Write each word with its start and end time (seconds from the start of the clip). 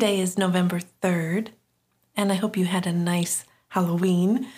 Today 0.00 0.20
is 0.20 0.38
November 0.38 0.80
3rd, 1.02 1.48
and 2.16 2.32
I 2.32 2.36
hope 2.36 2.56
you 2.56 2.64
had 2.64 2.86
a 2.86 2.90
nice 2.92 3.44
Halloween 3.68 4.48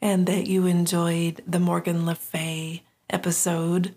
and 0.00 0.26
that 0.26 0.46
you 0.46 0.66
enjoyed 0.66 1.42
the 1.44 1.58
Morgan 1.58 2.06
Le 2.06 2.14
Fay 2.14 2.84
episode. 3.10 3.96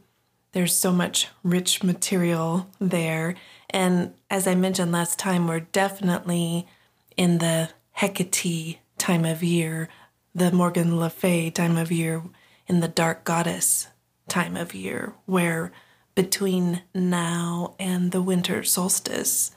There's 0.53 0.75
so 0.75 0.91
much 0.91 1.27
rich 1.43 1.83
material 1.83 2.71
there. 2.79 3.35
And 3.69 4.15
as 4.31 4.47
I 4.47 4.55
mentioned 4.55 4.91
last 4.91 5.19
time, 5.19 5.47
we're 5.47 5.59
definitely 5.59 6.67
in 7.15 7.37
the 7.37 7.69
Hecate 7.91 8.79
time 8.97 9.25
of 9.25 9.43
year, 9.43 9.89
the 10.33 10.51
Morgan 10.51 10.99
Le 10.99 11.11
Fay 11.11 11.51
time 11.51 11.77
of 11.77 11.91
year, 11.91 12.23
in 12.65 12.79
the 12.79 12.87
Dark 12.87 13.23
Goddess 13.23 13.89
time 14.27 14.57
of 14.57 14.73
year, 14.73 15.13
where 15.27 15.71
between 16.15 16.81
now 16.95 17.75
and 17.77 18.11
the 18.11 18.23
winter 18.23 18.63
solstice, 18.63 19.51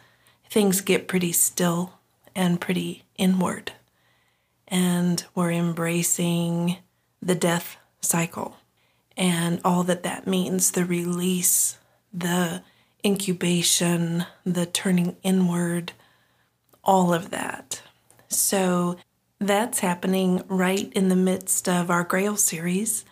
things 0.51 0.81
get 0.81 1.09
pretty 1.09 1.33
still 1.33 1.95
and 2.35 2.61
pretty 2.61 3.05
inward. 3.17 3.73
And 4.67 5.25
we're 5.35 5.53
embracing 5.53 6.79
the 7.21 7.35
death 7.35 7.77
cycle 8.01 8.57
and 9.17 9.61
all 9.65 9.83
that 9.83 10.05
that 10.05 10.27
means 10.27 10.71
the 10.71 10.85
release, 10.85 11.79
the 12.13 12.63
incubation, 13.05 14.25
the 14.45 14.67
turning 14.67 15.17
inward, 15.23 15.93
all 16.85 17.13
of 17.13 17.31
that. 17.31 17.83
So 18.29 18.97
that's 19.41 19.81
happening 19.81 20.43
right 20.49 20.93
in 20.95 21.09
the 21.09 21.17
midst 21.17 21.69
of 21.69 21.91
our 21.91 22.05
Grail 22.05 22.37
series. 22.37 23.05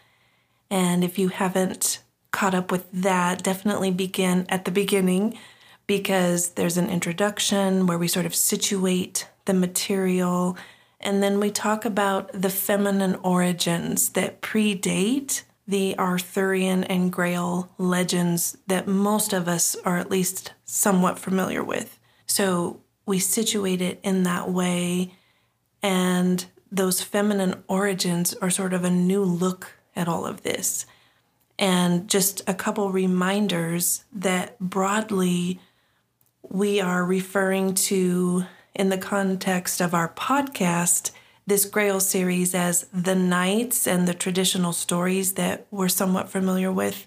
And 0.71 1.03
if 1.03 1.19
you 1.19 1.29
haven't 1.29 2.01
caught 2.31 2.55
up 2.55 2.71
with 2.71 2.91
that, 2.93 3.43
definitely 3.43 3.91
begin 3.91 4.47
at 4.49 4.65
the 4.65 4.71
beginning 4.71 5.39
because 5.87 6.51
there's 6.51 6.77
an 6.77 6.91
introduction 6.91 7.87
where 7.87 7.99
we 7.99 8.09
sort 8.09 8.27
of 8.27 8.35
situate 8.35 9.29
the 9.45 9.55
material 9.55 10.57
and 11.01 11.23
then 11.23 11.39
we 11.39 11.51
talk 11.51 11.85
about 11.85 12.31
the 12.33 12.51
feminine 12.51 13.17
origins 13.17 14.11
that 14.11 14.41
predate 14.41 15.43
the 15.69 15.99
Arthurian 15.99 16.85
and 16.85 17.13
Grail 17.13 17.71
legends 17.77 18.57
that 18.67 18.87
most 18.87 19.33
of 19.33 19.49
us 19.49 19.77
are 19.85 19.99
at 19.99 20.11
least 20.11 20.53
somewhat 20.65 21.19
familiar 21.19 21.63
with. 21.63 21.99
So 22.27 22.81
we 23.05 23.19
situate 23.19 23.81
it 23.81 24.01
in 24.03 24.23
that 24.25 24.51
way, 24.51 25.13
and 25.83 26.45
those 26.71 27.01
feminine 27.01 27.63
origins 27.69 28.35
are 28.35 28.51
sort 28.51 28.73
of 28.73 28.85
a 28.85 28.91
new 28.91 29.23
look 29.23 29.75
at 29.95 30.09
all 30.09 30.27
of 30.27 30.43
this. 30.43 30.87
And 31.59 32.09
just 32.09 32.43
a 32.47 32.55
couple 32.55 32.91
reminders 32.91 34.05
that 34.13 34.59
broadly 34.59 35.61
we 36.51 36.81
are 36.81 37.05
referring 37.05 37.75
to 37.75 38.45
in 38.75 38.89
the 38.89 38.99
context 38.99 39.81
of 39.81 39.95
our 39.95 40.09
podcast 40.09 41.11
this 41.47 41.65
Grail 41.65 42.01
series 42.01 42.55
as 42.55 42.87
the 42.93 43.15
knights 43.15 43.87
and 43.87 44.07
the 44.07 44.15
traditional 44.15 44.73
stories 44.73 45.35
that 45.35 45.67
we're 45.71 45.89
somewhat 45.89 46.29
familiar 46.29 46.73
with, 46.73 47.07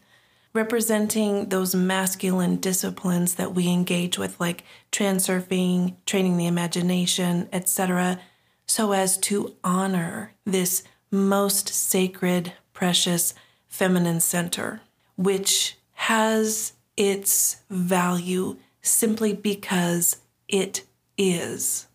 representing 0.54 1.50
those 1.50 1.76
masculine 1.76 2.56
disciplines 2.56 3.36
that 3.36 3.54
we 3.54 3.68
engage 3.68 4.18
with, 4.18 4.40
like 4.40 4.64
transurfing, 4.92 5.96
training 6.06 6.38
the 6.38 6.48
imagination, 6.48 7.50
etc., 7.52 8.20
so 8.66 8.92
as 8.92 9.18
to 9.18 9.56
honor 9.64 10.34
this 10.46 10.84
most 11.12 11.70
sacred, 11.70 12.54
precious 12.72 13.34
feminine 13.68 14.20
center, 14.20 14.80
which 15.16 15.76
has 15.94 16.74
its 16.96 17.58
value 17.70 18.58
simply 18.81 19.34
because 19.34 20.17
it 20.47 20.84
is 21.17 21.88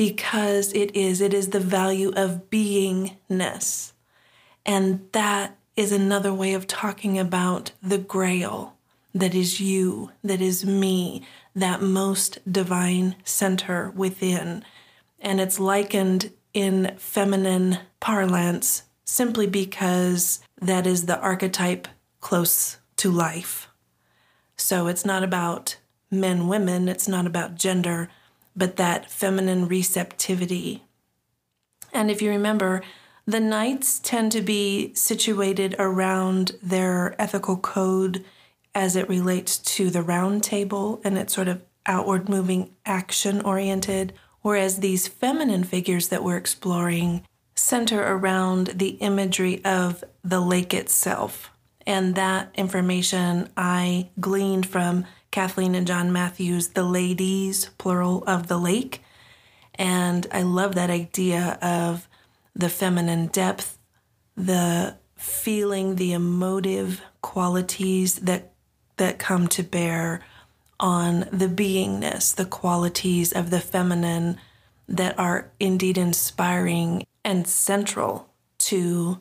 because 0.00 0.72
it 0.72 0.96
is. 0.96 1.20
It 1.20 1.34
is 1.34 1.48
the 1.48 1.60
value 1.60 2.10
of 2.16 2.48
beingness. 2.50 3.92
And 4.64 5.06
that 5.12 5.58
is 5.76 5.92
another 5.92 6.32
way 6.32 6.54
of 6.54 6.66
talking 6.66 7.18
about 7.18 7.72
the 7.82 7.98
grail 7.98 8.76
that 9.14 9.34
is 9.34 9.60
you, 9.60 10.12
that 10.22 10.40
is 10.40 10.64
me, 10.64 11.26
that 11.54 11.82
most 11.82 12.38
divine 12.50 13.16
center 13.24 13.90
within. 13.90 14.64
And 15.20 15.38
it's 15.38 15.60
likened 15.60 16.32
in 16.54 16.94
feminine 16.96 17.80
parlance 18.00 18.84
simply 19.04 19.46
because 19.46 20.40
that 20.62 20.86
is 20.86 21.04
the 21.04 21.18
archetype 21.18 21.88
close 22.20 22.78
to 22.96 23.10
life. 23.10 23.69
So 24.60 24.88
it's 24.88 25.04
not 25.06 25.22
about 25.22 25.76
men, 26.10 26.46
women, 26.46 26.88
it's 26.88 27.08
not 27.08 27.26
about 27.26 27.54
gender, 27.54 28.10
but 28.54 28.76
that 28.76 29.10
feminine 29.10 29.66
receptivity. 29.66 30.84
And 31.92 32.10
if 32.10 32.20
you 32.20 32.28
remember, 32.30 32.82
the 33.26 33.40
knights 33.40 33.98
tend 33.98 34.32
to 34.32 34.42
be 34.42 34.92
situated 34.94 35.74
around 35.78 36.52
their 36.62 37.20
ethical 37.20 37.56
code 37.56 38.24
as 38.74 38.96
it 38.96 39.08
relates 39.08 39.56
to 39.58 39.88
the 39.88 40.02
round 40.02 40.44
table 40.44 41.00
and 41.04 41.16
it's 41.16 41.34
sort 41.34 41.48
of 41.48 41.62
outward 41.86 42.28
moving, 42.28 42.70
action 42.84 43.40
oriented, 43.40 44.12
whereas 44.42 44.78
these 44.78 45.08
feminine 45.08 45.64
figures 45.64 46.08
that 46.08 46.22
we're 46.22 46.36
exploring 46.36 47.24
center 47.54 48.02
around 48.02 48.68
the 48.68 48.90
imagery 49.00 49.64
of 49.64 50.04
the 50.22 50.40
lake 50.40 50.74
itself. 50.74 51.49
And 51.86 52.14
that 52.14 52.50
information 52.54 53.48
I 53.56 54.10
gleaned 54.20 54.66
from 54.66 55.06
Kathleen 55.30 55.74
and 55.74 55.86
John 55.86 56.12
Matthews, 56.12 56.68
the 56.68 56.82
ladies, 56.82 57.70
plural, 57.78 58.24
of 58.26 58.48
the 58.48 58.58
lake. 58.58 59.02
And 59.74 60.26
I 60.32 60.42
love 60.42 60.74
that 60.74 60.90
idea 60.90 61.58
of 61.62 62.08
the 62.54 62.68
feminine 62.68 63.28
depth, 63.28 63.78
the 64.36 64.96
feeling, 65.16 65.96
the 65.96 66.12
emotive 66.12 67.00
qualities 67.22 68.16
that 68.16 68.52
that 68.96 69.18
come 69.18 69.48
to 69.48 69.62
bear 69.62 70.20
on 70.78 71.20
the 71.32 71.48
beingness, 71.48 72.34
the 72.34 72.44
qualities 72.44 73.32
of 73.32 73.50
the 73.50 73.60
feminine 73.60 74.36
that 74.88 75.18
are 75.18 75.50
indeed 75.58 75.96
inspiring 75.96 77.06
and 77.24 77.46
central 77.46 78.28
to 78.58 79.20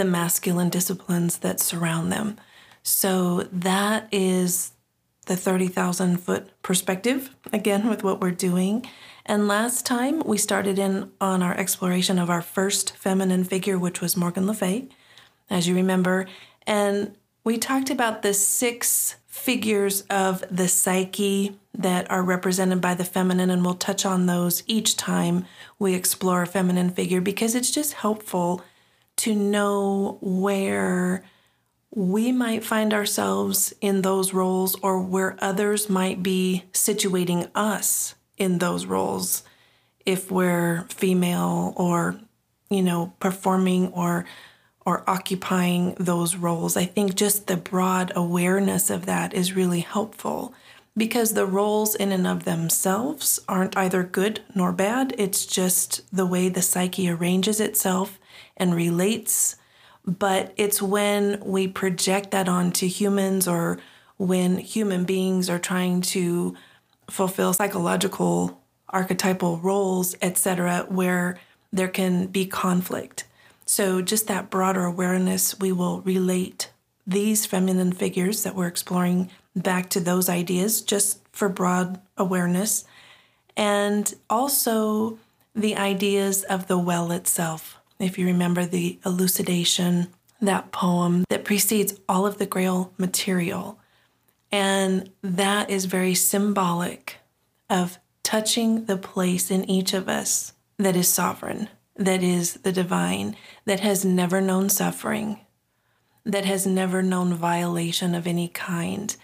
the 0.00 0.04
masculine 0.06 0.70
disciplines 0.70 1.36
that 1.40 1.60
surround 1.60 2.10
them. 2.10 2.34
So 2.82 3.42
that 3.52 4.08
is 4.10 4.72
the 5.26 5.36
30,000 5.36 6.16
foot 6.16 6.48
perspective 6.62 7.36
again 7.52 7.86
with 7.86 8.02
what 8.02 8.18
we're 8.18 8.30
doing. 8.30 8.86
And 9.26 9.46
last 9.46 9.84
time 9.84 10.20
we 10.24 10.38
started 10.38 10.78
in 10.78 11.12
on 11.20 11.42
our 11.42 11.54
exploration 11.54 12.18
of 12.18 12.30
our 12.30 12.40
first 12.40 12.96
feminine 12.96 13.44
figure, 13.44 13.78
which 13.78 14.00
was 14.00 14.16
Morgan 14.16 14.46
Le 14.46 14.54
Fay, 14.54 14.88
as 15.50 15.68
you 15.68 15.74
remember. 15.74 16.26
And 16.66 17.14
we 17.44 17.58
talked 17.58 17.90
about 17.90 18.22
the 18.22 18.32
six 18.32 19.16
figures 19.26 20.00
of 20.08 20.42
the 20.50 20.66
psyche 20.68 21.58
that 21.74 22.10
are 22.10 22.22
represented 22.22 22.80
by 22.80 22.94
the 22.94 23.04
feminine, 23.04 23.50
and 23.50 23.62
we'll 23.62 23.74
touch 23.74 24.06
on 24.06 24.24
those 24.24 24.62
each 24.66 24.96
time 24.96 25.44
we 25.78 25.92
explore 25.92 26.40
a 26.40 26.46
feminine 26.46 26.88
figure 26.88 27.20
because 27.20 27.54
it's 27.54 27.70
just 27.70 27.92
helpful 27.92 28.62
to 29.20 29.34
know 29.34 30.16
where 30.22 31.22
we 31.94 32.32
might 32.32 32.64
find 32.64 32.94
ourselves 32.94 33.74
in 33.80 34.00
those 34.00 34.32
roles 34.32 34.76
or 34.76 35.00
where 35.00 35.36
others 35.40 35.90
might 35.90 36.22
be 36.22 36.64
situating 36.72 37.50
us 37.54 38.14
in 38.38 38.58
those 38.58 38.86
roles. 38.86 39.42
If 40.06 40.30
we're 40.30 40.86
female 40.88 41.74
or 41.76 42.18
you 42.70 42.82
know 42.82 43.12
performing 43.20 43.88
or 43.88 44.24
or 44.86 45.04
occupying 45.10 45.94
those 45.98 46.36
roles 46.36 46.76
i 46.76 46.84
think 46.84 47.14
just 47.14 47.48
the 47.48 47.56
broad 47.56 48.12
awareness 48.16 48.88
of 48.88 49.06
that 49.06 49.34
is 49.34 49.56
really 49.56 49.80
helpful. 49.80 50.54
Because 50.96 51.34
the 51.34 51.46
roles 51.46 51.94
in 51.94 52.10
and 52.12 52.26
of 52.26 52.44
themselves 52.44 53.38
aren't 53.48 53.76
either 53.76 54.02
good 54.02 54.40
nor 54.54 54.72
bad. 54.72 55.14
It's 55.16 55.46
just 55.46 56.02
the 56.14 56.26
way 56.26 56.48
the 56.48 56.62
psyche 56.62 57.08
arranges 57.08 57.60
itself 57.60 58.19
and 58.60 58.74
relates 58.74 59.56
but 60.04 60.52
it's 60.56 60.80
when 60.80 61.40
we 61.44 61.68
project 61.68 62.30
that 62.30 62.48
onto 62.48 62.86
humans 62.86 63.46
or 63.46 63.78
when 64.16 64.58
human 64.58 65.04
beings 65.04 65.48
are 65.50 65.58
trying 65.58 66.00
to 66.00 66.56
fulfill 67.08 67.52
psychological 67.52 68.60
archetypal 68.88 69.58
roles, 69.58 70.14
etc., 70.20 70.86
where 70.88 71.38
there 71.72 71.88
can 71.88 72.26
be 72.26 72.46
conflict. 72.46 73.24
So, 73.66 74.02
just 74.02 74.26
that 74.26 74.50
broader 74.50 74.84
awareness, 74.84 75.58
we 75.60 75.70
will 75.70 76.00
relate 76.00 76.70
these 77.06 77.46
feminine 77.46 77.92
figures 77.92 78.42
that 78.42 78.54
we're 78.54 78.66
exploring 78.66 79.30
back 79.54 79.90
to 79.90 80.00
those 80.00 80.28
ideas 80.28 80.80
just 80.80 81.20
for 81.32 81.48
broad 81.48 82.00
awareness. 82.16 82.84
And 83.56 84.12
also 84.28 85.18
the 85.54 85.76
ideas 85.76 86.42
of 86.44 86.66
the 86.66 86.78
well 86.78 87.12
itself 87.12 87.79
if 88.00 88.18
you 88.18 88.26
remember 88.26 88.64
the 88.64 88.98
elucidation, 89.04 90.08
that 90.40 90.72
poem 90.72 91.24
that 91.28 91.44
precedes 91.44 92.00
all 92.08 92.26
of 92.26 92.38
the 92.38 92.46
Grail 92.46 92.92
material. 92.96 93.78
And 94.50 95.10
that 95.22 95.70
is 95.70 95.84
very 95.84 96.14
symbolic 96.14 97.18
of 97.68 97.98
touching 98.22 98.86
the 98.86 98.96
place 98.96 99.50
in 99.50 99.68
each 99.68 99.92
of 99.92 100.08
us 100.08 100.54
that 100.78 100.96
is 100.96 101.08
sovereign, 101.08 101.68
that 101.96 102.22
is 102.22 102.54
the 102.54 102.72
divine, 102.72 103.36
that 103.64 103.80
has 103.80 104.04
never 104.04 104.40
known 104.40 104.68
suffering, 104.68 105.40
that 106.24 106.44
has 106.44 106.66
never 106.66 107.02
known 107.02 107.34
violation 107.34 108.14
of 108.14 108.26
any 108.26 108.48
kind. 108.48 109.16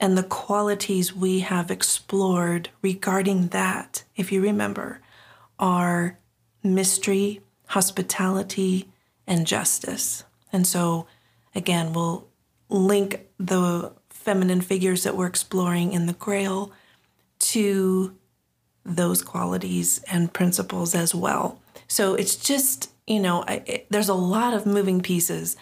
And 0.00 0.18
the 0.18 0.24
qualities 0.24 1.14
we 1.14 1.40
have 1.40 1.70
explored 1.70 2.68
regarding 2.82 3.48
that, 3.48 4.02
if 4.16 4.32
you 4.32 4.42
remember, 4.42 5.00
are 5.58 6.18
mystery, 6.62 7.40
hospitality, 7.74 8.88
and 9.26 9.48
justice. 9.48 10.22
And 10.52 10.64
so, 10.64 11.08
again, 11.56 11.92
we'll 11.92 12.28
link 12.68 13.26
the 13.36 13.92
feminine 14.10 14.60
figures 14.60 15.02
that 15.02 15.16
we're 15.16 15.26
exploring 15.26 15.92
in 15.92 16.06
the 16.06 16.12
Grail 16.12 16.70
to 17.40 18.14
those 18.84 19.22
qualities 19.22 20.04
and 20.08 20.32
principles 20.32 20.94
as 20.94 21.16
well. 21.16 21.60
So 21.88 22.14
it's 22.14 22.36
just, 22.36 22.92
you 23.08 23.18
know, 23.18 23.42
I, 23.48 23.64
it, 23.66 23.86
there's 23.90 24.08
a 24.08 24.14
lot 24.14 24.54
of 24.54 24.66
moving 24.66 25.00
pieces. 25.00 25.56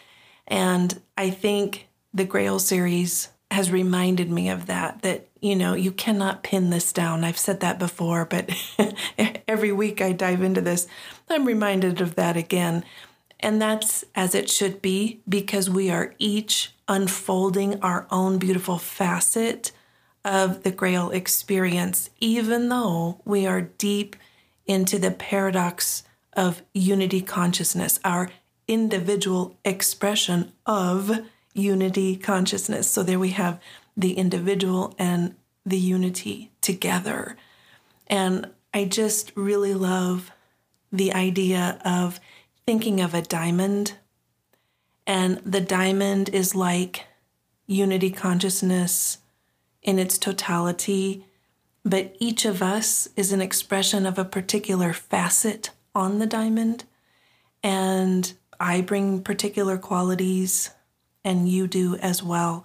And 0.46 1.00
I 1.16 1.30
think 1.30 1.88
the 2.12 2.26
Grail 2.26 2.58
series 2.58 3.30
has 3.52 3.70
reminded 3.70 4.30
me 4.30 4.48
of 4.48 4.66
that, 4.66 5.02
that, 5.02 5.28
you 5.40 5.54
know, 5.54 5.74
you 5.74 5.92
cannot 5.92 6.42
pin 6.42 6.70
this 6.70 6.92
down. 6.92 7.24
I've 7.24 7.38
said 7.38 7.60
that 7.60 7.78
before, 7.78 8.24
but 8.24 8.50
every 9.48 9.72
week 9.72 10.00
I 10.00 10.12
dive 10.12 10.42
into 10.42 10.60
this, 10.60 10.86
I'm 11.28 11.44
reminded 11.44 12.00
of 12.00 12.14
that 12.16 12.36
again. 12.36 12.84
And 13.40 13.60
that's 13.60 14.04
as 14.14 14.34
it 14.34 14.48
should 14.48 14.80
be 14.80 15.20
because 15.28 15.68
we 15.68 15.90
are 15.90 16.14
each 16.18 16.72
unfolding 16.88 17.80
our 17.80 18.06
own 18.10 18.38
beautiful 18.38 18.78
facet 18.78 19.72
of 20.24 20.62
the 20.62 20.70
Grail 20.70 21.10
experience, 21.10 22.10
even 22.20 22.68
though 22.68 23.20
we 23.24 23.46
are 23.46 23.60
deep 23.60 24.16
into 24.66 24.98
the 24.98 25.10
paradox 25.10 26.04
of 26.34 26.62
unity 26.72 27.20
consciousness, 27.20 27.98
our 28.04 28.30
individual 28.68 29.56
expression 29.64 30.52
of 30.64 31.20
unity 31.54 32.16
consciousness. 32.16 32.88
So 32.88 33.02
there 33.02 33.18
we 33.18 33.30
have 33.30 33.60
the 33.96 34.14
individual 34.14 34.94
and 34.98 35.34
the 35.64 35.78
unity 35.78 36.50
together. 36.60 37.36
And 38.06 38.50
I 38.74 38.84
just 38.84 39.32
really 39.34 39.74
love 39.74 40.30
the 40.90 41.12
idea 41.12 41.80
of 41.84 42.20
thinking 42.66 43.00
of 43.00 43.14
a 43.14 43.22
diamond. 43.22 43.94
And 45.06 45.38
the 45.38 45.60
diamond 45.60 46.28
is 46.28 46.54
like 46.54 47.06
unity 47.66 48.10
consciousness 48.10 49.18
in 49.82 49.98
its 49.98 50.18
totality, 50.18 51.24
but 51.84 52.14
each 52.18 52.44
of 52.44 52.62
us 52.62 53.08
is 53.16 53.32
an 53.32 53.40
expression 53.40 54.06
of 54.06 54.18
a 54.18 54.24
particular 54.24 54.92
facet 54.92 55.70
on 55.94 56.18
the 56.18 56.26
diamond. 56.26 56.84
And 57.62 58.32
I 58.60 58.80
bring 58.80 59.22
particular 59.22 59.76
qualities, 59.78 60.70
and 61.24 61.48
you 61.48 61.66
do 61.66 61.96
as 61.96 62.22
well. 62.22 62.64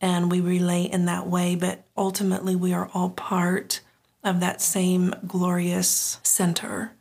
And 0.00 0.30
we 0.30 0.40
relate 0.40 0.92
in 0.92 1.04
that 1.06 1.26
way, 1.26 1.54
but 1.54 1.84
ultimately 1.96 2.56
we 2.56 2.72
are 2.72 2.90
all 2.94 3.10
part 3.10 3.80
of 4.24 4.40
that 4.40 4.62
same 4.62 5.14
glorious 5.26 6.18
center. 6.22 6.92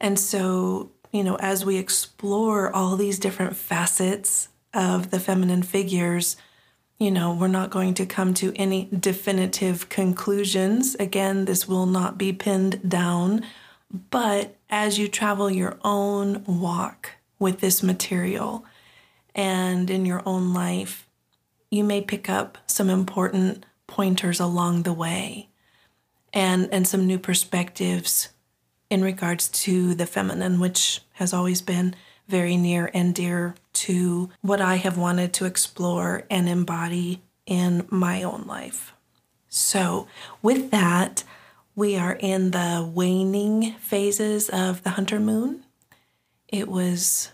And 0.00 0.18
so, 0.18 0.90
you 1.12 1.24
know, 1.24 1.36
as 1.36 1.64
we 1.64 1.76
explore 1.76 2.72
all 2.72 2.96
these 2.96 3.18
different 3.18 3.56
facets 3.56 4.48
of 4.72 5.10
the 5.10 5.20
feminine 5.20 5.62
figures, 5.62 6.36
you 6.98 7.10
know, 7.10 7.32
we're 7.32 7.48
not 7.48 7.70
going 7.70 7.94
to 7.94 8.06
come 8.06 8.34
to 8.34 8.52
any 8.56 8.88
definitive 8.98 9.88
conclusions. 9.88 10.94
Again, 10.96 11.46
this 11.46 11.66
will 11.66 11.86
not 11.86 12.18
be 12.18 12.32
pinned 12.32 12.88
down. 12.88 13.44
But 14.10 14.56
as 14.68 14.98
you 14.98 15.08
travel 15.08 15.50
your 15.50 15.78
own 15.82 16.44
walk 16.44 17.12
with 17.38 17.60
this 17.60 17.82
material 17.82 18.64
and 19.34 19.90
in 19.90 20.06
your 20.06 20.22
own 20.26 20.52
life, 20.52 21.06
you 21.70 21.84
may 21.84 22.00
pick 22.00 22.28
up 22.28 22.58
some 22.66 22.90
important 22.90 23.64
pointers 23.86 24.40
along 24.40 24.82
the 24.82 24.92
way 24.92 25.48
and, 26.32 26.68
and 26.72 26.86
some 26.86 27.06
new 27.06 27.18
perspectives 27.18 28.28
in 28.88 29.02
regards 29.02 29.48
to 29.48 29.94
the 29.94 30.06
feminine, 30.06 30.58
which 30.58 31.00
has 31.14 31.32
always 31.32 31.62
been 31.62 31.94
very 32.28 32.56
near 32.56 32.90
and 32.94 33.14
dear 33.14 33.54
to 33.72 34.30
what 34.40 34.60
I 34.60 34.76
have 34.76 34.96
wanted 34.96 35.32
to 35.34 35.44
explore 35.44 36.24
and 36.30 36.48
embody 36.48 37.22
in 37.46 37.86
my 37.90 38.22
own 38.22 38.44
life. 38.46 38.92
So, 39.48 40.06
with 40.42 40.70
that, 40.70 41.24
we 41.74 41.96
are 41.96 42.16
in 42.20 42.52
the 42.52 42.88
waning 42.92 43.72
phases 43.80 44.48
of 44.48 44.82
the 44.82 44.90
hunter 44.90 45.18
moon. 45.18 45.64
It 46.46 46.68
was 46.68 47.30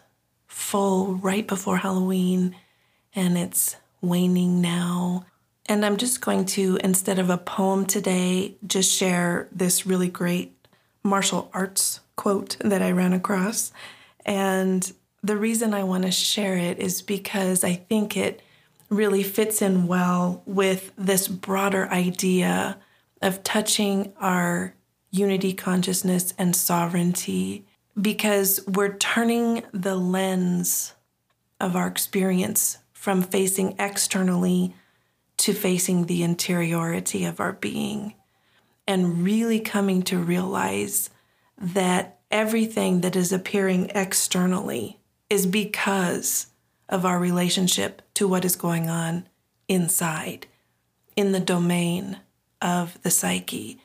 full 0.56 1.14
right 1.16 1.46
before 1.46 1.76
Halloween, 1.76 2.56
and 3.14 3.36
it's 3.36 3.76
waning 4.00 4.62
now. 4.62 5.26
And 5.66 5.84
I'm 5.84 5.98
just 5.98 6.22
going 6.22 6.46
to, 6.46 6.78
instead 6.82 7.18
of 7.18 7.28
a 7.28 7.36
poem 7.36 7.84
today, 7.84 8.56
just 8.66 8.90
share 8.90 9.48
this 9.52 9.84
really 9.84 10.08
great 10.08 10.56
martial 11.02 11.50
arts 11.52 12.00
quote 12.16 12.56
that 12.60 12.80
I 12.80 12.90
ran 12.92 13.12
across. 13.12 13.70
And 14.24 14.90
the 15.22 15.36
reason 15.36 15.74
I 15.74 15.84
want 15.84 16.04
to 16.04 16.10
share 16.10 16.56
it 16.56 16.78
is 16.78 17.02
because 17.02 17.62
I 17.62 17.74
think 17.74 18.16
it 18.16 18.40
really 18.88 19.22
fits 19.22 19.60
in 19.60 19.86
well 19.86 20.42
with 20.46 20.90
this 20.96 21.28
broader 21.28 21.86
idea 21.90 22.78
of 23.20 23.42
touching 23.42 24.14
our 24.20 24.74
unity 25.10 25.52
consciousness 25.52 26.32
and 26.38 26.56
sovereignty 26.56 27.65
because 28.00 28.60
we're 28.66 28.96
turning 28.96 29.62
the 29.72 29.96
lens 29.96 30.94
of 31.60 31.74
our 31.74 31.86
experience 31.86 32.78
from 32.92 33.22
facing 33.22 33.74
externally 33.78 34.74
to 35.38 35.52
facing 35.52 36.06
the 36.06 36.22
interiority 36.22 37.24
of 37.24 37.40
our 37.40 37.52
being 37.52 38.14
and 38.86 39.22
really 39.22 39.60
coming 39.60 40.02
to 40.02 40.18
realize 40.18 41.10
that 41.58 42.18
everything 42.30 43.00
that 43.00 43.16
is 43.16 43.32
appearing 43.32 43.90
externally 43.94 44.98
is 45.30 45.46
because 45.46 46.48
of 46.88 47.04
our 47.04 47.18
relationship 47.18 48.02
to 48.14 48.28
what 48.28 48.44
is 48.44 48.56
going 48.56 48.88
on 48.88 49.26
inside, 49.68 50.46
in 51.16 51.32
the 51.32 51.40
domain 51.40 52.18
of 52.60 53.00
the 53.02 53.10
psyche. 53.10 53.80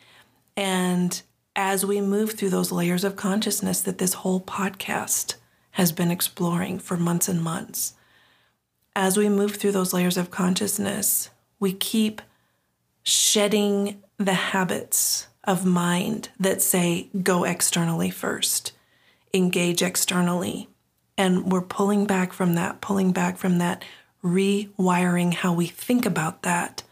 And 0.56 1.22
as 1.56 1.86
we 1.86 2.02
move 2.02 2.34
through 2.34 2.50
those 2.50 2.72
layers 2.72 3.04
of 3.04 3.16
consciousness 3.16 3.82
that 3.82 3.98
this 3.98 4.16
whole 4.16 4.40
podcast 4.40 5.36
has 5.72 5.92
been 5.92 6.12
exploring 6.12 6.80
for 6.80 6.98
months 6.98 7.28
and 7.28 7.42
months, 7.42 7.94
as 8.96 9.18
we 9.18 9.30
move 9.30 9.56
through 9.56 9.72
those 9.72 9.94
layers 9.94 10.18
of 10.18 10.32
consciousness, 10.32 11.30
we 11.60 11.74
keep 11.74 12.22
shedding 13.04 14.02
the 14.18 14.34
habits 14.34 15.28
of 15.44 15.66
mind 15.66 16.30
that 16.40 16.62
say 16.62 17.10
go 17.24 17.44
externally 17.44 18.10
first, 18.10 18.74
engage 19.34 19.82
externally. 19.82 20.68
And 21.18 21.52
we're 21.52 21.62
pulling 21.62 22.06
back 22.06 22.34
from 22.34 22.56
that, 22.56 22.82
pulling 22.82 23.12
back 23.12 23.38
from 23.38 23.58
that, 23.60 23.84
rewiring 24.24 25.34
how 25.34 25.54
we 25.54 25.68
think 25.68 26.06
about 26.06 26.44
that 26.44 26.84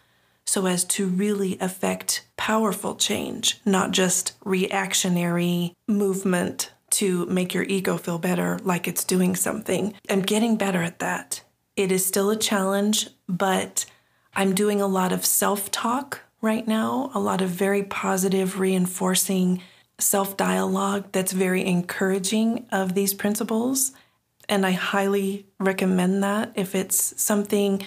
so 0.50 0.65
as 0.65 0.84
to 0.84 1.06
really 1.06 1.60
affect 1.60 2.25
powerful 2.36 2.96
change, 2.96 3.62
not 3.65 3.91
just 3.91 4.34
reactionary 4.44 5.75
movement 5.88 6.72
to 6.89 7.27
make 7.27 7.53
your 7.53 7.65
ego 7.65 7.98
feel 7.98 8.18
better 8.18 8.58
like 8.63 8.88
it's 8.88 9.03
doing 9.03 9.36
something. 9.36 9.94
I'm 10.10 10.24
getting 10.24 10.58
better 10.58 10.82
at 10.82 10.98
that. 11.00 11.44
It 11.75 11.91
is 11.91 12.03
still 12.03 12.32
a 12.32 12.36
challenge, 12.36 13.10
but 13.27 13.86
I'm 14.34 14.56
doing 14.56 14.82
a 14.82 14.88
lot 14.88 15.13
of 15.13 15.24
self 15.24 15.70
talk 15.70 16.22
right 16.41 16.68
now, 16.68 17.12
a 17.13 17.20
lot 17.20 17.41
of 17.41 17.50
very 17.50 17.84
positive, 17.84 18.60
reinforcing 18.60 19.62
self 20.00 20.36
dialogue 20.36 21.12
that's 21.12 21.32
very 21.32 21.63
encouraging 21.63 22.65
of 22.72 22.96
these 22.96 23.13
principles. 23.13 23.91
And 24.50 24.65
I 24.65 24.72
highly 24.72 25.46
recommend 25.60 26.24
that 26.24 26.53
if 26.56 26.74
it's 26.74 27.22
something 27.22 27.86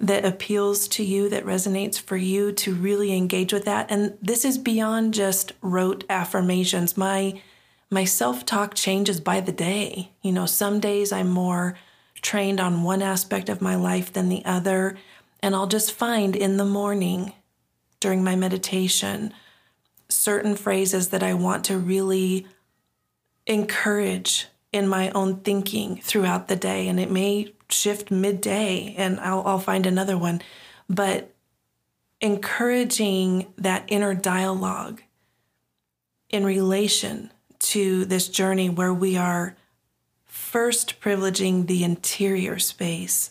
that 0.00 0.24
appeals 0.24 0.88
to 0.88 1.04
you, 1.04 1.28
that 1.28 1.44
resonates 1.44 2.00
for 2.00 2.16
you, 2.16 2.52
to 2.52 2.74
really 2.74 3.12
engage 3.12 3.52
with 3.52 3.66
that. 3.66 3.90
And 3.90 4.16
this 4.22 4.44
is 4.44 4.56
beyond 4.56 5.12
just 5.14 5.52
rote 5.60 6.04
affirmations. 6.08 6.96
My 6.96 7.40
my 7.92 8.04
self-talk 8.04 8.74
changes 8.74 9.20
by 9.20 9.40
the 9.40 9.52
day. 9.52 10.12
You 10.22 10.30
know, 10.30 10.46
some 10.46 10.78
days 10.78 11.10
I'm 11.12 11.28
more 11.28 11.76
trained 12.22 12.60
on 12.60 12.84
one 12.84 13.02
aspect 13.02 13.48
of 13.48 13.60
my 13.60 13.74
life 13.74 14.12
than 14.12 14.28
the 14.28 14.44
other, 14.44 14.96
and 15.42 15.54
I'll 15.54 15.66
just 15.66 15.92
find 15.92 16.36
in 16.36 16.56
the 16.56 16.64
morning 16.64 17.32
during 17.98 18.22
my 18.22 18.36
meditation 18.36 19.34
certain 20.08 20.54
phrases 20.54 21.08
that 21.08 21.22
I 21.22 21.34
want 21.34 21.64
to 21.64 21.78
really 21.78 22.46
encourage 23.46 24.46
in 24.72 24.86
my 24.86 25.10
own 25.10 25.40
thinking 25.40 25.96
throughout 25.96 26.48
the 26.48 26.56
day. 26.56 26.88
And 26.88 27.00
it 27.00 27.10
may 27.10 27.54
shift 27.68 28.10
midday 28.10 28.94
and 28.96 29.18
I'll, 29.20 29.42
I'll 29.46 29.58
find 29.58 29.86
another 29.86 30.16
one. 30.16 30.42
But 30.88 31.34
encouraging 32.20 33.52
that 33.56 33.84
inner 33.88 34.14
dialogue 34.14 35.02
in 36.28 36.44
relation 36.44 37.32
to 37.58 38.04
this 38.04 38.28
journey 38.28 38.68
where 38.68 38.94
we 38.94 39.16
are 39.16 39.56
first 40.24 41.00
privileging 41.00 41.66
the 41.66 41.84
interior 41.84 42.58
space 42.58 43.30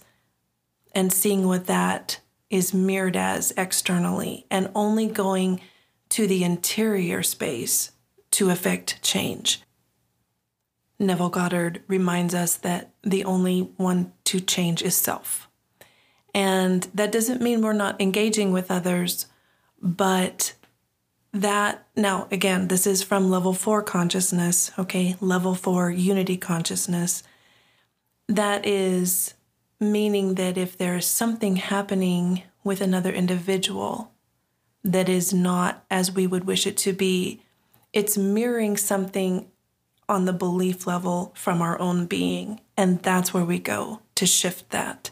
and 0.94 1.14
seeing 1.14 1.48
what 1.48 1.68
that 1.68 2.20
is 2.50 2.74
mirrored 2.74 3.16
as 3.16 3.54
externally 3.58 4.46
and 4.50 4.70
only 4.74 5.08
going 5.08 5.62
to 6.10 6.28
the 6.28 6.44
interior 6.44 7.22
space 7.22 7.92
to 8.32 8.50
affect 8.50 9.02
change. 9.02 9.62
Neville 11.00 11.30
Goddard 11.30 11.82
reminds 11.88 12.36
us 12.36 12.56
that 12.58 12.92
the 13.04 13.24
only 13.24 13.62
one 13.78 14.12
to 14.26 14.40
change 14.40 14.82
is 14.82 14.96
self. 14.96 15.48
And 16.34 16.84
that 16.94 17.12
doesn't 17.12 17.42
mean 17.42 17.62
we're 17.62 17.74
not 17.74 18.00
engaging 18.02 18.52
with 18.52 18.70
others, 18.70 19.26
but 19.82 20.54
that 21.32 21.86
now 21.96 22.28
again 22.32 22.70
this 22.70 22.88
is 22.88 23.04
from 23.04 23.30
level 23.30 23.54
4 23.54 23.84
consciousness 23.84 24.72
okay 24.80 25.16
level 25.22 25.54
4 25.54 25.92
unity 25.92 26.38
consciousness 26.38 27.22
that 28.28 28.66
is 28.66 29.36
meaning 29.80 30.36
that 30.36 30.58
if 30.58 30.78
there 30.78 30.98
is 30.98 31.06
something 31.06 31.58
happening 31.58 32.44
with 32.64 32.82
another 32.82 33.12
individual 33.12 34.12
that 34.84 35.08
is 35.08 35.32
not 35.32 35.86
as 35.92 36.12
we 36.12 36.26
would 36.26 36.46
wish 36.46 36.66
it 36.66 36.78
to 36.78 36.94
be 36.94 37.42
it's 37.94 38.18
mirroring 38.18 38.76
something 38.76 39.52
on 40.10 40.26
the 40.26 40.34
belief 40.34 40.86
level 40.86 41.32
from 41.36 41.62
our 41.62 41.80
own 41.80 42.06
being 42.06 42.60
and 42.76 43.02
that's 43.04 43.34
where 43.34 43.46
we 43.46 43.60
go 43.60 44.02
to 44.16 44.26
shift 44.26 44.70
that 44.72 45.12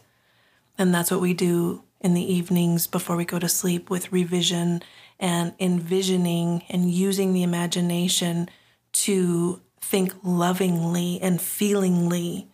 and 0.77 0.93
that's 0.93 1.11
what 1.11 1.21
we 1.21 1.33
do 1.33 1.83
in 2.01 2.13
the 2.13 2.33
evenings 2.33 2.87
before 2.87 3.15
we 3.15 3.25
go 3.25 3.39
to 3.39 3.49
sleep 3.49 3.89
with 3.89 4.11
revision 4.11 4.81
and 5.19 5.53
envisioning 5.59 6.63
and 6.69 6.91
using 6.91 7.33
the 7.33 7.43
imagination 7.43 8.49
to 8.91 9.61
think 9.81 10.13
lovingly 10.23 11.19
and 11.21 11.41
feelingly 11.41 12.47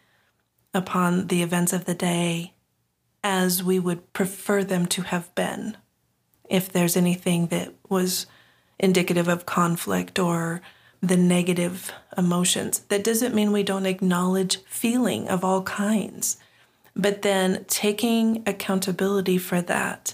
upon 0.73 1.27
the 1.27 1.43
events 1.43 1.73
of 1.73 1.85
the 1.85 1.93
day 1.93 2.53
as 3.23 3.63
we 3.63 3.79
would 3.79 4.12
prefer 4.13 4.63
them 4.63 4.85
to 4.85 5.01
have 5.03 5.33
been. 5.35 5.77
If 6.50 6.71
there's 6.71 6.97
anything 6.97 7.47
that 7.47 7.73
was 7.89 8.25
indicative 8.79 9.27
of 9.27 9.45
conflict 9.45 10.19
or 10.19 10.62
the 11.03 11.17
negative 11.17 11.91
emotions, 12.17 12.79
that 12.88 13.03
doesn't 13.03 13.36
mean 13.36 13.51
we 13.51 13.62
don't 13.62 13.86
acknowledge 13.86 14.63
feeling 14.63 15.27
of 15.27 15.43
all 15.43 15.62
kinds, 15.63 16.38
but 16.95 17.24
then 17.24 17.65
taking 17.67 18.41
accountability 18.48 19.38
for 19.38 19.62
that 19.62 20.13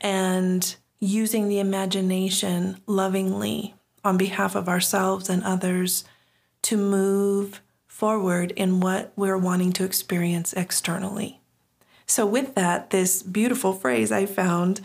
and 0.00 0.76
using 1.00 1.48
the 1.48 1.58
imagination 1.58 2.76
lovingly 2.86 3.74
on 4.04 4.18
behalf 4.18 4.54
of 4.54 4.68
ourselves 4.68 5.30
and 5.30 5.42
others 5.44 6.04
to 6.60 6.76
move 6.76 7.62
forward 7.86 8.52
in 8.52 8.80
what 8.80 9.12
we're 9.16 9.38
wanting 9.38 9.72
to 9.72 9.84
experience 9.84 10.52
externally. 10.52 11.40
So, 12.06 12.26
with 12.26 12.54
that, 12.54 12.90
this 12.90 13.22
beautiful 13.22 13.72
phrase 13.72 14.12
I 14.12 14.26
found 14.26 14.82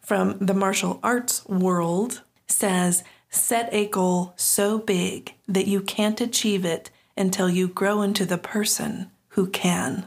from 0.00 0.38
the 0.38 0.54
martial 0.54 1.00
arts 1.02 1.44
world 1.46 2.22
says, 2.46 3.02
Set 3.34 3.68
a 3.74 3.86
goal 3.86 4.32
so 4.36 4.78
big 4.78 5.34
that 5.48 5.66
you 5.66 5.80
can't 5.80 6.20
achieve 6.20 6.64
it 6.64 6.90
until 7.16 7.50
you 7.50 7.66
grow 7.66 8.00
into 8.00 8.24
the 8.24 8.38
person 8.38 9.10
who 9.30 9.48
can. 9.48 10.06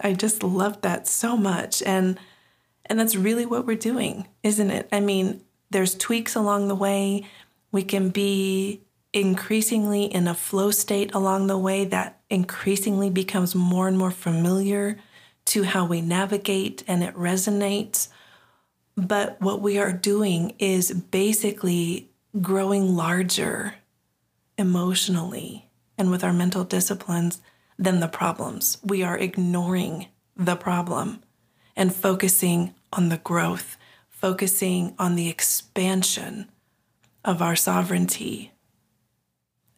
I 0.00 0.14
just 0.14 0.42
love 0.42 0.80
that 0.80 1.06
so 1.06 1.36
much. 1.36 1.82
And 1.82 2.18
and 2.86 2.98
that's 2.98 3.14
really 3.14 3.44
what 3.44 3.66
we're 3.66 3.76
doing, 3.76 4.26
isn't 4.42 4.70
it? 4.70 4.88
I 4.90 5.00
mean, 5.00 5.42
there's 5.70 5.94
tweaks 5.94 6.34
along 6.34 6.68
the 6.68 6.74
way. 6.74 7.26
We 7.70 7.82
can 7.82 8.08
be 8.08 8.80
increasingly 9.12 10.04
in 10.04 10.26
a 10.26 10.34
flow 10.34 10.70
state 10.70 11.14
along 11.14 11.46
the 11.46 11.58
way 11.58 11.84
that 11.84 12.20
increasingly 12.30 13.10
becomes 13.10 13.54
more 13.54 13.86
and 13.86 13.98
more 13.98 14.10
familiar 14.10 14.98
to 15.44 15.64
how 15.64 15.84
we 15.84 16.00
navigate 16.00 16.84
and 16.88 17.04
it 17.04 17.14
resonates. 17.14 18.08
But 18.96 19.40
what 19.40 19.60
we 19.60 19.78
are 19.78 19.92
doing 19.92 20.54
is 20.58 20.92
basically 20.92 22.10
growing 22.40 22.94
larger 22.94 23.76
emotionally 24.58 25.70
and 25.98 26.10
with 26.10 26.24
our 26.24 26.32
mental 26.32 26.64
disciplines 26.64 27.40
than 27.78 28.00
the 28.00 28.08
problems. 28.08 28.78
We 28.84 29.02
are 29.02 29.18
ignoring 29.18 30.08
the 30.36 30.56
problem 30.56 31.22
and 31.76 31.94
focusing 31.94 32.74
on 32.92 33.08
the 33.08 33.18
growth, 33.18 33.76
focusing 34.08 34.94
on 34.98 35.16
the 35.16 35.28
expansion 35.28 36.50
of 37.24 37.40
our 37.40 37.56
sovereignty. 37.56 38.52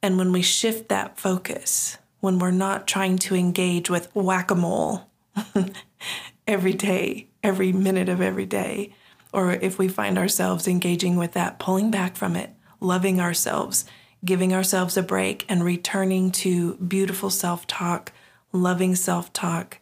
And 0.03 0.19
when 0.19 0.33
we 0.33 0.43
shift 0.43 0.89
that 0.89 1.19
focus, 1.19 1.99
when 2.21 2.39
we're 2.39 2.51
not 2.51 2.87
trying 2.87 3.19
to 3.19 3.35
engage 3.35 3.89
with 3.89 4.15
whack 4.15 4.51
a 4.51 4.55
mole 4.55 5.11
every 6.47 6.73
day, 6.73 7.29
every 7.43 7.73
minute 7.73 8.09
of 8.09 8.21
every 8.21 8.47
day, 8.47 8.95
or 9.35 9.53
if 9.53 9.79
we 9.79 9.89
find 9.89 10.17
ourselves 10.17 10.69
engaging 10.69 11.17
with 11.17 11.33
that, 11.33 11.59
pulling 11.59 11.91
back 11.91 12.15
from 12.15 12.37
it, 12.37 12.51
loving 12.81 13.21
ourselves, 13.21 13.85
giving 14.25 14.55
ourselves 14.55 14.97
a 14.97 15.03
break, 15.03 15.45
and 15.49 15.65
returning 15.65 16.31
to 16.31 16.77
beautiful 16.77 17.31
self 17.31 17.67
talk, 17.67 18.13
loving 18.53 18.95
self 18.95 19.33
talk, 19.33 19.79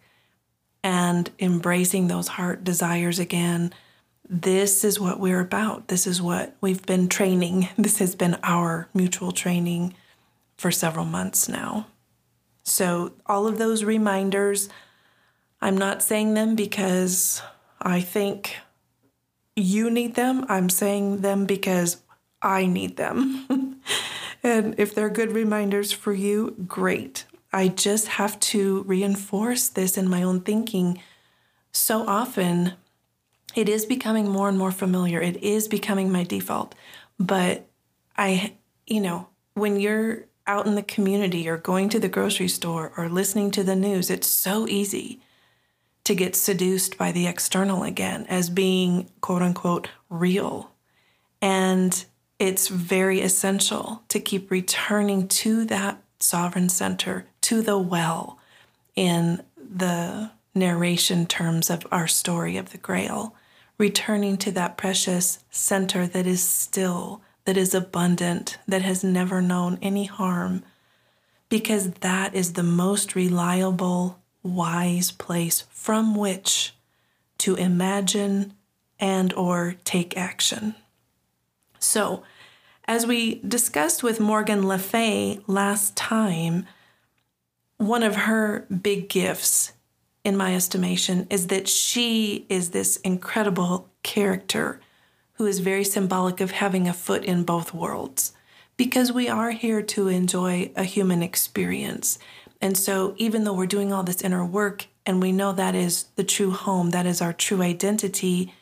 and 0.82 1.30
embracing 1.38 2.08
those 2.08 2.28
heart 2.28 2.64
desires 2.64 3.18
again. 3.18 3.72
This 4.26 4.84
is 4.84 4.98
what 4.98 5.20
we're 5.20 5.40
about. 5.40 5.88
This 5.88 6.06
is 6.06 6.22
what 6.22 6.56
we've 6.62 6.84
been 6.86 7.08
training. 7.08 7.68
This 7.76 7.98
has 7.98 8.14
been 8.14 8.38
our 8.42 8.88
mutual 8.94 9.32
training 9.32 9.94
for 10.56 10.70
several 10.70 11.04
months 11.04 11.46
now. 11.46 11.88
So, 12.64 13.12
all 13.26 13.46
of 13.46 13.58
those 13.58 13.84
reminders, 13.84 14.70
I'm 15.60 15.76
not 15.76 16.02
saying 16.02 16.32
them 16.34 16.54
because 16.56 17.42
I 17.82 18.00
think 18.00 18.56
you 19.56 19.90
need 19.90 20.14
them. 20.14 20.44
I'm 20.48 20.68
saying 20.68 21.18
them 21.18 21.46
because 21.46 21.98
I 22.40 22.66
need 22.66 22.96
them. 22.96 23.80
and 24.42 24.74
if 24.78 24.94
they're 24.94 25.10
good 25.10 25.32
reminders 25.32 25.92
for 25.92 26.12
you, 26.12 26.56
great. 26.66 27.24
I 27.52 27.68
just 27.68 28.08
have 28.08 28.40
to 28.40 28.82
reinforce 28.84 29.68
this 29.68 29.98
in 29.98 30.08
my 30.08 30.22
own 30.22 30.40
thinking. 30.40 31.00
So 31.70 32.06
often, 32.06 32.74
it 33.54 33.68
is 33.68 33.84
becoming 33.84 34.28
more 34.28 34.48
and 34.48 34.58
more 34.58 34.72
familiar. 34.72 35.20
It 35.20 35.36
is 35.42 35.68
becoming 35.68 36.10
my 36.10 36.24
default. 36.24 36.74
But 37.18 37.66
I, 38.16 38.54
you 38.86 39.00
know, 39.00 39.28
when 39.54 39.78
you're 39.78 40.24
out 40.46 40.66
in 40.66 40.74
the 40.74 40.82
community 40.82 41.48
or 41.48 41.58
going 41.58 41.88
to 41.90 42.00
the 42.00 42.08
grocery 42.08 42.48
store 42.48 42.92
or 42.96 43.08
listening 43.08 43.50
to 43.52 43.62
the 43.62 43.76
news, 43.76 44.10
it's 44.10 44.26
so 44.26 44.66
easy 44.66 45.20
to 46.04 46.14
get 46.14 46.34
seduced 46.34 46.98
by 46.98 47.12
the 47.12 47.26
external 47.26 47.82
again 47.82 48.26
as 48.28 48.50
being 48.50 49.10
quote 49.20 49.42
unquote 49.42 49.88
real. 50.08 50.70
And 51.40 52.04
it's 52.38 52.68
very 52.68 53.20
essential 53.20 54.02
to 54.08 54.20
keep 54.20 54.50
returning 54.50 55.28
to 55.28 55.64
that 55.66 56.02
sovereign 56.18 56.68
center 56.68 57.26
to 57.42 57.62
the 57.62 57.78
well 57.78 58.38
in 58.94 59.42
the 59.56 60.30
narration 60.54 61.26
terms 61.26 61.70
of 61.70 61.86
our 61.90 62.06
story 62.06 62.56
of 62.56 62.70
the 62.70 62.78
Grail, 62.78 63.34
returning 63.78 64.36
to 64.36 64.50
that 64.52 64.76
precious 64.76 65.38
center 65.50 66.06
that 66.06 66.26
is 66.26 66.42
still, 66.42 67.22
that 67.44 67.56
is 67.56 67.74
abundant, 67.74 68.58
that 68.68 68.82
has 68.82 69.02
never 69.02 69.40
known 69.40 69.78
any 69.80 70.04
harm, 70.04 70.62
because 71.48 71.92
that 71.92 72.34
is 72.34 72.52
the 72.52 72.62
most 72.62 73.14
reliable, 73.14 74.18
wise 74.42 75.10
place 75.10 75.64
from 75.70 76.14
which 76.14 76.74
to 77.38 77.54
imagine 77.54 78.54
and 78.98 79.32
or 79.34 79.74
take 79.84 80.16
action. 80.16 80.74
So, 81.78 82.22
as 82.86 83.06
we 83.06 83.36
discussed 83.46 84.02
with 84.02 84.20
Morgan 84.20 84.66
Le 84.66 84.78
Fay 84.78 85.40
last 85.46 85.96
time, 85.96 86.66
one 87.78 88.02
of 88.02 88.14
her 88.16 88.66
big 88.66 89.08
gifts, 89.08 89.72
in 90.24 90.36
my 90.36 90.54
estimation, 90.54 91.26
is 91.30 91.48
that 91.48 91.68
she 91.68 92.46
is 92.48 92.70
this 92.70 92.96
incredible 92.98 93.90
character 94.02 94.80
who 95.34 95.46
is 95.46 95.58
very 95.58 95.84
symbolic 95.84 96.40
of 96.40 96.52
having 96.52 96.86
a 96.86 96.92
foot 96.92 97.24
in 97.24 97.42
both 97.42 97.74
worlds 97.74 98.32
because 98.76 99.12
we 99.12 99.28
are 99.28 99.50
here 99.50 99.82
to 99.82 100.08
enjoy 100.08 100.70
a 100.76 100.84
human 100.84 101.22
experience. 101.22 102.18
And 102.62 102.78
so, 102.78 103.14
even 103.18 103.44
though 103.44 103.52
we're 103.52 103.66
doing 103.66 103.92
all 103.92 104.04
this 104.04 104.22
inner 104.22 104.46
work 104.46 104.86
and 105.04 105.20
we 105.20 105.32
know 105.32 105.52
that 105.52 105.74
is 105.74 106.04
the 106.16 106.24
true 106.24 106.52
home, 106.52 106.90
that 106.90 107.04
is 107.04 107.20
our 107.20 107.34
true 107.34 107.60
identity, 107.60 108.54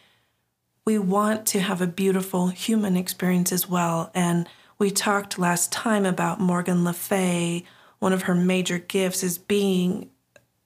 we 0.85 0.99
want 0.99 1.47
to 1.49 1.61
have 1.61 1.81
a 1.81 1.87
beautiful 1.87 2.49
human 2.49 2.97
experience 2.97 3.53
as 3.53 3.69
well. 3.69 4.11
And 4.15 4.49
we 4.79 4.91
talked 4.91 5.39
last 5.39 5.71
time 5.71 6.05
about 6.07 6.41
Morgan 6.41 6.83
Le 6.83 6.93
Fay 6.93 7.65
one 8.01 8.13
of 8.13 8.23
her 8.23 8.35
major 8.35 8.79
gifts 8.79 9.23
is 9.23 9.39
being 9.39 10.11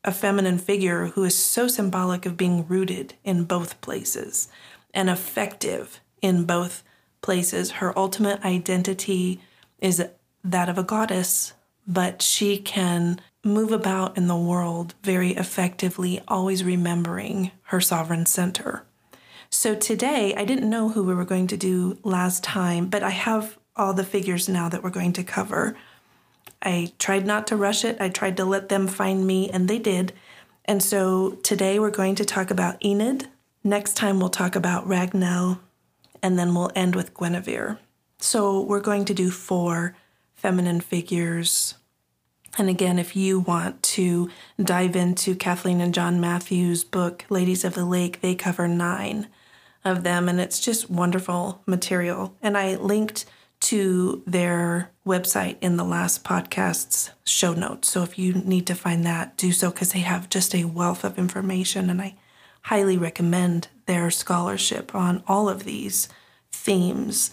a 0.02 0.12
feminine 0.12 0.58
figure 0.58 1.06
who 1.08 1.24
is 1.24 1.36
so 1.36 1.68
symbolic 1.68 2.24
of 2.24 2.36
being 2.36 2.66
rooted 2.66 3.14
in 3.24 3.44
both 3.44 3.80
places 3.80 4.48
and 4.94 5.10
effective 5.10 6.00
in 6.22 6.44
both 6.44 6.82
places. 7.20 7.72
Her 7.72 7.96
ultimate 7.98 8.44
identity 8.44 9.40
is 9.80 10.02
that 10.44 10.68
of 10.68 10.78
a 10.78 10.84
goddess, 10.84 11.54
but 11.86 12.22
she 12.22 12.58
can 12.58 13.20
move 13.44 13.72
about 13.72 14.16
in 14.16 14.26
the 14.26 14.36
world 14.36 14.94
very 15.02 15.32
effectively, 15.32 16.20
always 16.26 16.64
remembering 16.64 17.50
her 17.64 17.80
sovereign 17.80 18.26
center. 18.26 18.84
So 19.50 19.74
today, 19.74 20.34
I 20.34 20.44
didn't 20.44 20.68
know 20.68 20.88
who 20.88 21.04
we 21.04 21.14
were 21.14 21.24
going 21.24 21.46
to 21.48 21.56
do 21.56 21.98
last 22.02 22.42
time, 22.42 22.86
but 22.86 23.02
I 23.02 23.10
have 23.10 23.58
all 23.76 23.92
the 23.92 24.04
figures 24.04 24.48
now 24.48 24.68
that 24.68 24.82
we're 24.82 24.90
going 24.90 25.12
to 25.14 25.22
cover. 25.22 25.76
I 26.62 26.92
tried 26.98 27.26
not 27.26 27.46
to 27.48 27.56
rush 27.56 27.84
it. 27.84 28.00
I 28.00 28.08
tried 28.08 28.36
to 28.38 28.44
let 28.44 28.68
them 28.68 28.88
find 28.88 29.26
me, 29.26 29.50
and 29.50 29.68
they 29.68 29.78
did. 29.78 30.12
And 30.64 30.82
so 30.82 31.32
today 31.42 31.78
we're 31.78 31.90
going 31.90 32.14
to 32.16 32.24
talk 32.24 32.50
about 32.50 32.82
Enid. 32.84 33.28
Next 33.62 33.96
time 33.96 34.18
we'll 34.18 34.30
talk 34.30 34.56
about 34.56 34.88
Ragnell, 34.88 35.60
and 36.22 36.38
then 36.38 36.54
we'll 36.54 36.70
end 36.74 36.96
with 36.96 37.14
Guinevere. 37.14 37.78
So 38.18 38.62
we're 38.62 38.80
going 38.80 39.04
to 39.04 39.14
do 39.14 39.30
four 39.30 39.94
feminine 40.44 40.78
figures. 40.78 41.72
And 42.58 42.68
again, 42.68 42.98
if 42.98 43.16
you 43.16 43.40
want 43.40 43.82
to 43.82 44.28
dive 44.62 44.94
into 44.94 45.34
Kathleen 45.34 45.80
and 45.80 45.94
John 45.94 46.20
Matthews' 46.20 46.84
book, 46.84 47.24
Ladies 47.30 47.64
of 47.64 47.72
the 47.72 47.86
Lake, 47.86 48.20
they 48.20 48.34
cover 48.34 48.68
nine 48.68 49.28
of 49.86 50.02
them, 50.02 50.28
and 50.28 50.38
it's 50.38 50.60
just 50.60 50.90
wonderful 50.90 51.62
material. 51.64 52.36
And 52.42 52.58
I 52.58 52.74
linked 52.74 53.24
to 53.60 54.23
their 54.26 54.90
website 55.06 55.56
in 55.62 55.78
the 55.78 55.82
last 55.82 56.25
podcast's 56.25 57.12
show 57.25 57.54
notes. 57.54 57.88
So 57.88 58.02
if 58.02 58.19
you 58.19 58.34
need 58.34 58.66
to 58.66 58.75
find 58.75 59.06
that, 59.06 59.38
do 59.38 59.50
so 59.50 59.71
because 59.71 59.92
they 59.92 60.00
have 60.00 60.28
just 60.28 60.54
a 60.54 60.66
wealth 60.66 61.04
of 61.04 61.16
information. 61.19 61.88
And 61.88 62.02
I 62.02 62.16
highly 62.64 62.99
recommend 62.99 63.69
their 63.86 64.10
scholarship 64.10 64.95
on 64.95 65.25
all 65.26 65.49
of 65.49 65.64
these 65.64 66.10
themes. 66.52 67.30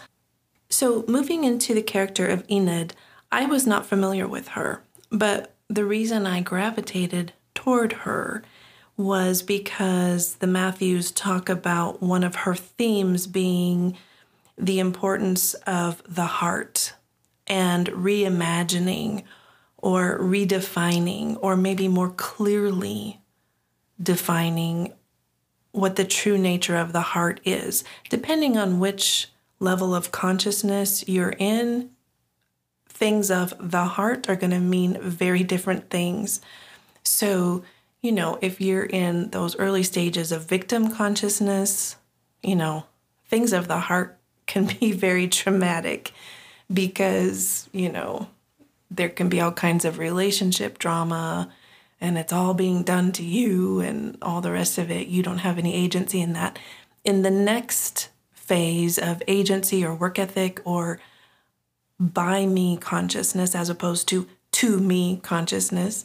So, 0.72 1.04
moving 1.06 1.44
into 1.44 1.74
the 1.74 1.84
character 1.84 2.26
of 2.26 2.46
Enid, 2.50 2.96
I 3.30 3.46
was 3.46 3.68
not 3.68 3.86
familiar 3.86 4.26
with 4.26 4.50
her, 4.50 4.82
but 5.12 5.54
the 5.68 5.84
reason 5.84 6.26
I 6.26 6.40
gravitated 6.40 7.34
toward 7.54 7.92
her 7.92 8.42
was 8.96 9.42
because 9.42 10.36
the 10.36 10.48
Matthews 10.48 11.12
talk 11.12 11.50
about 11.50 12.02
one 12.02 12.24
of 12.24 12.36
her 12.36 12.56
themes 12.56 13.28
being 13.28 13.98
the 14.58 14.80
importance 14.80 15.56
of 15.68 16.02
the 16.08 16.26
heart 16.26 16.94
and 17.48 17.88
reimagining 17.88 19.24
or 19.76 20.18
redefining, 20.20 21.38
or 21.42 21.58
maybe 21.58 21.90
more 21.90 22.12
clearly 22.12 23.20
defining 24.02 24.94
what 25.74 25.98
the 25.98 26.06
true 26.06 26.38
nature 26.38 26.78
of 26.78 26.94
the 26.94 27.02
heart 27.02 27.42
is. 27.44 27.84
Depending 28.10 28.58
on 28.58 28.80
which 28.80 29.28
level 29.62 29.94
of 29.96 30.12
consciousness 30.12 31.08
you're 31.08 31.36
in, 31.38 31.92
things 32.90 33.32
of 33.32 33.54
the 33.60 33.86
heart 33.86 34.28
are 34.28 34.36
going 34.36 34.52
to 34.52 34.60
mean 34.60 35.00
very 35.02 35.44
different 35.44 35.90
things. 35.90 36.42
So, 37.04 37.64
you 38.02 38.12
know, 38.12 38.38
if 38.42 38.60
you're 38.60 38.86
in 38.86 39.30
those 39.30 39.56
early 39.58 39.84
stages 39.84 40.32
of 40.32 40.50
victim 40.50 40.92
consciousness, 40.92 41.96
you 42.44 42.56
know, 42.56 42.86
things 43.28 43.54
of 43.54 43.68
the 43.68 43.80
heart 43.80 44.18
can 44.48 44.66
be 44.66 44.92
very 44.92 45.28
traumatic 45.28 46.12
because, 46.74 47.70
you 47.72 47.90
know, 47.90 48.28
there 48.90 49.10
can 49.10 49.30
be 49.30 49.40
all 49.40 49.52
kinds 49.52 49.86
of 49.86 49.98
relationship 49.98 50.78
drama 50.78 51.50
and 52.02 52.18
it's 52.18 52.34
all 52.34 52.54
being 52.54 52.84
done 52.84 53.12
to 53.14 53.24
you 53.24 53.80
and 53.80 54.18
all 54.22 54.42
the 54.42 54.52
rest 54.52 54.78
of 54.78 54.90
it. 54.90 55.08
You 55.08 55.22
don't 55.22 55.38
have 55.38 55.58
any 55.58 55.74
agency 55.74 56.20
in 56.20 56.34
that. 56.34 56.58
In 57.06 57.22
the 57.22 57.32
next 57.32 58.10
phase 58.52 59.00
of 59.00 59.24
agency 59.30 59.86
or 59.86 59.96
work 59.96 60.20
ethic 60.20 60.60
or 60.66 61.00
by 61.98 62.46
me 62.46 62.76
consciousness 62.76 63.56
as 63.56 63.70
opposed 63.70 64.10
to 64.10 64.28
to 64.52 64.78
me 64.78 65.22
consciousness, 65.24 66.04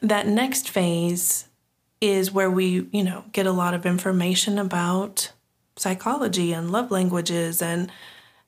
that 0.00 0.26
next 0.26 0.70
phase 0.70 1.46
is 2.00 2.32
where 2.32 2.50
we, 2.50 2.88
you 2.92 3.04
know, 3.04 3.26
get 3.32 3.44
a 3.44 3.52
lot 3.52 3.74
of 3.74 3.84
information 3.84 4.58
about 4.58 5.32
psychology 5.76 6.54
and 6.54 6.72
love 6.72 6.90
languages 6.90 7.60
and 7.60 7.92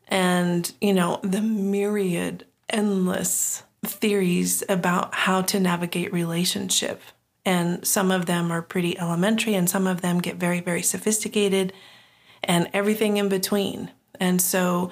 and 0.09 0.73
you 0.81 0.95
know 0.95 1.21
the 1.23 1.43
myriad 1.43 2.47
endless 2.71 3.63
theories 3.85 4.65
about 4.71 5.15
how 5.15 5.43
to 5.43 5.61
navigate 5.61 6.15
relationship. 6.15 7.03
And 7.45 7.87
some 7.87 8.11
of 8.11 8.25
them 8.25 8.51
are 8.51 8.63
pretty 8.63 8.99
elementary 8.99 9.55
and 9.55 9.69
some 9.69 9.87
of 9.87 10.01
them 10.01 10.23
get 10.23 10.37
very 10.37 10.61
very 10.61 10.81
sophisticated 10.81 11.75
and 12.43 12.69
everything 12.73 13.17
in 13.17 13.29
between 13.29 13.91
and 14.19 14.41
so 14.41 14.91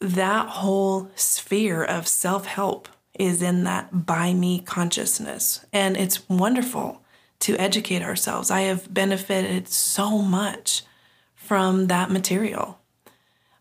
that 0.00 0.48
whole 0.48 1.10
sphere 1.14 1.82
of 1.82 2.06
self-help 2.06 2.88
is 3.18 3.40
in 3.40 3.64
that 3.64 4.04
by 4.06 4.34
me 4.34 4.60
consciousness 4.60 5.64
and 5.72 5.96
it's 5.96 6.28
wonderful 6.28 7.02
to 7.38 7.56
educate 7.56 8.02
ourselves 8.02 8.50
i 8.50 8.60
have 8.62 8.92
benefited 8.92 9.68
so 9.68 10.18
much 10.18 10.82
from 11.46 11.86
that 11.86 12.10
material. 12.10 12.80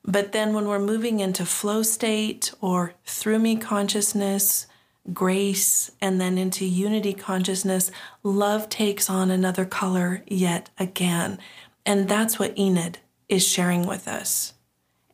But 0.04 0.32
then 0.32 0.54
when 0.54 0.68
we're 0.68 0.80
moving 0.80 1.20
into 1.20 1.46
flow 1.46 1.84
state 1.84 2.52
or 2.60 2.94
through 3.06 3.40
me 3.40 3.56
consciousness, 3.58 4.68
grace, 5.14 5.92
and 6.02 6.20
then 6.20 6.38
into 6.38 6.66
unity 6.66 7.14
consciousness, 7.14 7.92
love 8.24 8.70
takes 8.70 9.10
on 9.10 9.30
another 9.30 9.66
color 9.66 10.24
yet 10.28 10.70
again. 10.80 11.38
And 11.86 12.10
that's 12.10 12.40
what 12.40 12.58
Enid 12.58 13.00
is 13.30 13.48
sharing 13.48 13.86
with 13.86 14.08
us. 14.08 14.54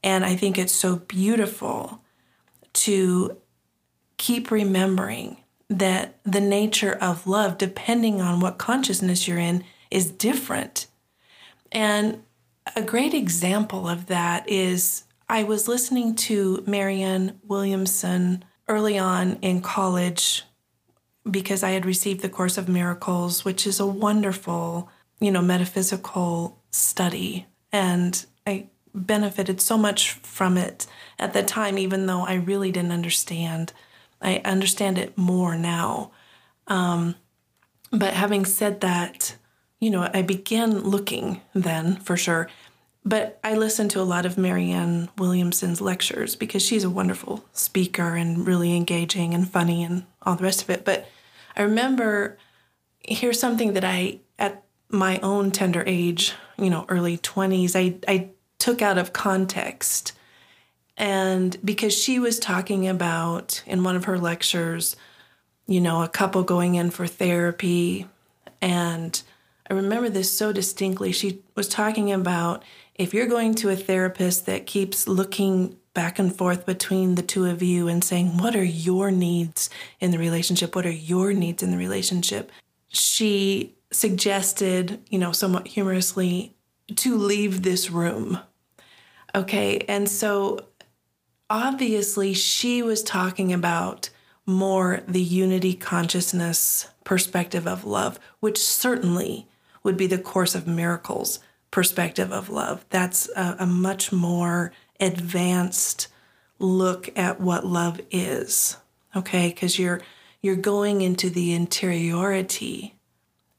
And 0.04 0.26
I 0.26 0.36
think 0.36 0.58
it's 0.58 0.74
so 0.74 0.98
beautiful 0.98 2.02
to 2.74 3.38
keep 4.18 4.52
remembering 4.52 5.38
that 5.70 6.20
the 6.24 6.42
nature 6.42 6.94
of 6.94 7.28
love, 7.28 7.58
depending 7.58 8.22
on 8.22 8.40
what 8.40 8.58
consciousness 8.58 9.28
you're 9.28 9.38
in, 9.38 9.64
is 9.90 10.12
different. 10.12 10.88
And 11.72 12.24
a 12.76 12.82
great 12.82 13.14
example 13.14 13.88
of 13.88 14.08
that 14.08 14.48
is 14.50 15.04
I 15.30 15.44
was 15.44 15.68
listening 15.68 16.16
to 16.16 16.64
Marianne 16.68 17.40
Williamson 17.48 18.44
early 18.68 18.98
on 18.98 19.38
in 19.42 19.62
college 19.62 20.44
because 21.30 21.64
I 21.64 21.72
had 21.72 21.86
received 21.86 22.22
the 22.22 22.30
Course 22.30 22.58
of 22.58 22.68
Miracles, 22.68 23.46
which 23.46 23.66
is 23.68 23.80
a 23.80 23.86
wonderful, 23.86 24.90
you 25.20 25.32
know, 25.32 25.42
metaphysical 25.42 26.61
study. 26.72 27.46
And 27.72 28.26
I 28.46 28.68
benefited 28.94 29.62
so 29.62 29.78
much 29.78 30.12
from 30.12 30.58
it 30.58 30.88
at 31.20 31.34
the 31.34 31.44
time, 31.44 31.78
even 31.78 32.06
though 32.06 32.22
I 32.22 32.36
really 32.36 32.72
didn't 32.72 32.92
understand. 32.92 33.74
I 34.22 34.42
understand 34.44 34.98
it 34.98 35.18
more 35.18 35.56
now. 35.56 36.12
Um, 36.68 37.16
but 37.92 38.14
having 38.14 38.46
said 38.46 38.82
that, 38.82 39.36
you 39.80 39.90
know, 39.90 40.10
I 40.14 40.22
began 40.22 40.82
looking 40.82 41.42
then 41.54 41.98
for 41.98 42.16
sure. 42.16 42.50
But 43.04 43.40
I 43.44 43.56
listened 43.56 43.90
to 43.92 44.02
a 44.02 44.04
lot 44.04 44.28
of 44.28 44.38
Marianne 44.38 45.10
Williamson's 45.18 45.82
lectures 45.82 46.36
because 46.36 46.64
she's 46.64 46.84
a 46.84 46.90
wonderful 46.90 47.44
speaker 47.52 48.16
and 48.16 48.46
really 48.46 48.76
engaging 48.76 49.34
and 49.34 49.50
funny 49.50 49.84
and 49.84 50.06
all 50.22 50.36
the 50.36 50.44
rest 50.44 50.62
of 50.62 50.70
it. 50.70 50.86
But 50.86 51.08
I 51.56 51.64
remember 51.64 52.38
here's 53.00 53.40
something 53.40 53.74
that 53.74 53.84
I, 53.84 54.20
at 54.38 54.64
my 54.90 55.20
own 55.22 55.50
tender 55.50 55.84
age, 55.88 56.34
you 56.62 56.70
know, 56.70 56.86
early 56.88 57.18
20s, 57.18 57.76
I, 57.76 57.96
I 58.08 58.30
took 58.60 58.82
out 58.82 58.98
of 58.98 59.12
context. 59.12 60.14
And 60.96 61.58
because 61.66 61.94
she 61.94 62.20
was 62.20 62.40
talking 62.40 62.88
about 62.88 63.64
in 63.66 63.84
one 63.84 63.96
of 63.96 64.06
her 64.06 64.18
lectures, 64.18 64.96
you 65.68 65.82
know, 65.82 66.04
a 66.04 66.08
couple 66.08 66.44
going 66.44 66.76
in 66.76 66.92
for 66.92 67.08
therapy 67.08 68.08
and 68.62 69.22
I 69.70 69.74
remember 69.74 70.10
this 70.10 70.32
so 70.32 70.52
distinctly. 70.52 71.14
She 71.14 71.42
was 71.56 71.70
talking 71.70 72.12
about 72.12 72.64
if 72.96 73.14
you're 73.14 73.26
going 73.26 73.56
to 73.56 73.70
a 73.70 73.76
therapist 73.76 74.46
that 74.46 74.66
keeps 74.66 75.08
looking 75.08 75.78
back 75.94 76.20
and 76.20 76.36
forth 76.36 76.66
between 76.66 77.16
the 77.16 77.22
two 77.22 77.46
of 77.46 77.64
you 77.64 77.88
and 77.88 78.04
saying, 78.04 78.38
What 78.38 78.56
are 78.56 78.64
your 78.64 79.12
needs 79.12 79.70
in 80.02 80.12
the 80.12 80.20
relationship? 80.20 80.76
What 80.76 80.86
are 80.86 80.92
your 80.92 81.32
needs 81.32 81.64
in 81.64 81.72
the 81.72 81.78
relationship? 81.78 82.52
She 82.90 83.76
suggested, 83.92 85.00
you 85.10 85.20
know, 85.20 85.32
somewhat 85.32 85.68
humorously, 85.68 86.56
to 86.96 87.18
leave 87.18 87.62
this 87.62 87.90
room. 87.90 88.40
Okay. 89.34 89.80
And 89.88 90.10
so 90.10 90.60
obviously 91.50 92.34
she 92.34 92.82
was 92.82 93.04
talking 93.04 93.54
about 93.54 94.10
more 94.46 95.02
the 95.08 95.22
unity 95.22 95.74
consciousness 95.74 96.90
perspective 97.04 97.68
of 97.68 97.86
love, 97.86 98.20
which 98.40 98.58
certainly 98.62 99.48
would 99.84 99.98
be 99.98 100.08
the 100.08 100.18
Course 100.18 100.56
of 100.56 100.68
Miracles 100.68 101.40
perspective 101.70 102.32
of 102.32 102.50
love. 102.50 102.86
That's 102.90 103.30
a, 103.36 103.58
a 103.60 103.66
much 103.66 104.12
more 104.12 104.72
advanced 105.00 106.08
look 106.60 107.10
at 107.18 107.40
what 107.40 107.66
love 107.66 108.00
is. 108.12 108.78
Okay, 109.16 109.50
because 109.50 109.78
you're 109.78 110.02
you're 110.42 110.56
going 110.56 111.02
into 111.02 111.30
the 111.30 111.54
interiority 111.54 112.96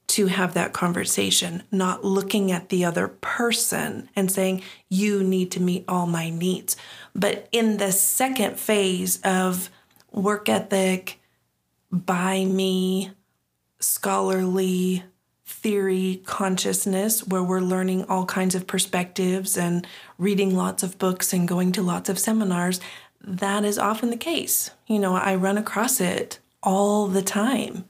to 0.07 0.27
have 0.27 0.53
that 0.53 0.73
conversation, 0.73 1.63
not 1.71 2.03
looking 2.03 2.51
at 2.51 2.69
the 2.69 2.85
other 2.85 3.07
person 3.07 4.09
and 4.15 4.31
saying, 4.31 4.61
you 4.89 5.23
need 5.23 5.51
to 5.51 5.61
meet 5.61 5.85
all 5.87 6.05
my 6.05 6.29
needs. 6.29 6.75
But 7.15 7.47
in 7.51 7.77
the 7.77 7.91
second 7.91 8.59
phase 8.59 9.19
of 9.23 9.69
work 10.11 10.49
ethic, 10.49 11.19
by 11.91 12.45
me, 12.45 13.11
scholarly 13.79 15.03
theory 15.45 16.21
consciousness, 16.25 17.25
where 17.25 17.43
we're 17.43 17.61
learning 17.61 18.03
all 18.05 18.25
kinds 18.25 18.55
of 18.55 18.67
perspectives 18.67 19.57
and 19.57 19.87
reading 20.17 20.55
lots 20.55 20.83
of 20.83 20.97
books 20.97 21.33
and 21.33 21.47
going 21.47 21.71
to 21.71 21.81
lots 21.81 22.09
of 22.09 22.19
seminars, 22.19 22.81
that 23.21 23.63
is 23.63 23.77
often 23.77 24.09
the 24.09 24.17
case. 24.17 24.71
You 24.87 24.99
know, 24.99 25.15
I 25.15 25.35
run 25.35 25.57
across 25.57 26.01
it 26.01 26.39
all 26.61 27.07
the 27.07 27.21
time. 27.21 27.85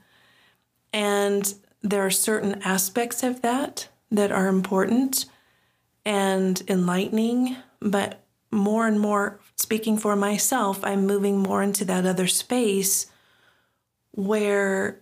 And 0.91 1.53
there 1.83 2.05
are 2.05 2.09
certain 2.09 2.61
aspects 2.63 3.21
of 3.21 3.41
that 3.41 3.89
that 4.09 4.31
are 4.31 4.47
important 4.47 5.25
and 6.05 6.61
enlightening, 6.67 7.57
but 7.79 8.23
more 8.51 8.87
and 8.87 8.99
more, 8.99 9.39
speaking 9.55 9.97
for 9.97 10.15
myself, 10.15 10.83
I'm 10.83 11.05
moving 11.05 11.39
more 11.39 11.61
into 11.61 11.85
that 11.85 12.05
other 12.05 12.27
space 12.27 13.07
where 14.11 15.01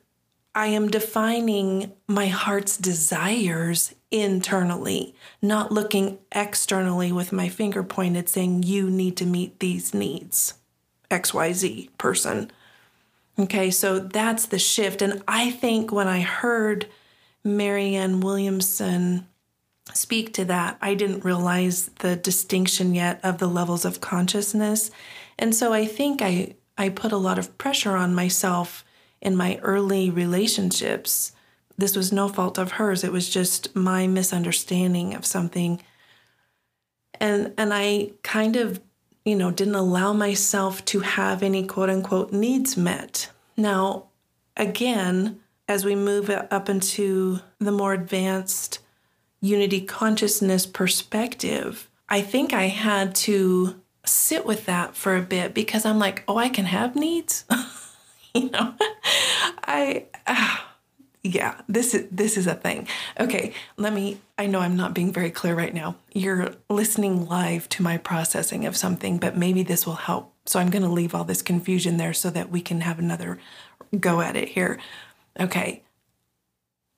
I 0.56 0.68
am 0.68 0.90
defining 0.90 1.94
my 2.08 2.28
heart's 2.28 2.78
desires 2.78 3.94
internally, 4.10 5.16
not 5.42 5.72
looking 5.72 6.20
externally 6.32 7.12
with 7.12 7.32
my 7.32 7.48
finger 7.48 7.84
pointed 7.84 8.28
saying, 8.28 8.64
you 8.64 8.90
need 8.90 9.16
to 9.18 9.26
meet 9.26 9.60
these 9.60 9.94
needs, 9.94 10.56
XYZ 11.10 11.90
person. 11.98 12.52
Okay, 13.42 13.72
so 13.72 13.98
that's 13.98 14.46
the 14.46 14.60
shift. 14.60 15.02
And 15.02 15.24
I 15.28 15.50
think 15.50 15.92
when 15.92 16.08
I 16.08 16.22
heard 16.22 16.86
Marianne 17.44 18.20
Williamson 18.20 19.28
speak 19.96 20.32
to 20.36 20.46
that, 20.46 20.78
I 20.80 20.94
didn't 20.94 21.26
realize 21.26 21.88
the 22.00 22.16
distinction 22.16 22.94
yet 22.94 23.20
of 23.24 23.40
the 23.40 23.48
levels 23.48 23.84
of 23.84 24.00
consciousness. 24.00 24.92
And 25.40 25.56
so 25.56 25.74
I 25.74 25.88
think 25.88 26.22
I, 26.22 26.54
I 26.78 26.90
put 26.90 27.12
a 27.12 27.18
lot 27.18 27.40
of 27.40 27.58
pressure 27.58 27.96
on 27.96 28.14
myself 28.14 28.86
in 29.22 29.36
my 29.36 29.58
early 29.64 30.12
relationships. 30.12 31.32
This 31.80 31.96
was 31.96 32.12
no 32.12 32.30
fault 32.30 32.60
of 32.60 32.74
hers, 32.74 33.04
it 33.04 33.12
was 33.12 33.28
just 33.28 33.76
my 33.76 34.06
misunderstanding 34.06 35.16
of 35.16 35.26
something. 35.26 35.82
And, 37.20 37.56
and 37.58 37.74
I 37.74 38.12
kind 38.22 38.56
of 38.56 38.80
you 39.26 39.36
know, 39.36 39.52
didn't 39.52 39.76
allow 39.76 40.14
myself 40.14 40.84
to 40.86 41.02
have 41.02 41.44
any 41.44 41.66
quote 41.66 41.90
unquote 41.90 42.32
needs 42.32 42.76
met. 42.76 43.31
Now, 43.58 44.06
again, 44.58 45.40
as 45.68 45.86
we 45.86 45.96
move 45.96 46.30
up 46.30 46.70
into 46.70 47.40
the 47.60 47.72
more 47.72 47.94
advanced 47.94 48.80
unity 49.42 49.82
consciousness 49.82 50.66
perspective, 50.66 51.90
I 52.10 52.22
think 52.22 52.54
I 52.54 52.68
had 52.68 53.16
to 53.16 53.82
sit 54.06 54.46
with 54.46 54.66
that 54.66 54.96
for 54.96 55.16
a 55.16 55.22
bit 55.22 55.54
because 55.54 55.86
I'm 55.86 56.00
like, 56.00 56.24
oh, 56.28 56.38
I 56.38 56.50
can 56.50 56.66
have 56.66 56.96
needs. 56.96 57.46
you 58.34 58.50
know, 58.50 58.74
I. 59.64 60.06
Uh, 60.28 60.58
yeah, 61.24 61.62
this 61.68 61.94
is 61.94 62.08
this 62.12 62.36
is 62.36 62.48
a 62.48 62.56
thing. 62.56 62.88
Okay, 63.20 63.54
let 63.78 63.94
me 63.94 64.20
I 64.38 64.48
know 64.48 64.60
I'm 64.60 64.76
not 64.76 64.96
being 64.96 65.14
very 65.14 65.30
clear 65.30 65.54
right 65.54 65.74
now. 65.74 65.96
You're 66.14 66.56
listening 66.68 67.28
live 67.28 67.70
to 67.70 67.84
my 67.84 67.98
processing 67.98 68.66
of 68.66 68.76
something, 68.76 69.20
but 69.20 69.38
maybe 69.38 69.62
this 69.62 69.86
will 69.86 69.94
help. 69.94 70.34
So 70.52 70.60
I'm 70.60 70.70
going 70.70 70.84
to 70.84 70.90
leave 70.90 71.16
all 71.16 71.24
this 71.24 71.42
confusion 71.42 71.96
there 71.96 72.12
so 72.12 72.30
that 72.30 72.52
we 72.52 72.60
can 72.60 72.82
have 72.82 73.00
another 73.00 73.40
go 73.98 74.20
at 74.20 74.36
it 74.36 74.50
here. 74.50 74.80
Okay. 75.40 75.84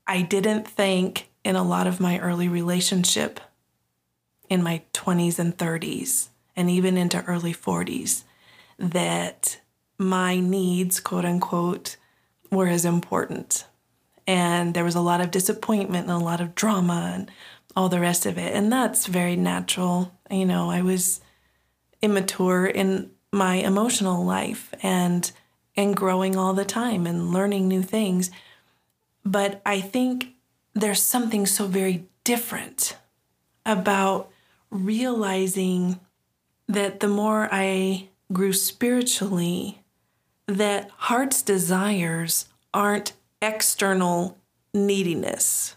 I 0.08 0.24
didn't 0.24 0.68
think 0.68 1.30
in 1.44 1.56
a 1.56 1.62
lot 1.62 1.86
of 1.86 2.00
my 2.00 2.18
early 2.18 2.48
relationship 2.48 3.39
in 4.50 4.63
my 4.63 4.82
20s 4.94 5.38
and 5.38 5.56
30s 5.56 6.30
and 6.56 6.68
even 6.68 6.98
into 6.98 7.24
early 7.26 7.54
40s 7.54 8.24
that 8.80 9.62
my 10.00 10.39
needs, 10.39 11.00
quote 11.00 11.24
unquote, 11.24 11.98
were 12.52 12.68
as 12.68 12.86
important 12.86 13.68
and 14.26 14.74
there 14.74 14.84
was 14.84 14.96
a 14.96 15.02
lot 15.02 15.22
of 15.22 15.30
disappointment 15.30 16.08
and 16.08 16.22
a 16.22 16.26
lot 16.26 16.42
of 16.42 16.56
drama 16.56 17.12
and 17.13 17.30
all 17.76 17.88
the 17.88 18.00
rest 18.00 18.26
of 18.26 18.39
it. 18.39 18.56
And 18.56 18.72
that's 18.72 19.06
very 19.06 19.36
natural. 19.36 20.12
You 20.32 20.46
know, 20.46 20.72
I 20.72 20.82
was 20.82 21.22
immature 22.02 22.66
in 22.66 23.12
my 23.34 23.56
emotional 23.56 24.24
life 24.24 24.74
and 24.84 25.32
and 25.76 25.98
growing 25.98 26.36
all 26.36 26.54
the 26.54 26.65
time 26.65 27.08
and 27.08 27.34
learning 27.34 27.67
new 27.67 27.82
things. 27.82 28.30
But 29.26 29.60
I 29.65 29.82
think 29.82 30.36
there's 30.76 31.02
something 31.02 31.48
so 31.48 31.65
very 31.65 32.06
different 32.24 32.96
about 33.65 34.30
realizing 34.69 36.00
that 36.67 37.00
the 37.00 37.08
more 37.08 37.50
I 37.52 38.10
grew 38.32 38.54
spiritually, 38.54 39.82
that 40.46 40.91
heart's 40.96 41.41
desires 41.41 42.46
aren't 42.72 43.13
external 43.41 44.38
neediness. 44.74 45.76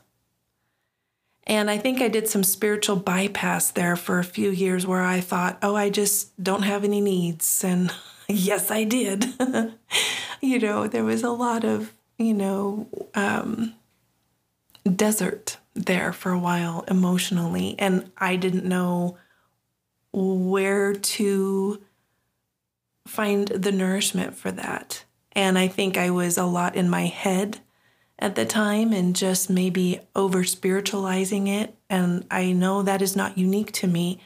And 1.46 1.70
I 1.70 1.78
think 1.78 2.00
I 2.00 2.08
did 2.08 2.28
some 2.28 2.42
spiritual 2.42 2.96
bypass 2.96 3.70
there 3.70 3.94
for 3.94 4.18
a 4.18 4.24
few 4.24 4.50
years 4.50 4.86
where 4.86 5.02
I 5.02 5.20
thought, 5.20 5.58
oh, 5.62 5.76
I 5.76 5.90
just 5.90 6.42
don't 6.42 6.62
have 6.62 6.82
any 6.82 7.00
needs. 7.00 7.62
And 7.62 7.92
yes, 8.28 8.70
I 8.70 8.84
did. 8.84 9.26
you 10.40 10.58
know, 10.58 10.88
there 10.88 11.04
was 11.04 11.22
a 11.22 11.30
lot 11.30 11.64
of, 11.64 11.92
you 12.18 12.34
know, 12.34 12.88
um, 13.14 13.74
desert 14.94 15.58
there 15.74 16.12
for 16.12 16.32
a 16.32 16.38
while 16.38 16.84
emotionally. 16.88 17.76
And 17.78 18.10
I 18.18 18.36
didn't 18.36 18.64
know 18.64 19.16
where 20.12 20.94
to 20.94 21.82
find 23.06 23.48
the 23.48 23.72
nourishment 23.72 24.34
for 24.36 24.50
that. 24.50 25.04
And 25.32 25.58
I 25.58 25.68
think 25.68 25.96
I 25.96 26.10
was 26.10 26.38
a 26.38 26.44
lot 26.44 26.74
in 26.74 26.88
my 26.88 27.06
head 27.06 27.60
at 28.18 28.34
the 28.34 28.46
time 28.46 28.92
and 28.92 29.14
just 29.14 29.50
maybe 29.50 30.00
over 30.14 30.42
spiritualizing 30.44 31.48
it. 31.48 31.74
And 31.90 32.26
I 32.30 32.52
know 32.52 32.82
that 32.82 33.02
is 33.02 33.14
not 33.14 33.36
unique 33.36 33.72
to 33.72 33.86
me. 33.86 34.20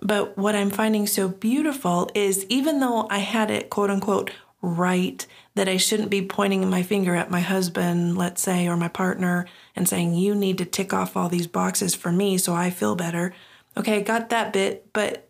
But 0.00 0.38
what 0.38 0.54
I'm 0.54 0.70
finding 0.70 1.06
so 1.06 1.28
beautiful 1.28 2.10
is 2.14 2.46
even 2.48 2.80
though 2.80 3.06
I 3.10 3.18
had 3.18 3.50
it 3.50 3.68
quote 3.68 3.90
unquote 3.90 4.30
right 4.62 5.26
that 5.54 5.68
I 5.68 5.76
shouldn't 5.76 6.10
be 6.10 6.22
pointing 6.22 6.68
my 6.68 6.82
finger 6.82 7.14
at 7.14 7.30
my 7.30 7.40
husband, 7.40 8.16
let's 8.16 8.40
say, 8.40 8.66
or 8.66 8.76
my 8.76 8.88
partner 8.88 9.46
and 9.76 9.88
saying, 9.88 10.14
you 10.14 10.34
need 10.34 10.58
to 10.58 10.64
tick 10.64 10.92
off 10.92 11.16
all 11.16 11.28
these 11.28 11.46
boxes 11.46 11.94
for 11.94 12.12
me 12.12 12.38
so 12.38 12.54
I 12.54 12.70
feel 12.70 12.94
better. 12.94 13.34
Okay, 13.76 13.98
I 13.98 14.00
got 14.00 14.30
that 14.30 14.52
bit. 14.52 14.92
But 14.92 15.28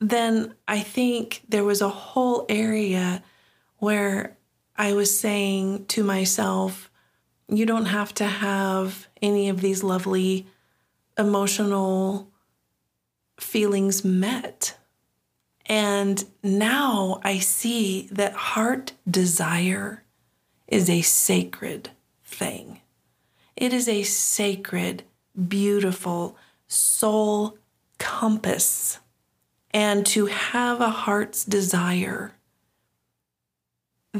then 0.00 0.54
I 0.66 0.80
think 0.80 1.42
there 1.48 1.64
was 1.64 1.80
a 1.80 1.88
whole 1.88 2.46
area 2.48 3.22
where 3.78 4.36
I 4.78 4.92
was 4.92 5.18
saying 5.18 5.86
to 5.86 6.04
myself, 6.04 6.90
you 7.48 7.64
don't 7.64 7.86
have 7.86 8.12
to 8.14 8.26
have 8.26 9.08
any 9.22 9.48
of 9.48 9.60
these 9.60 9.82
lovely 9.82 10.46
emotional 11.18 12.28
feelings 13.38 14.04
met. 14.04 14.76
And 15.64 16.24
now 16.42 17.20
I 17.24 17.38
see 17.38 18.08
that 18.12 18.34
heart 18.34 18.92
desire 19.10 20.04
is 20.68 20.90
a 20.90 21.02
sacred 21.02 21.90
thing. 22.24 22.80
It 23.56 23.72
is 23.72 23.88
a 23.88 24.02
sacred, 24.02 25.04
beautiful 25.48 26.36
soul 26.68 27.58
compass. 27.98 28.98
And 29.70 30.06
to 30.06 30.26
have 30.26 30.80
a 30.80 30.90
heart's 30.90 31.44
desire 31.44 32.32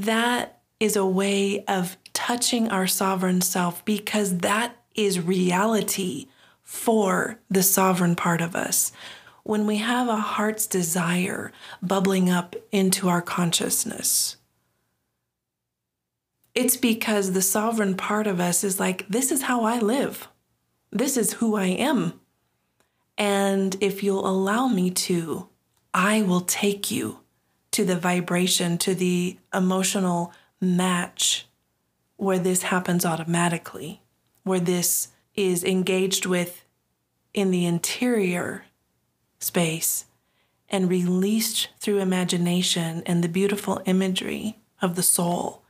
that 0.04 0.60
is 0.78 0.96
a 0.96 1.06
way 1.06 1.64
of 1.66 1.96
touching 2.12 2.68
our 2.68 2.86
sovereign 2.86 3.40
self 3.40 3.84
because 3.84 4.38
that 4.38 4.76
is 4.94 5.20
reality 5.20 6.26
for 6.62 7.38
the 7.50 7.62
sovereign 7.62 8.16
part 8.16 8.40
of 8.40 8.54
us. 8.54 8.92
When 9.42 9.66
we 9.66 9.76
have 9.76 10.08
a 10.08 10.16
heart's 10.16 10.66
desire 10.66 11.52
bubbling 11.80 12.28
up 12.28 12.56
into 12.72 13.08
our 13.08 13.22
consciousness, 13.22 14.36
it's 16.54 16.76
because 16.76 17.32
the 17.32 17.42
sovereign 17.42 17.94
part 17.94 18.26
of 18.26 18.40
us 18.40 18.64
is 18.64 18.80
like, 18.80 19.06
this 19.08 19.30
is 19.30 19.42
how 19.42 19.64
I 19.64 19.78
live. 19.78 20.28
This 20.90 21.16
is 21.16 21.34
who 21.34 21.54
I 21.54 21.66
am. 21.66 22.20
And 23.18 23.76
if 23.80 24.02
you'll 24.02 24.26
allow 24.26 24.66
me 24.66 24.90
to, 24.90 25.48
I 25.94 26.22
will 26.22 26.40
take 26.40 26.90
you 26.90 27.20
to 27.76 27.84
the 27.84 27.94
vibration, 27.94 28.78
to 28.78 28.94
the 28.94 29.36
emotional 29.52 30.32
match 30.62 31.46
where 32.16 32.38
this 32.38 32.62
happens 32.62 33.04
automatically, 33.04 34.00
where 34.44 34.58
this 34.58 35.08
is 35.34 35.62
engaged 35.62 36.24
with 36.24 36.64
in 37.34 37.50
the 37.50 37.66
interior 37.66 38.64
space 39.40 40.06
and 40.70 40.88
released 40.88 41.68
through 41.78 41.98
imagination 41.98 43.02
and 43.04 43.22
the 43.22 43.28
beautiful 43.28 43.82
imagery 43.84 44.56
of 44.80 44.96
the 44.96 45.02
soul 45.02 45.62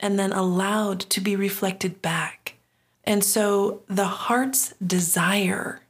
and 0.00 0.18
then 0.18 0.32
allowed 0.32 0.98
to 0.98 1.20
be 1.20 1.36
reflected 1.36 2.00
back. 2.00 2.54
And 3.04 3.22
so 3.22 3.82
the 3.86 4.06
heart's 4.06 4.72
desire, 4.84 5.82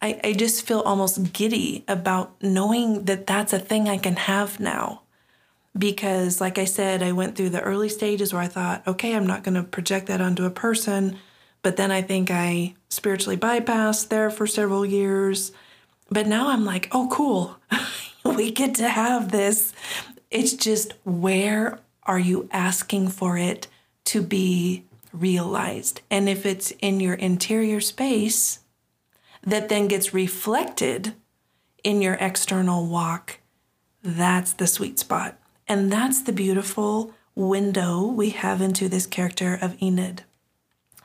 I, 0.00 0.20
I 0.22 0.32
just 0.32 0.66
feel 0.66 0.80
almost 0.80 1.32
giddy 1.32 1.84
about 1.88 2.40
knowing 2.42 3.04
that 3.04 3.26
that's 3.26 3.52
a 3.52 3.58
thing 3.58 3.88
I 3.88 3.98
can 3.98 4.16
have 4.16 4.60
now. 4.60 5.02
Because, 5.76 6.40
like 6.40 6.58
I 6.58 6.64
said, 6.64 7.02
I 7.02 7.12
went 7.12 7.36
through 7.36 7.50
the 7.50 7.62
early 7.62 7.88
stages 7.88 8.32
where 8.32 8.42
I 8.42 8.48
thought, 8.48 8.86
okay, 8.86 9.14
I'm 9.14 9.26
not 9.26 9.44
going 9.44 9.54
to 9.54 9.62
project 9.62 10.06
that 10.06 10.20
onto 10.20 10.44
a 10.44 10.50
person. 10.50 11.18
But 11.62 11.76
then 11.76 11.90
I 11.90 12.02
think 12.02 12.30
I 12.30 12.74
spiritually 12.88 13.36
bypassed 13.36 14.08
there 14.08 14.30
for 14.30 14.46
several 14.46 14.84
years. 14.84 15.52
But 16.10 16.26
now 16.26 16.48
I'm 16.48 16.64
like, 16.64 16.88
oh, 16.92 17.08
cool. 17.12 17.58
we 18.24 18.50
get 18.50 18.74
to 18.76 18.88
have 18.88 19.30
this. 19.30 19.72
It's 20.30 20.54
just 20.54 20.94
where 21.04 21.78
are 22.04 22.18
you 22.18 22.48
asking 22.52 23.08
for 23.08 23.36
it 23.36 23.66
to 24.06 24.22
be 24.22 24.84
realized? 25.12 26.00
And 26.10 26.28
if 26.28 26.46
it's 26.46 26.72
in 26.80 27.00
your 27.00 27.14
interior 27.14 27.80
space 27.80 28.60
that 29.50 29.68
then 29.68 29.88
gets 29.88 30.14
reflected 30.14 31.14
in 31.84 32.02
your 32.02 32.14
external 32.14 32.86
walk, 32.86 33.38
that's 34.02 34.52
the 34.52 34.66
sweet 34.66 34.98
spot. 34.98 35.38
And 35.66 35.92
that's 35.92 36.22
the 36.22 36.32
beautiful 36.32 37.14
window 37.34 38.04
we 38.04 38.30
have 38.30 38.60
into 38.60 38.88
this 38.88 39.06
character 39.06 39.58
of 39.60 39.80
Enid. 39.82 40.24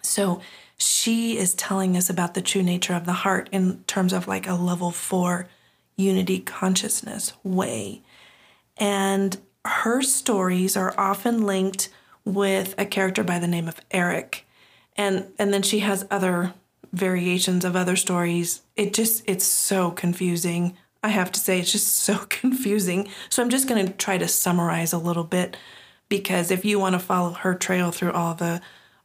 So 0.02 0.42
she 0.78 1.38
is 1.38 1.54
telling 1.54 1.96
us 1.96 2.10
about 2.10 2.34
the 2.34 2.42
true 2.42 2.64
nature 2.64 2.94
of 2.94 3.06
the 3.06 3.14
heart 3.14 3.50
in 3.52 3.84
terms 3.86 4.14
of 4.14 4.28
like 4.28 4.48
a 4.48 4.54
level 4.54 4.92
four 4.92 5.48
unity 5.96 6.40
consciousness 6.40 7.34
way. 7.44 8.02
And 8.78 9.38
her 9.66 10.02
stories 10.02 10.76
are 10.76 10.94
often 10.98 11.46
linked 11.46 11.90
with 12.26 12.76
a 12.78 12.86
character 12.86 13.24
by 13.24 13.40
the 13.40 13.48
name 13.48 13.68
of 13.68 13.80
Erec. 13.90 14.42
And 14.96 15.28
and 15.40 15.54
then 15.54 15.62
she 15.62 15.80
has 15.80 16.06
other 16.10 16.54
variations 16.94 17.66
of 17.66 17.76
other 17.76 17.96
stories. 17.96 18.62
It 18.78 18.94
just 18.94 19.24
it's 19.28 19.46
so 19.46 19.92
confusing. 19.92 20.78
I 21.04 21.10
have 21.10 21.32
to 21.34 21.40
say 21.40 21.60
it's 21.60 21.72
just 21.72 21.88
so 21.96 22.20
confusing. 22.30 23.10
So 23.30 23.44
I'm 23.44 23.50
just 23.50 23.68
going 23.68 23.86
to 23.86 23.94
try 23.94 24.18
to 24.18 24.28
summarize 24.28 24.94
a 24.94 24.98
little 24.98 25.26
bit 25.26 25.58
because 26.08 26.52
if 26.52 26.64
you 26.64 26.80
want 26.80 26.94
to 26.94 27.00
follow 27.00 27.32
her 27.32 27.56
trail 27.56 27.92
through 27.92 28.12
all 28.12 28.36
the 28.36 28.62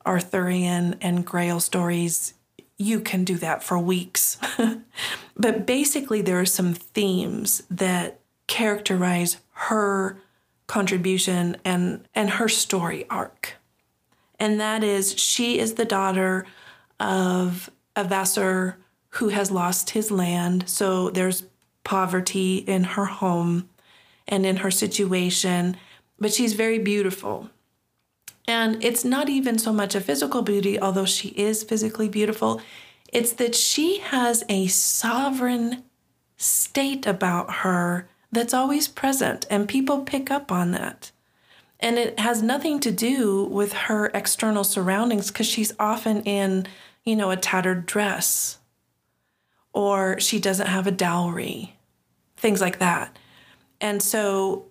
Arthurian 0.06 0.96
and 1.00 1.24
Grail 1.24 1.58
stories, 1.58 2.34
you 2.76 3.00
can 3.00 3.24
do 3.24 3.36
that 3.38 3.64
for 3.64 3.78
weeks. 3.78 4.38
but 5.36 5.66
basically, 5.66 6.22
there 6.22 6.38
are 6.38 6.46
some 6.46 6.74
themes 6.74 7.62
that 7.70 8.20
characterize 8.46 9.38
her 9.52 10.20
contribution 10.66 11.56
and, 11.64 12.06
and 12.14 12.30
her 12.30 12.48
story 12.48 13.04
arc. 13.10 13.54
And 14.38 14.60
that 14.60 14.84
is, 14.84 15.18
she 15.18 15.58
is 15.58 15.74
the 15.74 15.84
daughter 15.84 16.46
of 17.00 17.70
a 17.98 18.04
vassal 18.04 18.74
who 19.10 19.28
has 19.28 19.50
lost 19.50 19.90
his 19.90 20.10
land. 20.10 20.68
So 20.68 21.10
there's 21.10 21.44
poverty 21.82 22.58
in 22.58 22.84
her 22.84 23.06
home 23.06 23.68
and 24.26 24.46
in 24.46 24.58
her 24.58 24.70
situation, 24.70 25.76
but 26.18 26.32
she's 26.32 26.52
very 26.52 26.78
beautiful. 26.78 27.50
And 28.46 28.82
it's 28.82 29.04
not 29.04 29.28
even 29.28 29.58
so 29.58 29.72
much 29.72 29.94
a 29.94 30.00
physical 30.00 30.42
beauty, 30.42 30.80
although 30.80 31.04
she 31.04 31.28
is 31.30 31.64
physically 31.64 32.08
beautiful. 32.08 32.60
It's 33.12 33.32
that 33.34 33.54
she 33.54 33.98
has 33.98 34.44
a 34.48 34.68
sovereign 34.68 35.84
state 36.36 37.06
about 37.06 37.52
her 37.56 38.08
that's 38.30 38.54
always 38.54 38.86
present, 38.86 39.46
and 39.50 39.68
people 39.68 40.02
pick 40.02 40.30
up 40.30 40.52
on 40.52 40.70
that. 40.72 41.10
And 41.80 41.98
it 41.98 42.18
has 42.18 42.42
nothing 42.42 42.80
to 42.80 42.90
do 42.90 43.44
with 43.44 43.72
her 43.72 44.10
external 44.12 44.64
surroundings 44.64 45.28
because 45.30 45.46
she's 45.46 45.74
often 45.78 46.22
in, 46.24 46.66
you 47.08 47.16
know, 47.16 47.30
a 47.30 47.36
tattered 47.36 47.86
dress 47.86 48.58
or 49.72 50.18
she 50.20 50.38
doesn't 50.38 50.66
have 50.66 50.86
a 50.86 50.92
dowry, 50.92 51.76
things 52.36 52.60
like 52.60 52.78
that. 52.78 53.16
And 53.80 54.02
so 54.02 54.66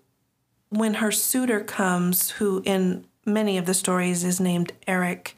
when 0.70 0.96
her 0.96 1.12
suitor 1.12 1.62
comes, 1.62 2.32
who 2.32 2.62
in 2.66 3.06
many 3.26 3.58
of 3.58 3.66
the 3.66 3.74
stories 3.74 4.24
is 4.24 4.40
named 4.40 4.72
Erec. 4.88 5.34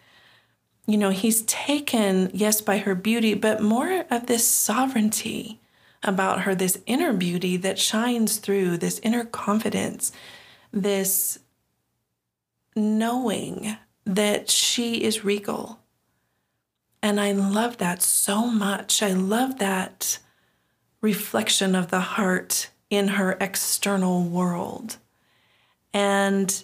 You 0.86 0.98
know, 0.98 1.10
he's 1.10 1.42
taken, 1.44 2.32
yes, 2.34 2.62
by 2.62 2.78
her 2.80 2.96
beauty, 2.96 3.34
but 3.34 3.62
more 3.62 4.06
of 4.10 4.28
this 4.28 4.48
sovereignty 4.48 5.60
about 6.04 6.42
her, 6.42 6.56
this 6.56 6.82
inner 6.86 7.14
beauty 7.14 7.58
that 7.58 7.78
shines 7.78 8.38
through, 8.38 8.78
this 8.78 9.00
inner 9.00 9.26
confidence, 9.26 10.12
this 10.72 11.40
knowing 12.76 13.78
that 14.06 14.50
she 14.50 15.04
is 15.04 15.26
regal. 15.26 15.80
And 17.02 17.20
I 17.20 17.32
love 17.32 17.78
that 17.78 18.02
so 18.02 18.48
much. 18.48 19.02
I 19.02 19.14
love 19.14 19.60
that 19.60 20.20
reflection 21.02 21.76
of 21.76 21.92
the 21.92 22.02
heart 22.02 22.70
in 22.90 23.10
her 23.10 23.38
external 23.40 24.24
world. 24.24 24.98
And 25.94 26.64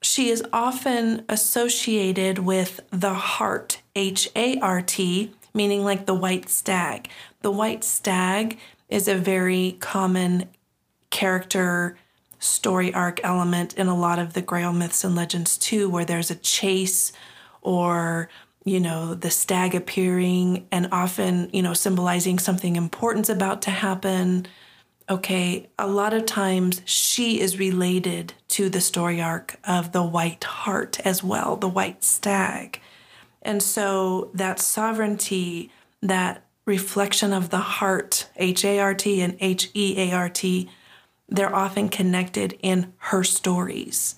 she 0.00 0.28
is 0.28 0.42
often 0.52 1.24
associated 1.28 2.38
with 2.38 2.80
the 2.90 3.14
heart, 3.14 3.82
H 3.94 4.28
A 4.36 4.58
R 4.60 4.82
T, 4.82 5.32
meaning 5.54 5.84
like 5.84 6.06
the 6.06 6.14
white 6.14 6.48
stag. 6.48 7.08
The 7.40 7.50
white 7.50 7.84
stag 7.84 8.58
is 8.88 9.08
a 9.08 9.14
very 9.14 9.76
common 9.80 10.48
character 11.10 11.96
story 12.38 12.92
arc 12.92 13.20
element 13.22 13.74
in 13.74 13.86
a 13.86 13.96
lot 13.96 14.18
of 14.18 14.32
the 14.32 14.42
Grail 14.42 14.72
myths 14.72 15.04
and 15.04 15.14
legends 15.14 15.56
too, 15.56 15.88
where 15.88 16.04
there's 16.04 16.30
a 16.30 16.36
chase 16.36 17.12
or 17.60 18.28
you 18.64 18.80
know 18.80 19.14
the 19.14 19.30
stag 19.30 19.74
appearing 19.74 20.66
and 20.70 20.88
often 20.92 21.50
you 21.52 21.62
know 21.62 21.74
symbolizing 21.74 22.38
something 22.38 22.76
important's 22.76 23.28
about 23.28 23.62
to 23.62 23.70
happen 23.70 24.46
okay, 25.12 25.68
a 25.78 25.86
lot 25.86 26.14
of 26.14 26.26
times 26.26 26.80
she 26.84 27.40
is 27.40 27.58
related 27.58 28.32
to 28.48 28.68
the 28.68 28.80
story 28.80 29.20
arc 29.20 29.58
of 29.64 29.92
the 29.92 30.02
white 30.02 30.44
hart 30.44 31.00
as 31.04 31.22
well, 31.22 31.56
the 31.56 31.68
white 31.68 32.04
stag. 32.04 32.80
And 33.42 33.62
so 33.62 34.30
that 34.34 34.58
sovereignty, 34.58 35.70
that 36.00 36.44
reflection 36.64 37.32
of 37.32 37.50
the 37.50 37.58
heart, 37.58 38.28
H 38.36 38.64
A 38.64 38.78
R 38.78 38.94
T 38.94 39.20
and 39.20 39.36
H 39.40 39.70
E 39.74 39.94
A 39.98 40.12
R 40.12 40.28
T, 40.28 40.70
they're 41.28 41.54
often 41.54 41.88
connected 41.88 42.58
in 42.62 42.92
her 42.98 43.24
stories. 43.24 44.16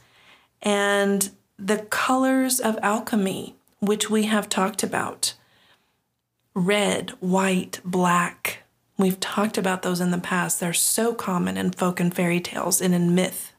And 0.63 1.31
the 1.59 1.79
colors 1.79 2.61
of 2.61 2.79
alchemy, 2.83 3.57
which 3.85 4.11
we 4.11 4.25
have 4.25 4.49
talked 4.49 4.83
about 4.83 5.35
red, 6.55 7.11
white, 7.21 7.81
black, 7.85 8.65
We've 8.97 9.19
talked 9.19 9.59
about 9.59 9.83
those 9.83 10.01
in 10.01 10.13
the 10.13 10.19
past. 10.19 10.61
They're 10.61 10.73
so 10.73 11.15
common 11.15 11.57
in 11.57 11.73
folk 11.73 11.99
and 11.99 12.15
fairy 12.15 12.41
tales 12.41 12.81
and 12.81 12.95
in 12.95 13.15
myth. 13.15 13.53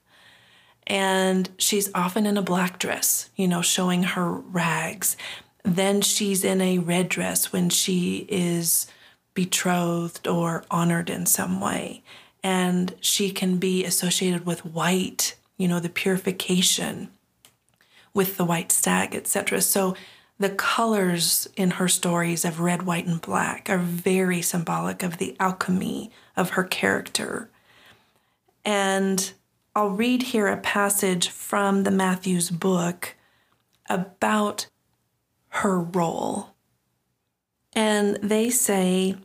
And 0.88 1.50
she's 1.58 1.90
often 1.94 2.26
in 2.26 2.38
a 2.38 2.42
black 2.42 2.80
dress, 2.80 3.30
you 3.36 3.48
know, 3.48 3.62
showing 3.62 4.04
her 4.04 4.32
rags. 4.32 5.18
Then 5.64 6.02
she's 6.02 6.44
in 6.44 6.62
a 6.62 6.78
red 6.78 7.10
dress 7.10 7.52
when 7.52 7.70
she 7.70 8.26
is 8.30 8.88
betrothed 9.34 10.28
or 10.28 10.64
honored 10.72 11.10
in 11.10 11.26
some 11.26 11.60
way. 11.60 12.04
And 12.42 12.96
she 13.02 13.32
can 13.32 13.58
be 13.58 13.84
associated 13.84 14.46
with 14.46 14.64
white, 14.64 15.36
you 15.58 15.68
know, 15.68 15.80
the 15.80 15.90
purification 15.90 17.10
with 18.14 18.38
the 18.38 18.46
white 18.46 18.72
stag, 18.72 19.16
etc. 19.16 19.60
So 19.60 19.96
the 20.38 20.50
colors 20.50 21.48
in 21.56 21.72
her 21.72 21.88
stories 21.88 22.44
of 22.44 22.60
red, 22.60 22.84
white, 22.84 23.06
and 23.06 23.22
black 23.22 23.70
are 23.70 23.78
very 23.78 24.42
symbolic 24.42 25.02
of 25.02 25.18
the 25.18 25.36
alchemy 25.40 26.12
of 26.36 26.52
her 26.52 26.64
character. 26.64 27.50
And 28.66 29.32
I'll 29.76 29.90
read 29.90 30.24
here 30.24 30.48
a 30.48 30.58
passage 30.58 31.30
from 31.30 31.84
the 31.84 31.92
Matthews 31.92 32.50
book 32.50 33.16
about 33.90 34.68
her 35.50 35.80
role. 35.80 36.50
And 37.74 38.18
they 38.22 38.50
say 38.50 39.16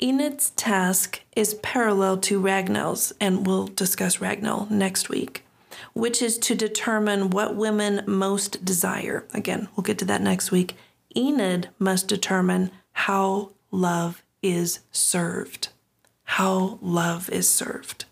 Enid's 0.00 0.50
task 0.50 1.20
is 1.36 1.54
parallel 1.54 2.18
to 2.18 2.40
Ragnell's, 2.40 3.12
and 3.20 3.46
we'll 3.46 3.66
discuss 3.66 4.18
Ragnell 4.18 4.70
next 4.70 5.08
week 5.08 5.41
which 5.94 6.22
is 6.22 6.38
to 6.38 6.54
determine 6.54 7.30
what 7.30 7.56
women 7.56 8.02
most 8.06 8.64
desire. 8.64 9.26
Again, 9.34 9.68
we'll 9.74 9.84
get 9.84 9.98
to 9.98 10.04
that 10.06 10.22
next 10.22 10.50
week. 10.50 10.74
Enid 11.16 11.68
must 11.78 12.08
determine 12.08 12.70
how 12.92 13.52
love 13.70 14.22
is 14.42 14.80
served. 14.90 15.68
How 16.24 16.78
love 16.80 17.28
is 17.30 17.48
served. 17.48 18.06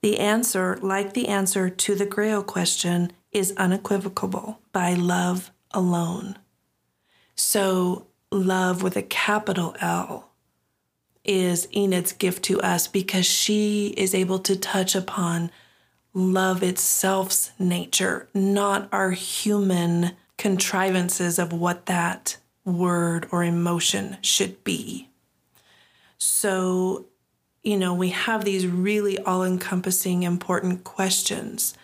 The 0.00 0.18
answer, 0.18 0.78
like 0.82 1.12
the 1.12 1.28
answer 1.28 1.70
to 1.70 1.94
the 1.94 2.06
Grail 2.06 2.42
question, 2.42 3.12
is 3.30 3.54
unequivocal 3.56 4.58
by 4.72 4.94
love 4.94 5.50
alone. 5.70 6.36
So, 7.36 8.06
love 8.30 8.82
with 8.82 8.96
a 8.96 9.02
capital 9.02 9.76
L 9.80 10.30
is 11.24 11.68
Enid's 11.72 12.12
gift 12.12 12.42
to 12.44 12.60
us 12.60 12.88
because 12.88 13.26
she 13.26 13.94
is 13.96 14.14
able 14.14 14.38
to 14.40 14.56
touch 14.56 14.94
upon 14.94 15.50
love 16.14 16.62
itself's 16.62 17.52
nature, 17.58 18.28
not 18.34 18.88
our 18.92 19.12
human 19.12 20.12
contrivances 20.36 21.38
of 21.38 21.52
what 21.52 21.86
that 21.86 22.36
word 22.64 23.26
or 23.30 23.44
emotion 23.44 24.16
should 24.20 24.62
be. 24.64 25.08
So, 26.18 27.06
you 27.62 27.76
know, 27.76 27.94
we 27.94 28.10
have 28.10 28.44
these 28.44 28.66
really 28.66 29.18
all 29.18 29.42
encompassing, 29.44 30.22
important 30.22 30.84
questions. 30.84 31.74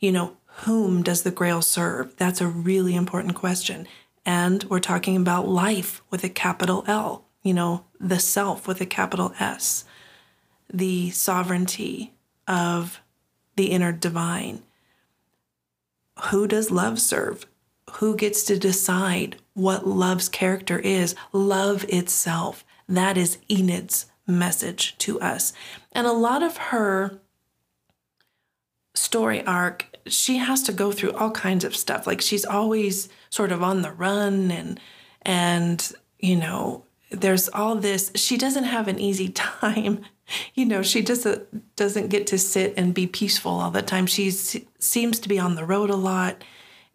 You 0.00 0.12
know, 0.12 0.36
whom 0.46 1.02
does 1.02 1.22
the 1.22 1.30
grail 1.30 1.62
serve? 1.62 2.16
That's 2.16 2.40
a 2.40 2.46
really 2.46 2.94
important 2.94 3.34
question. 3.34 3.86
And 4.26 4.64
we're 4.64 4.80
talking 4.80 5.16
about 5.16 5.48
life 5.48 6.02
with 6.10 6.22
a 6.22 6.28
capital 6.28 6.84
L, 6.86 7.24
you 7.42 7.54
know, 7.54 7.84
the 7.98 8.18
self 8.18 8.68
with 8.68 8.80
a 8.80 8.86
capital 8.86 9.32
S, 9.40 9.84
the 10.72 11.10
sovereignty 11.10 12.12
of 12.46 13.00
the 13.58 13.72
inner 13.72 13.92
divine. 13.92 14.62
Who 16.30 16.46
does 16.46 16.70
love 16.70 17.00
serve? 17.00 17.44
Who 17.94 18.16
gets 18.16 18.44
to 18.44 18.58
decide 18.58 19.36
what 19.54 19.86
love's 19.86 20.28
character 20.28 20.78
is? 20.78 21.16
Love 21.32 21.84
itself. 21.88 22.64
That 22.88 23.18
is 23.18 23.38
Enid's 23.50 24.06
message 24.28 24.96
to 24.98 25.20
us. 25.20 25.52
And 25.90 26.06
a 26.06 26.12
lot 26.12 26.44
of 26.44 26.56
her 26.56 27.18
story 28.94 29.44
arc, 29.44 29.86
she 30.06 30.36
has 30.36 30.62
to 30.62 30.72
go 30.72 30.92
through 30.92 31.12
all 31.12 31.32
kinds 31.32 31.64
of 31.64 31.74
stuff. 31.74 32.06
Like 32.06 32.20
she's 32.20 32.44
always 32.44 33.08
sort 33.28 33.50
of 33.50 33.62
on 33.62 33.82
the 33.82 33.92
run 33.92 34.52
and 34.52 34.78
and 35.22 35.92
you 36.20 36.36
know, 36.36 36.84
there's 37.10 37.48
all 37.48 37.74
this 37.74 38.12
she 38.14 38.36
doesn't 38.36 38.64
have 38.64 38.86
an 38.86 39.00
easy 39.00 39.28
time. 39.62 40.04
You 40.54 40.66
know, 40.66 40.82
she 40.82 41.02
just 41.02 41.26
uh, 41.26 41.38
doesn't 41.76 42.08
get 42.08 42.26
to 42.28 42.38
sit 42.38 42.74
and 42.76 42.92
be 42.92 43.06
peaceful 43.06 43.52
all 43.52 43.70
the 43.70 43.80
time. 43.80 44.06
She 44.06 44.30
seems 44.30 45.18
to 45.20 45.28
be 45.28 45.38
on 45.38 45.54
the 45.54 45.64
road 45.64 45.88
a 45.88 45.96
lot 45.96 46.44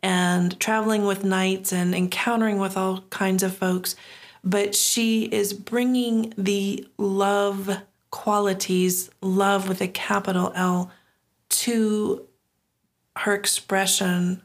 and 0.01 0.59
traveling 0.59 1.05
with 1.05 1.23
knights 1.23 1.73
and 1.73 1.95
encountering 1.95 2.59
with 2.59 2.77
all 2.77 3.01
kinds 3.09 3.41
of 3.41 3.55
folks 3.55 3.95
but 4.43 4.75
she 4.75 5.23
is 5.23 5.53
bringing 5.53 6.33
the 6.37 6.85
love 6.97 7.77
qualities, 8.11 9.09
love 9.21 9.69
with 9.69 9.81
a 9.81 9.87
capital 9.87 10.51
L, 10.55 10.91
to 11.49 12.27
her 13.17 13.33
expression 13.33 14.41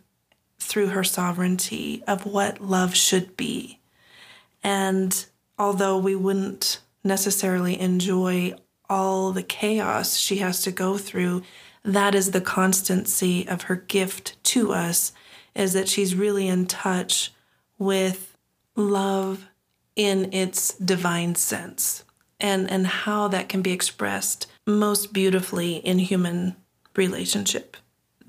through 0.59 0.89
her 0.89 1.05
sovereignty 1.05 2.03
of 2.07 2.27
what 2.27 2.61
love 2.61 2.95
should 2.95 3.37
be. 3.37 3.81
And 4.63 5.27
although 5.59 5.99
we 5.99 6.15
wouldn't 6.15 6.81
necessarily 7.03 7.81
enjoy 7.81 8.55
all 8.89 9.33
the 9.33 9.43
chaos 9.43 10.17
she 10.17 10.37
has 10.39 10.63
to 10.63 10.71
go 10.71 10.99
through, 10.99 11.43
that 11.85 12.15
is 12.15 12.31
the 12.31 12.41
constancy 12.41 13.47
of 13.49 13.63
her 13.63 13.77
gift 13.77 14.43
to 14.45 14.73
us, 14.73 15.13
is 15.55 15.73
that 15.73 15.89
she's 15.89 16.15
really 16.15 16.49
in 16.49 16.67
touch 16.67 17.33
with 17.79 18.37
love 18.77 19.47
in 19.97 20.33
its 20.33 20.75
divine 20.79 21.35
sense 21.35 22.05
and, 22.41 22.71
and 22.71 22.87
how 22.87 23.29
that 23.29 23.49
can 23.49 23.63
be 23.63 23.73
expressed 23.73 24.47
most 24.67 25.13
beautifully 25.13 25.77
in 25.77 25.99
human 25.99 26.57
relationship. 26.95 27.77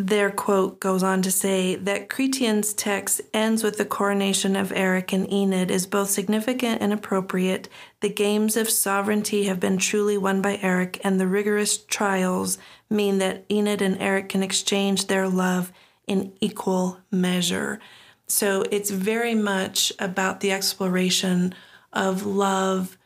Their 0.02 0.32
quote 0.32 0.80
goes 0.80 1.04
on 1.04 1.22
to 1.24 1.32
say 1.32 1.76
that 1.76 2.08
Chrétien's 2.08 2.74
text 2.74 3.20
ends 3.34 3.64
with 3.64 3.78
the 3.78 3.84
coronation 3.84 4.56
of 4.56 4.70
Erec 4.70 5.12
and 5.12 5.30
Enid 5.30 5.70
is 5.70 5.86
both 5.86 6.10
significant 6.10 6.82
and 6.82 6.94
appropriate. 6.94 7.68
The 8.00 8.08
games 8.08 8.56
of 8.56 8.70
sovereignty 8.70 9.44
have 9.44 9.60
been 9.60 9.78
truly 9.78 10.18
won 10.18 10.42
by 10.42 10.56
Erec, 10.56 11.02
and 11.04 11.20
the 11.20 11.28
rigorous 11.28 11.78
trials 11.78 12.58
mean 12.90 13.18
that 13.18 13.44
Enid 13.52 13.82
and 13.82 14.00
Erec 14.00 14.30
can 14.30 14.42
exchange 14.42 15.08
their 15.08 15.28
love 15.28 15.74
in 16.08 16.32
equal 16.40 17.00
measure. 17.12 17.82
So 18.26 18.64
it's 18.72 18.92
very 18.92 19.36
much 19.36 19.92
about 20.00 20.40
the 20.40 20.54
exploration 20.54 21.54
of 21.92 22.26
love. 22.26 22.98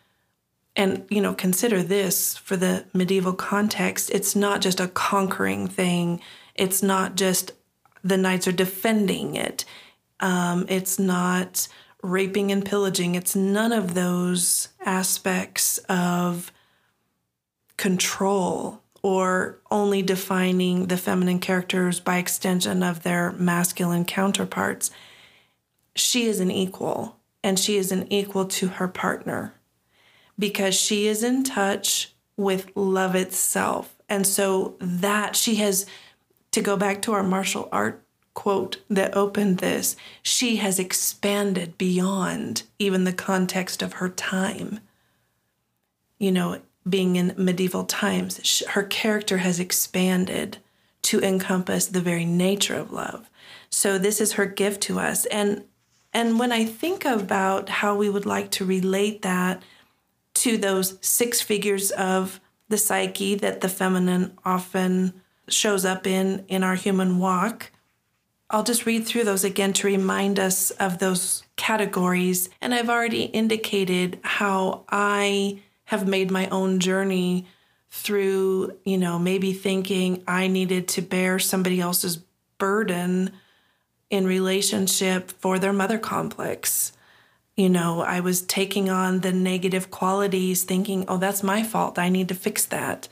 And, 0.76 1.08
you 1.10 1.22
know, 1.22 1.34
consider 1.34 1.82
this 1.82 2.38
for 2.38 2.56
the 2.56 2.86
medieval 2.94 3.34
context. 3.34 4.12
It's 4.12 4.36
not 4.36 4.62
just 4.62 4.80
a 4.80 4.90
conquering 4.90 5.68
thing, 5.68 6.22
it's 6.56 6.84
not 6.84 7.16
just 7.16 7.52
the 8.04 8.18
knights 8.18 8.48
are 8.48 8.54
defending 8.54 9.36
it, 9.36 9.66
um, 10.20 10.66
it's 10.70 11.00
not 11.00 11.68
raping 12.02 12.52
and 12.52 12.66
pillaging. 12.66 13.16
It's 13.16 13.36
none 13.36 13.72
of 13.72 13.94
those 13.94 14.70
aspects 14.86 15.78
of 15.90 16.52
control 17.78 18.82
or 19.02 19.60
only 19.72 20.02
defining 20.02 20.88
the 20.88 20.98
feminine 20.98 21.40
characters 21.40 22.00
by 22.00 22.18
extension 22.18 22.84
of 22.84 23.04
their 23.04 23.32
masculine 23.34 24.06
counterparts 24.06 24.92
she 25.96 26.26
is 26.26 26.40
an 26.40 26.52
equal 26.52 27.18
and 27.44 27.60
she 27.60 27.78
is 27.78 27.92
an 27.92 28.12
equal 28.12 28.46
to 28.46 28.68
her 28.68 28.88
partner 28.88 29.54
because 30.38 30.76
she 30.76 31.08
is 31.08 31.24
in 31.24 31.44
touch 31.44 32.14
with 32.36 32.72
love 32.76 33.16
itself. 33.16 33.96
And 34.10 34.26
so 34.26 34.76
that 34.80 35.36
she 35.36 35.56
has, 35.56 35.86
to 36.54 36.62
go 36.62 36.78
back 36.78 37.02
to 37.02 37.14
our 37.14 37.24
martial 37.24 37.68
art 37.72 38.04
quote 38.34 38.78
that 38.90 39.16
opened 39.16 39.58
this, 39.60 39.96
she 40.22 40.56
has 40.58 40.80
expanded 40.80 41.78
beyond 41.78 42.64
even 42.80 43.04
the 43.04 43.14
context 43.14 43.82
of 43.82 43.94
her 43.94 44.10
time. 44.10 44.80
You 46.18 46.32
know, 46.32 46.62
being 46.88 47.16
in 47.16 47.36
medieval 47.38 47.86
times, 47.86 48.64
her 48.70 48.84
character 48.84 49.40
has 49.40 49.60
expanded 49.60 50.58
to 51.04 51.22
encompass 51.22 51.88
the 51.88 52.02
very 52.02 52.26
nature 52.26 52.76
of 52.76 52.92
love. 52.92 53.30
So 53.70 53.98
this 53.98 54.22
is 54.22 54.34
her 54.34 54.46
gift 54.46 54.82
to 54.84 55.00
us. 55.00 55.26
And 55.26 55.66
and 56.16 56.38
when 56.38 56.52
I 56.52 56.64
think 56.66 57.06
about 57.06 57.70
how 57.70 57.96
we 57.96 58.08
would 58.08 58.28
like 58.28 58.52
to 58.52 58.66
relate 58.66 59.24
that 59.24 59.64
to 60.36 60.58
those 60.58 61.00
six 61.02 61.42
figures 61.42 61.90
of 61.90 62.40
the 62.70 62.78
psyche 62.78 63.34
that 63.36 63.62
the 63.62 63.70
feminine 63.70 64.38
often 64.46 65.23
shows 65.50 65.86
up 65.86 66.08
in 66.08 66.46
in 66.48 66.64
our 66.64 66.76
human 66.76 67.20
walk, 67.20 67.72
I'll 68.50 68.64
just 68.64 68.86
read 68.86 69.06
through 69.06 69.24
those 69.24 69.44
again 69.44 69.74
to 69.74 69.88
remind 69.88 70.40
us 70.40 70.72
of 70.72 71.00
those 71.00 71.44
categories. 71.56 72.50
And 72.62 72.74
I've 72.74 72.90
already 72.90 73.24
indicated 73.24 74.20
how 74.24 74.86
I 74.90 75.60
have 75.86 76.08
made 76.08 76.30
my 76.30 76.48
own 76.50 76.80
journey 76.80 77.48
through, 77.90 78.78
you 78.86 78.98
know, 78.98 79.20
maybe 79.20 79.54
thinking 79.54 80.24
I 80.28 80.48
needed 80.48 80.88
to 80.90 81.02
bear 81.02 81.40
somebody 81.40 81.80
else's 81.80 82.20
burden 82.58 83.32
in 84.10 84.26
relationship 84.26 85.32
for 85.40 85.60
their 85.60 85.74
mother 85.74 85.98
complex. 85.98 86.94
You 87.56 87.70
know, 87.70 88.02
I 88.02 88.20
was 88.20 88.42
taking 88.42 88.90
on 88.90 89.20
the 89.20 89.32
negative 89.32 89.92
qualities, 89.92 90.64
thinking, 90.64 91.06
oh, 91.08 91.18
that's 91.18 91.44
my 91.44 91.64
fault. 91.64 92.00
I 92.00 92.10
need 92.10 92.30
to 92.30 92.36
fix 92.36 92.66
that. 92.68 93.08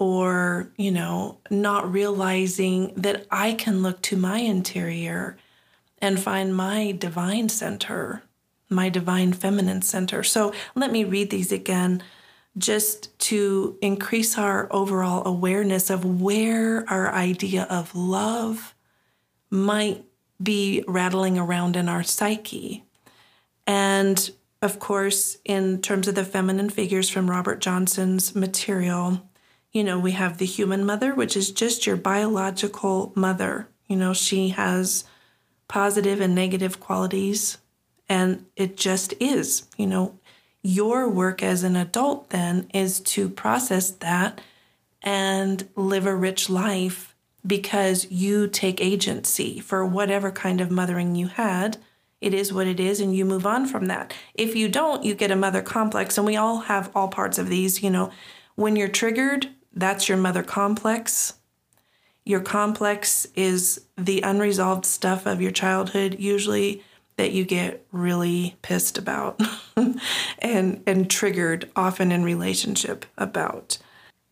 Or, 0.00 0.72
you 0.78 0.90
know, 0.90 1.40
not 1.50 1.92
realizing 1.92 2.94
that 2.96 3.26
I 3.30 3.52
can 3.52 3.82
look 3.82 4.00
to 4.02 4.16
my 4.16 4.38
interior 4.38 5.36
and 5.98 6.18
find 6.18 6.56
my 6.56 6.92
divine 6.92 7.50
center, 7.50 8.22
my 8.70 8.88
divine 8.88 9.34
feminine 9.34 9.82
center. 9.82 10.22
So 10.22 10.54
let 10.74 10.90
me 10.90 11.04
read 11.04 11.28
these 11.28 11.52
again 11.52 12.02
just 12.56 13.16
to 13.18 13.76
increase 13.82 14.38
our 14.38 14.68
overall 14.72 15.22
awareness 15.26 15.90
of 15.90 16.22
where 16.22 16.88
our 16.88 17.12
idea 17.12 17.64
of 17.64 17.94
love 17.94 18.74
might 19.50 20.06
be 20.42 20.82
rattling 20.88 21.36
around 21.38 21.76
in 21.76 21.90
our 21.90 22.02
psyche. 22.02 22.84
And 23.66 24.30
of 24.62 24.78
course, 24.78 25.36
in 25.44 25.82
terms 25.82 26.08
of 26.08 26.14
the 26.14 26.24
feminine 26.24 26.70
figures 26.70 27.10
from 27.10 27.30
Robert 27.30 27.60
Johnson's 27.60 28.34
material, 28.34 29.28
you 29.72 29.84
know, 29.84 29.98
we 29.98 30.12
have 30.12 30.38
the 30.38 30.46
human 30.46 30.84
mother, 30.84 31.14
which 31.14 31.36
is 31.36 31.50
just 31.50 31.86
your 31.86 31.96
biological 31.96 33.12
mother. 33.14 33.68
You 33.86 33.96
know, 33.96 34.12
she 34.12 34.48
has 34.50 35.04
positive 35.68 36.20
and 36.20 36.34
negative 36.34 36.80
qualities, 36.80 37.58
and 38.08 38.46
it 38.56 38.76
just 38.76 39.14
is. 39.20 39.68
You 39.76 39.86
know, 39.86 40.18
your 40.62 41.08
work 41.08 41.42
as 41.42 41.62
an 41.62 41.76
adult 41.76 42.30
then 42.30 42.68
is 42.74 43.00
to 43.00 43.28
process 43.28 43.90
that 43.90 44.40
and 45.02 45.68
live 45.76 46.06
a 46.06 46.14
rich 46.14 46.50
life 46.50 47.14
because 47.46 48.10
you 48.10 48.48
take 48.48 48.80
agency 48.80 49.60
for 49.60 49.86
whatever 49.86 50.30
kind 50.30 50.60
of 50.60 50.70
mothering 50.70 51.14
you 51.14 51.28
had. 51.28 51.78
It 52.20 52.34
is 52.34 52.52
what 52.52 52.66
it 52.66 52.78
is, 52.78 53.00
and 53.00 53.16
you 53.16 53.24
move 53.24 53.46
on 53.46 53.66
from 53.66 53.86
that. 53.86 54.12
If 54.34 54.54
you 54.54 54.68
don't, 54.68 55.04
you 55.04 55.14
get 55.14 55.30
a 55.30 55.36
mother 55.36 55.62
complex, 55.62 56.18
and 56.18 56.26
we 56.26 56.36
all 56.36 56.62
have 56.62 56.90
all 56.94 57.08
parts 57.08 57.38
of 57.38 57.48
these. 57.48 57.82
You 57.82 57.90
know, 57.90 58.10
when 58.56 58.76
you're 58.76 58.88
triggered, 58.88 59.48
that's 59.74 60.08
your 60.08 60.18
mother 60.18 60.42
complex. 60.42 61.34
Your 62.24 62.40
complex 62.40 63.26
is 63.34 63.86
the 63.96 64.20
unresolved 64.22 64.84
stuff 64.84 65.26
of 65.26 65.40
your 65.40 65.50
childhood, 65.50 66.16
usually 66.18 66.82
that 67.16 67.32
you 67.32 67.44
get 67.44 67.84
really 67.92 68.56
pissed 68.62 68.96
about 68.96 69.40
and 70.38 70.82
and 70.86 71.10
triggered 71.10 71.70
often 71.76 72.12
in 72.12 72.24
relationship 72.24 73.04
about. 73.18 73.78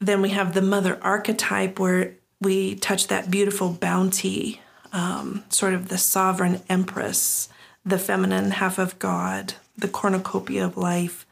Then 0.01 0.23
we 0.23 0.31
have 0.31 0.55
the 0.55 0.63
mother 0.63 0.99
archetype 1.03 1.79
where 1.79 2.15
we 2.41 2.77
touch 2.77 3.09
that 3.09 3.31
beautiful 3.31 3.71
bounty, 3.71 4.61
um, 4.93 5.45
sort 5.49 5.75
of 5.75 5.89
the 5.89 5.99
sovereign 5.99 6.63
empress, 6.69 7.49
the 7.85 7.99
feminine 7.99 8.53
half 8.53 8.79
of 8.79 8.99
God, 8.99 9.55
the 9.77 9.89
cornucopia 9.89 10.65
of 10.65 10.77
life. 10.77 11.27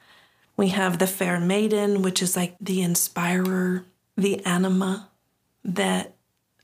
We 0.57 0.69
have 0.69 0.99
the 0.99 1.07
fair 1.07 1.39
maiden, 1.39 2.03
which 2.03 2.23
is 2.23 2.37
like 2.37 2.57
the 2.61 2.83
inspirer, 2.83 3.85
the 4.17 4.45
anima, 4.45 5.09
that 5.65 6.15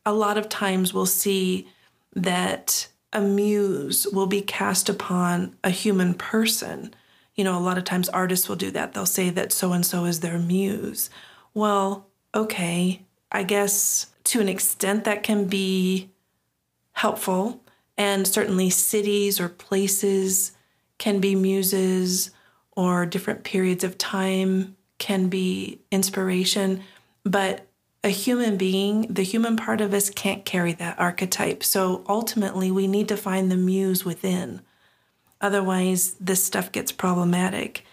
a 0.05 0.13
lot 0.13 0.39
of 0.39 0.49
times 0.49 0.93
we'll 0.93 1.07
see 1.07 1.69
that 2.15 2.89
a 3.13 3.21
muse 3.21 4.07
will 4.07 4.27
be 4.27 4.41
cast 4.41 4.89
upon 4.89 5.57
a 5.63 5.71
human 5.71 6.15
person. 6.15 6.95
You 7.35 7.45
know, 7.45 7.59
a 7.59 7.61
lot 7.61 7.79
of 7.79 7.85
times 7.85 8.09
artists 8.09 8.49
will 8.49 8.57
do 8.57 8.71
that. 8.71 8.93
They'll 8.95 9.07
say 9.07 9.31
that 9.31 9.53
so 9.53 9.73
and 9.73 9.85
so 9.85 10.05
is 10.05 10.21
their 10.21 10.39
muse. 10.39 11.11
Well, 11.55 12.09
okay, 12.35 13.03
I 13.31 13.43
guess 13.43 14.07
to 14.25 14.41
an 14.41 14.49
extent 14.49 15.05
that 15.05 15.23
can 15.23 15.47
be 15.47 16.11
helpful. 16.93 17.63
And 17.99 18.27
certainly 18.27 18.71
cities 18.71 19.39
or 19.39 19.49
places 19.49 20.53
can 20.99 21.21
be 21.21 21.35
muses, 21.35 22.31
or 22.75 23.05
different 23.05 23.45
periods 23.45 23.85
of 23.85 23.99
time 23.99 24.77
can 24.99 25.29
be 25.29 25.81
inspiration. 25.91 26.83
But 27.25 27.69
a 28.05 28.09
human 28.09 28.57
being, 28.57 29.03
the 29.09 29.23
human 29.23 29.57
part 29.57 29.81
of 29.81 29.95
us 29.95 30.11
can't 30.11 30.45
carry 30.45 30.73
that 30.75 30.99
archetype. 30.99 31.63
So 31.63 32.05
ultimately, 32.09 32.71
we 32.71 32.87
need 32.87 33.09
to 33.09 33.17
find 33.17 33.51
the 33.51 33.57
muse 33.57 34.05
within. 34.05 34.61
Otherwise, 35.41 36.15
this 36.21 36.45
stuff 36.45 36.73
gets 36.73 36.93
problematic. 36.93 37.85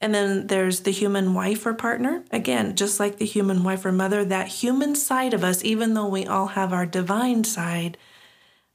And 0.00 0.14
then 0.14 0.46
there's 0.46 0.80
the 0.80 0.92
human 0.92 1.34
wife 1.34 1.66
or 1.66 1.74
partner. 1.74 2.24
Again, 2.30 2.74
just 2.74 2.98
like 2.98 3.18
the 3.18 3.26
human 3.26 3.62
wife 3.62 3.84
or 3.84 3.92
mother, 3.92 4.24
that 4.24 4.48
human 4.48 4.94
side 4.94 5.34
of 5.34 5.44
us, 5.44 5.62
even 5.62 5.92
though 5.92 6.08
we 6.08 6.26
all 6.26 6.48
have 6.48 6.72
our 6.72 6.86
divine 6.86 7.44
side, 7.44 7.98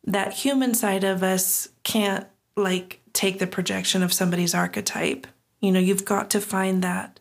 that 0.03 0.34
human 0.34 0.76
side 0.76 1.03
of 1.03 1.24
us 1.24 1.70
can't 1.84 2.28
like 2.56 3.01
take 3.12 3.39
the 3.39 3.47
projection 3.47 4.03
of 4.03 4.14
somebody's 4.14 4.53
archetype. 4.53 5.26
You 5.62 5.72
know, 5.72 5.80
you've 5.80 6.06
got 6.06 6.30
to 6.32 6.41
find 6.41 6.84
that 6.84 7.20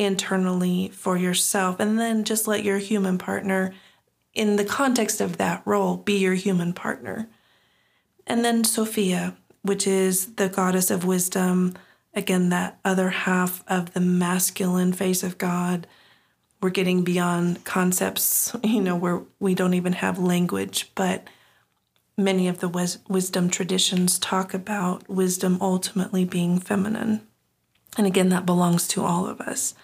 internally 0.00 0.88
for 0.88 1.16
yourself 1.16 1.78
and 1.78 1.98
then 1.98 2.24
just 2.24 2.48
let 2.48 2.64
your 2.64 2.78
human 2.78 3.18
partner 3.18 3.72
in 4.34 4.56
the 4.56 4.64
context 4.64 5.20
of 5.20 5.36
that 5.36 5.62
role 5.64 5.96
be 5.96 6.18
your 6.18 6.34
human 6.34 6.72
partner. 6.72 7.28
And 8.26 8.44
then 8.44 8.64
sophia 8.64 9.36
which 9.62 9.86
is 9.86 10.36
the 10.36 10.48
goddess 10.48 10.90
of 10.90 11.04
wisdom 11.04 11.74
again 12.14 12.48
that 12.48 12.78
other 12.82 13.10
half 13.10 13.62
of 13.68 13.92
the 13.92 14.00
masculine 14.00 14.92
face 14.92 15.22
of 15.22 15.38
god. 15.38 15.86
We're 16.62 16.70
getting 16.70 17.04
beyond 17.04 17.64
concepts 17.64 18.54
you 18.64 18.80
know 18.80 18.96
where 18.96 19.22
we 19.38 19.54
don't 19.54 19.74
even 19.74 19.94
have 19.94 20.18
language 20.18 20.90
but 20.94 21.28
many 22.20 22.48
of 22.48 22.60
the 22.60 22.68
wis- 22.68 22.98
wisdom 23.08 23.50
traditions 23.50 24.18
talk 24.18 24.54
about 24.54 25.08
wisdom 25.08 25.58
ultimately 25.60 26.24
being 26.24 26.58
feminine. 26.58 27.26
And 27.96 28.06
again, 28.06 28.28
that 28.28 28.46
belongs 28.46 28.86
to 28.88 29.02
all 29.02 29.26
of 29.26 29.40
us. 29.40 29.74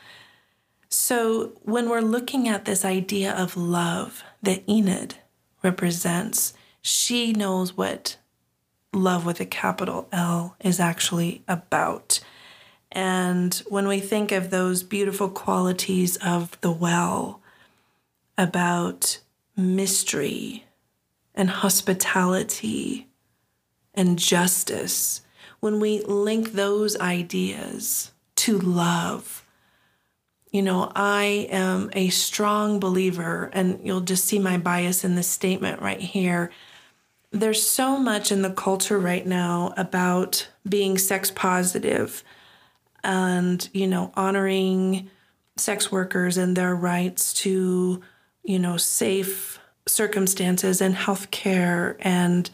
So 0.88 1.52
when 1.62 1.88
we're 1.88 2.00
looking 2.00 2.48
at 2.48 2.64
this 2.64 2.84
idea 2.84 3.32
of 3.32 3.56
love 3.56 4.22
that 4.42 4.62
Enid 4.68 5.16
represents, 5.62 6.54
she 6.80 7.32
knows 7.32 7.76
what 7.76 8.16
love 8.92 9.26
with 9.26 9.40
a 9.40 9.46
capital 9.46 10.08
L 10.12 10.56
is 10.60 10.80
actually 10.80 11.42
about. 11.48 12.20
And 12.92 13.54
when 13.68 13.88
we 13.88 14.00
think 14.00 14.32
of 14.32 14.50
those 14.50 14.82
beautiful 14.82 15.28
qualities 15.28 16.16
of 16.18 16.58
the 16.60 16.70
well, 16.70 17.40
about 18.38 19.18
mystery 19.56 20.64
and 21.34 21.50
hospitality 21.50 23.08
and 23.94 24.18
justice, 24.18 25.22
when 25.60 25.80
we 25.80 26.02
link 26.02 26.52
those 26.52 26.98
ideas 27.00 28.12
to 28.36 28.58
love, 28.58 29.45
you 30.50 30.62
know, 30.62 30.90
I 30.94 31.48
am 31.50 31.90
a 31.92 32.08
strong 32.08 32.80
believer, 32.80 33.50
and 33.52 33.80
you'll 33.82 34.00
just 34.00 34.24
see 34.24 34.38
my 34.38 34.58
bias 34.58 35.04
in 35.04 35.14
this 35.14 35.28
statement 35.28 35.82
right 35.82 36.00
here. 36.00 36.50
There's 37.30 37.66
so 37.66 37.98
much 37.98 38.32
in 38.32 38.42
the 38.42 38.52
culture 38.52 38.98
right 38.98 39.26
now 39.26 39.74
about 39.76 40.48
being 40.66 40.96
sex 40.96 41.30
positive 41.30 42.22
and, 43.02 43.68
you 43.72 43.86
know, 43.86 44.12
honoring 44.16 45.10
sex 45.56 45.90
workers 45.90 46.36
and 46.36 46.56
their 46.56 46.74
rights 46.74 47.32
to, 47.32 48.00
you 48.42 48.58
know, 48.58 48.76
safe 48.76 49.58
circumstances 49.86 50.80
and 50.80 50.94
health 50.94 51.30
care 51.30 51.96
and, 52.00 52.50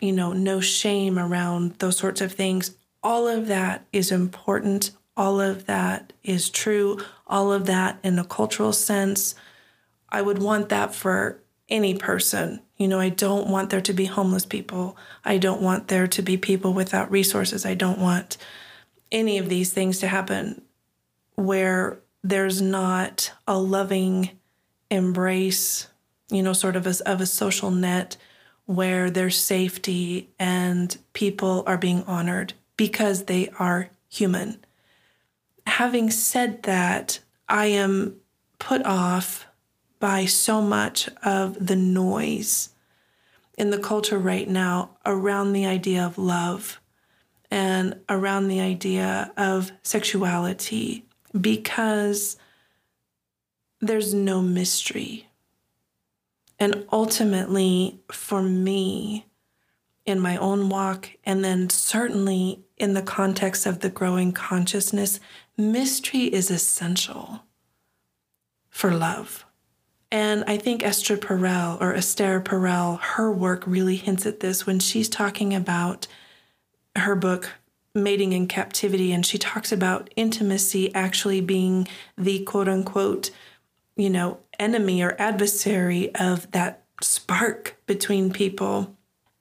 you 0.00 0.12
know, 0.12 0.32
no 0.32 0.60
shame 0.60 1.18
around 1.18 1.78
those 1.78 1.96
sorts 1.96 2.20
of 2.20 2.32
things. 2.32 2.76
All 3.02 3.28
of 3.28 3.46
that 3.48 3.84
is 3.92 4.10
important. 4.10 4.90
All 5.16 5.40
of 5.40 5.66
that 5.66 6.12
is 6.22 6.50
true. 6.50 6.98
All 7.26 7.52
of 7.52 7.66
that 7.66 7.98
in 8.02 8.18
a 8.18 8.24
cultural 8.24 8.72
sense. 8.72 9.34
I 10.08 10.22
would 10.22 10.40
want 10.40 10.68
that 10.70 10.94
for 10.94 11.40
any 11.68 11.94
person. 11.94 12.60
You 12.76 12.88
know, 12.88 13.00
I 13.00 13.08
don't 13.08 13.48
want 13.48 13.70
there 13.70 13.80
to 13.80 13.92
be 13.92 14.06
homeless 14.06 14.44
people. 14.44 14.96
I 15.24 15.38
don't 15.38 15.62
want 15.62 15.88
there 15.88 16.06
to 16.06 16.22
be 16.22 16.36
people 16.36 16.72
without 16.72 17.10
resources. 17.10 17.64
I 17.64 17.74
don't 17.74 17.98
want 17.98 18.36
any 19.12 19.38
of 19.38 19.48
these 19.48 19.72
things 19.72 19.98
to 20.00 20.08
happen 20.08 20.62
where 21.36 21.98
there's 22.22 22.60
not 22.60 23.32
a 23.46 23.58
loving 23.58 24.30
embrace, 24.90 25.88
you 26.30 26.42
know, 26.42 26.52
sort 26.52 26.76
of 26.76 26.86
a, 26.86 26.94
of 27.06 27.20
a 27.20 27.26
social 27.26 27.70
net 27.70 28.16
where 28.66 29.10
there's 29.10 29.36
safety 29.36 30.30
and 30.38 30.96
people 31.12 31.62
are 31.66 31.76
being 31.76 32.02
honored 32.04 32.54
because 32.76 33.24
they 33.24 33.50
are 33.58 33.90
human 34.08 34.63
having 35.66 36.10
said 36.10 36.62
that, 36.64 37.20
I 37.48 37.66
am 37.66 38.16
put 38.58 38.84
off 38.84 39.46
by 40.00 40.24
so 40.24 40.60
much 40.60 41.08
of 41.22 41.66
the 41.66 41.76
noise 41.76 42.70
in 43.56 43.70
the 43.70 43.78
culture 43.78 44.18
right 44.18 44.48
now 44.48 44.90
around 45.06 45.52
the 45.52 45.66
idea 45.66 46.04
of 46.04 46.18
love 46.18 46.80
and 47.50 48.00
around 48.08 48.48
the 48.48 48.60
idea 48.60 49.32
of 49.36 49.72
sexuality 49.82 51.04
because 51.38 52.36
there's 53.80 54.12
no 54.14 54.42
mystery. 54.42 55.28
And 56.58 56.86
ultimately, 56.92 58.00
for 58.10 58.42
me, 58.42 59.26
in 60.06 60.20
my 60.20 60.36
own 60.36 60.68
walk, 60.68 61.10
and 61.24 61.44
then 61.44 61.70
certainly 61.70 62.64
in 62.76 62.94
the 62.94 63.02
context 63.02 63.66
of 63.66 63.80
the 63.80 63.88
growing 63.88 64.32
consciousness, 64.32 65.20
mystery 65.56 66.24
is 66.24 66.50
essential 66.50 67.40
for 68.68 68.90
love. 68.90 69.44
And 70.10 70.44
I 70.46 70.58
think 70.58 70.84
Esther 70.84 71.16
Perel 71.16 71.80
or 71.80 71.94
Esther 71.94 72.40
Perel, 72.40 73.00
her 73.00 73.32
work 73.32 73.64
really 73.66 73.96
hints 73.96 74.26
at 74.26 74.40
this 74.40 74.66
when 74.66 74.78
she's 74.78 75.08
talking 75.08 75.54
about 75.54 76.06
her 76.96 77.16
book, 77.16 77.50
Mating 77.94 78.32
in 78.32 78.46
Captivity, 78.46 79.12
and 79.12 79.24
she 79.24 79.38
talks 79.38 79.72
about 79.72 80.10
intimacy 80.16 80.94
actually 80.94 81.40
being 81.40 81.88
the 82.16 82.44
quote 82.44 82.68
unquote, 82.68 83.30
you 83.96 84.10
know, 84.10 84.38
enemy 84.58 85.02
or 85.02 85.16
adversary 85.18 86.14
of 86.14 86.50
that 86.52 86.84
spark 87.02 87.76
between 87.86 88.32
people. 88.32 88.96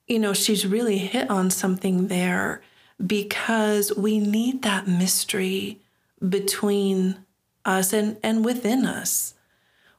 You 0.08 0.20
know, 0.20 0.34
she's 0.34 0.66
really 0.66 0.98
hit 0.98 1.30
on 1.30 1.50
something 1.50 2.08
there 2.08 2.62
because 3.06 3.96
we 3.96 4.20
need 4.20 4.62
that 4.64 4.88
mystery 4.88 5.83
between 6.28 7.18
us 7.66 7.94
and, 7.94 8.18
and 8.24 8.44
within 8.44 8.86
us. 8.86 9.34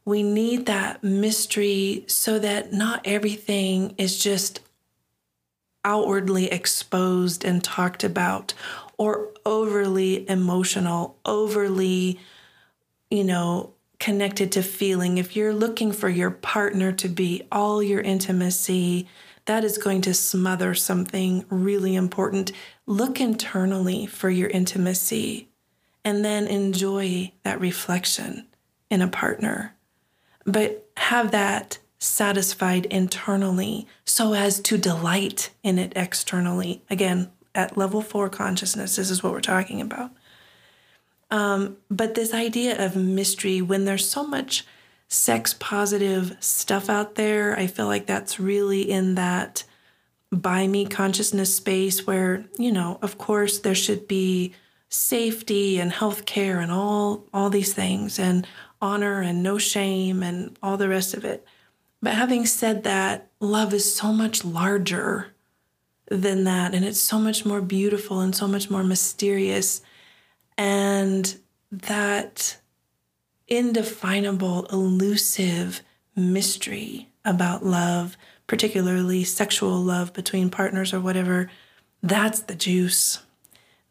We 0.04 0.22
need 0.22 0.66
that 0.66 1.02
mystery 1.02 2.04
so 2.06 2.38
that 2.38 2.72
not 2.72 3.00
everything 3.04 3.94
is 3.96 4.22
just 4.22 4.60
outwardly 5.84 6.50
exposed 6.50 7.44
and 7.44 7.62
talked 7.62 8.04
about 8.04 8.54
or 8.96 9.30
overly 9.44 10.28
emotional, 10.28 11.18
overly, 11.24 12.20
you 13.10 13.24
know, 13.24 13.72
connected 13.98 14.52
to 14.52 14.62
feeling. 14.62 15.18
If 15.18 15.36
you're 15.36 15.54
looking 15.54 15.92
for 15.92 16.08
your 16.08 16.30
partner 16.30 16.92
to 16.92 17.08
be 17.08 17.46
all 17.50 17.82
your 17.82 18.00
intimacy, 18.00 19.08
that 19.46 19.64
is 19.64 19.78
going 19.78 20.02
to 20.02 20.14
smother 20.14 20.74
something 20.74 21.44
really 21.48 21.94
important. 21.94 22.52
Look 22.86 23.20
internally 23.20 24.06
for 24.06 24.30
your 24.30 24.48
intimacy 24.48 25.48
and 26.04 26.24
then 26.24 26.46
enjoy 26.46 27.32
that 27.42 27.60
reflection 27.60 28.46
in 28.90 29.00
a 29.02 29.08
partner. 29.08 29.74
But 30.44 30.88
have 30.96 31.30
that 31.30 31.78
satisfied 31.98 32.86
internally 32.86 33.86
so 34.04 34.34
as 34.34 34.60
to 34.60 34.76
delight 34.76 35.50
in 35.62 35.78
it 35.78 35.92
externally. 35.96 36.82
Again, 36.90 37.30
at 37.54 37.76
level 37.76 38.02
four 38.02 38.28
consciousness, 38.28 38.96
this 38.96 39.10
is 39.10 39.22
what 39.22 39.32
we're 39.32 39.40
talking 39.40 39.80
about. 39.80 40.10
Um, 41.30 41.78
but 41.90 42.14
this 42.14 42.34
idea 42.34 42.84
of 42.84 42.94
mystery, 42.94 43.62
when 43.62 43.86
there's 43.86 44.08
so 44.08 44.26
much 44.26 44.64
sex 45.14 45.54
positive 45.58 46.36
stuff 46.40 46.88
out 46.88 47.14
there. 47.14 47.58
I 47.58 47.66
feel 47.66 47.86
like 47.86 48.06
that's 48.06 48.40
really 48.40 48.90
in 48.90 49.14
that 49.14 49.64
by 50.32 50.66
me 50.66 50.86
consciousness 50.86 51.54
space 51.54 52.06
where, 52.06 52.44
you 52.58 52.72
know, 52.72 52.98
of 53.02 53.18
course 53.18 53.60
there 53.60 53.74
should 53.74 54.08
be 54.08 54.52
safety 54.94 55.78
and 55.78 55.92
healthcare 55.92 56.62
and 56.62 56.70
all 56.70 57.24
all 57.32 57.50
these 57.50 57.74
things 57.74 58.18
and 58.18 58.46
honor 58.80 59.20
and 59.20 59.42
no 59.42 59.58
shame 59.58 60.22
and 60.22 60.56
all 60.62 60.76
the 60.76 60.88
rest 60.88 61.14
of 61.14 61.24
it. 61.24 61.46
But 62.02 62.14
having 62.14 62.46
said 62.46 62.84
that, 62.84 63.28
love 63.40 63.72
is 63.72 63.94
so 63.94 64.12
much 64.12 64.44
larger 64.44 65.28
than 66.08 66.44
that 66.44 66.74
and 66.74 66.84
it's 66.84 67.00
so 67.00 67.18
much 67.18 67.46
more 67.46 67.62
beautiful 67.62 68.20
and 68.20 68.36
so 68.36 68.46
much 68.46 68.70
more 68.70 68.84
mysterious 68.84 69.80
and 70.58 71.38
that 71.70 72.58
indefinable 73.48 74.66
elusive 74.66 75.80
mystery 76.14 77.08
about 77.24 77.64
love 77.64 78.18
particularly 78.46 79.24
sexual 79.24 79.80
love 79.80 80.12
between 80.12 80.50
partners 80.50 80.92
or 80.92 81.00
whatever, 81.00 81.50
that's 82.02 82.40
the 82.40 82.54
juice. 82.54 83.23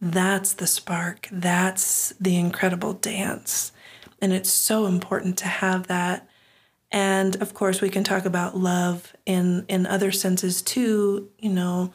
That's 0.04 0.52
the 0.52 0.68
spark. 0.68 1.30
That's 1.32 2.10
the 2.20 2.36
incredible 2.36 2.92
dance. 2.92 3.72
And 4.22 4.34
it's 4.34 4.50
so 4.50 4.86
important 4.86 5.38
to 5.38 5.46
have 5.46 5.88
that. 5.88 6.28
And 6.92 7.42
of 7.42 7.54
course, 7.54 7.80
we 7.80 7.90
can 7.90 8.04
talk 8.04 8.26
about 8.26 8.58
love 8.58 9.16
in, 9.26 9.66
in 9.70 9.86
other 9.86 10.12
senses 10.12 10.62
too, 10.62 11.30
you 11.40 11.52
know, 11.52 11.94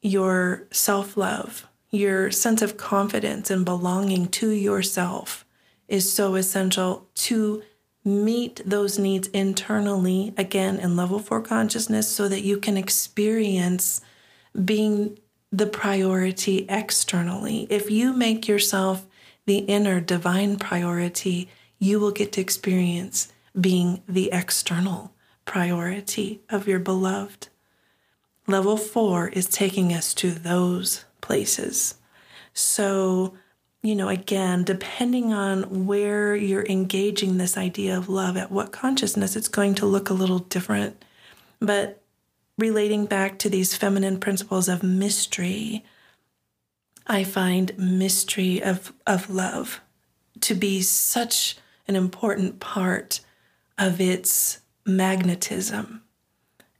your 0.00 0.66
self 0.70 1.14
love, 1.18 1.68
your 1.90 2.30
sense 2.30 2.62
of 2.62 2.78
confidence 2.78 3.50
and 3.50 3.66
belonging 3.66 4.28
to 4.28 4.48
yourself 4.48 5.44
is 5.88 6.10
so 6.10 6.36
essential 6.36 7.06
to 7.16 7.62
meet 8.02 8.62
those 8.64 8.98
needs 8.98 9.28
internally, 9.28 10.32
again, 10.38 10.78
in 10.78 10.96
level 10.96 11.18
four 11.18 11.42
consciousness, 11.42 12.08
so 12.08 12.28
that 12.28 12.44
you 12.44 12.56
can 12.56 12.78
experience 12.78 14.00
being 14.64 15.18
the 15.50 15.66
priority 15.66 16.66
externally. 16.68 17.66
If 17.70 17.90
you 17.90 18.12
make 18.12 18.46
yourself 18.46 19.06
the 19.46 19.58
inner 19.58 20.00
divine 20.00 20.58
priority, 20.58 21.48
you 21.78 21.98
will 21.98 22.10
get 22.10 22.32
to 22.32 22.40
experience 22.40 23.32
being 23.58 24.02
the 24.08 24.30
external 24.32 25.12
priority 25.44 26.42
of 26.50 26.68
your 26.68 26.78
beloved. 26.78 27.48
Level 28.46 28.76
four 28.76 29.28
is 29.28 29.46
taking 29.46 29.92
us 29.92 30.12
to 30.14 30.30
those 30.30 31.04
places. 31.20 31.94
So, 32.52 33.34
you 33.82 33.94
know, 33.94 34.08
again, 34.08 34.64
depending 34.64 35.32
on 35.32 35.86
where 35.86 36.34
you're 36.34 36.66
engaging 36.66 37.38
this 37.38 37.56
idea 37.56 37.96
of 37.96 38.08
love, 38.08 38.36
at 38.36 38.50
what 38.50 38.72
consciousness, 38.72 39.36
it's 39.36 39.48
going 39.48 39.74
to 39.76 39.86
look 39.86 40.10
a 40.10 40.14
little 40.14 40.40
different. 40.40 41.04
But 41.60 42.02
relating 42.58 43.06
back 43.06 43.38
to 43.38 43.48
these 43.48 43.76
feminine 43.76 44.18
principles 44.18 44.68
of 44.68 44.82
mystery, 44.82 45.84
I 47.06 47.24
find 47.24 47.78
mystery 47.78 48.62
of, 48.62 48.92
of 49.06 49.30
love 49.30 49.80
to 50.40 50.54
be 50.54 50.82
such 50.82 51.56
an 51.86 51.96
important 51.96 52.60
part 52.60 53.20
of 53.78 54.00
its 54.00 54.60
magnetism. 54.84 56.02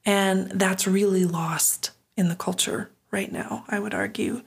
And 0.04 0.50
that's 0.50 0.86
really 0.86 1.24
lost 1.24 1.92
in 2.16 2.28
the 2.28 2.34
culture 2.34 2.90
right 3.10 3.30
now, 3.30 3.64
I 3.68 3.78
would 3.78 3.94
argue. 3.94 4.42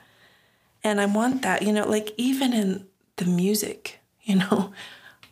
And 0.83 0.99
I 0.99 1.05
want 1.05 1.41
that, 1.43 1.61
you 1.61 1.71
know, 1.71 1.87
like 1.87 2.13
even 2.17 2.53
in 2.53 2.85
the 3.15 3.25
music, 3.25 3.99
you 4.23 4.35
know, 4.35 4.73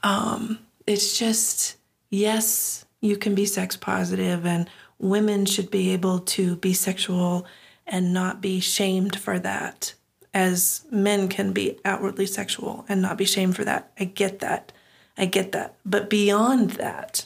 um, 0.01 0.59
it's 0.87 1.17
just, 1.17 1.77
yes, 2.09 2.85
you 3.01 3.17
can 3.17 3.35
be 3.35 3.45
sex 3.45 3.77
positive 3.77 4.45
and 4.45 4.69
women 4.99 5.45
should 5.45 5.71
be 5.71 5.91
able 5.91 6.19
to 6.19 6.57
be 6.57 6.73
sexual 6.73 7.45
and 7.87 8.13
not 8.13 8.41
be 8.41 8.59
shamed 8.59 9.15
for 9.15 9.39
that 9.39 9.93
as 10.33 10.85
men 10.91 11.27
can 11.27 11.51
be 11.51 11.79
outwardly 11.83 12.25
sexual 12.25 12.85
and 12.87 13.01
not 13.01 13.17
be 13.17 13.25
shamed 13.25 13.55
for 13.55 13.63
that. 13.63 13.91
I 13.99 14.03
get 14.03 14.39
that. 14.39 14.71
I 15.17 15.25
get 15.25 15.51
that. 15.53 15.75
But 15.85 16.09
beyond 16.09 16.71
that, 16.71 17.25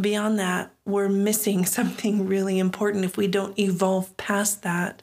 beyond 0.00 0.38
that, 0.38 0.70
we're 0.84 1.08
missing 1.08 1.64
something 1.66 2.26
really 2.26 2.58
important 2.58 3.04
if 3.04 3.16
we 3.16 3.26
don't 3.26 3.58
evolve 3.58 4.16
past 4.16 4.62
that 4.62 5.02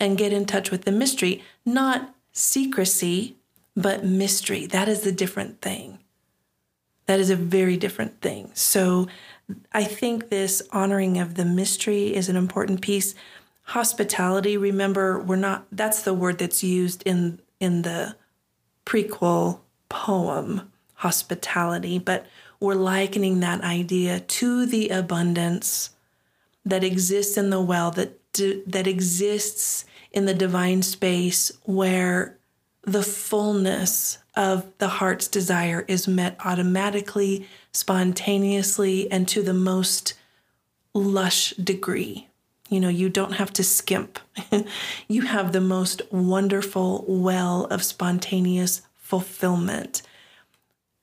and 0.00 0.16
get 0.16 0.32
in 0.32 0.46
touch 0.46 0.70
with 0.70 0.82
the 0.82 0.92
mystery, 0.92 1.42
not 1.66 2.14
secrecy, 2.32 3.36
but 3.76 4.04
mystery. 4.04 4.66
That 4.66 4.88
is 4.88 5.04
a 5.04 5.12
different 5.12 5.60
thing. 5.60 5.98
That 7.06 7.18
is 7.18 7.30
a 7.30 7.36
very 7.36 7.76
different 7.76 8.20
thing. 8.20 8.50
So 8.54 9.08
I 9.72 9.84
think 9.84 10.28
this 10.28 10.62
honoring 10.72 11.18
of 11.18 11.34
the 11.34 11.44
mystery 11.44 12.14
is 12.14 12.28
an 12.28 12.36
important 12.36 12.80
piece. 12.80 13.14
Hospitality, 13.64 14.56
remember, 14.56 15.20
we're 15.20 15.36
not 15.36 15.66
that's 15.70 16.02
the 16.02 16.14
word 16.14 16.38
that's 16.38 16.64
used 16.64 17.02
in 17.04 17.40
in 17.60 17.82
the 17.82 18.16
prequel 18.86 19.60
poem, 19.88 20.70
hospitality, 20.94 21.98
but 21.98 22.26
we're 22.60 22.74
likening 22.74 23.40
that 23.40 23.62
idea 23.62 24.20
to 24.20 24.66
the 24.66 24.88
abundance 24.88 25.90
that 26.64 26.84
exists 26.84 27.36
in 27.36 27.50
the 27.50 27.60
well 27.60 27.90
that 27.92 28.14
that 28.66 28.86
exists 28.86 29.84
in 30.12 30.26
the 30.26 30.34
divine 30.34 30.82
space 30.82 31.50
where 31.64 32.38
the 32.82 33.02
fullness 33.02 34.18
of 34.38 34.66
the 34.78 34.86
heart's 34.86 35.26
desire 35.26 35.84
is 35.88 36.06
met 36.06 36.36
automatically, 36.44 37.48
spontaneously, 37.72 39.10
and 39.10 39.26
to 39.26 39.42
the 39.42 39.52
most 39.52 40.14
lush 40.94 41.50
degree. 41.54 42.28
You 42.68 42.78
know, 42.78 42.88
you 42.88 43.08
don't 43.08 43.32
have 43.32 43.52
to 43.54 43.64
skimp. 43.64 44.20
you 45.08 45.22
have 45.22 45.50
the 45.50 45.60
most 45.60 46.02
wonderful 46.12 47.04
well 47.08 47.64
of 47.64 47.82
spontaneous 47.82 48.82
fulfillment. 48.96 50.02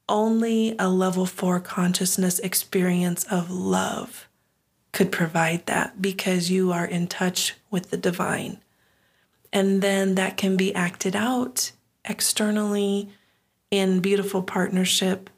Only 0.08 0.74
a 0.80 0.88
level 0.88 1.26
four 1.26 1.60
consciousness 1.60 2.40
experience 2.40 3.26
of 3.26 3.52
love 3.52 4.30
could 4.94 5.12
provide 5.12 5.66
that 5.66 6.02
because 6.02 6.50
you 6.50 6.72
are 6.72 6.86
in 6.86 7.08
touch 7.08 7.56
with 7.70 7.90
the 7.90 7.98
divine. 7.98 8.62
And 9.52 9.82
then 9.82 10.16
that 10.16 10.38
can 10.38 10.56
be 10.56 10.74
acted 10.74 11.18
out 11.18 11.74
externally 12.06 13.10
in 13.72 14.00
beautiful 14.00 14.44
partnership 14.44 15.30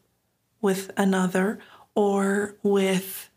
with 0.61 0.91
another 0.97 1.59
or 1.95 2.55
with 2.63 3.29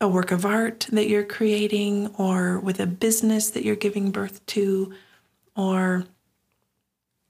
a 0.00 0.08
work 0.08 0.30
of 0.30 0.44
art 0.44 0.86
that 0.92 1.08
you're 1.08 1.24
creating 1.24 2.08
or 2.18 2.58
with 2.58 2.80
a 2.80 2.86
business 2.86 3.50
that 3.50 3.64
you're 3.64 3.76
giving 3.76 4.10
birth 4.10 4.44
to 4.46 4.92
or 5.56 6.04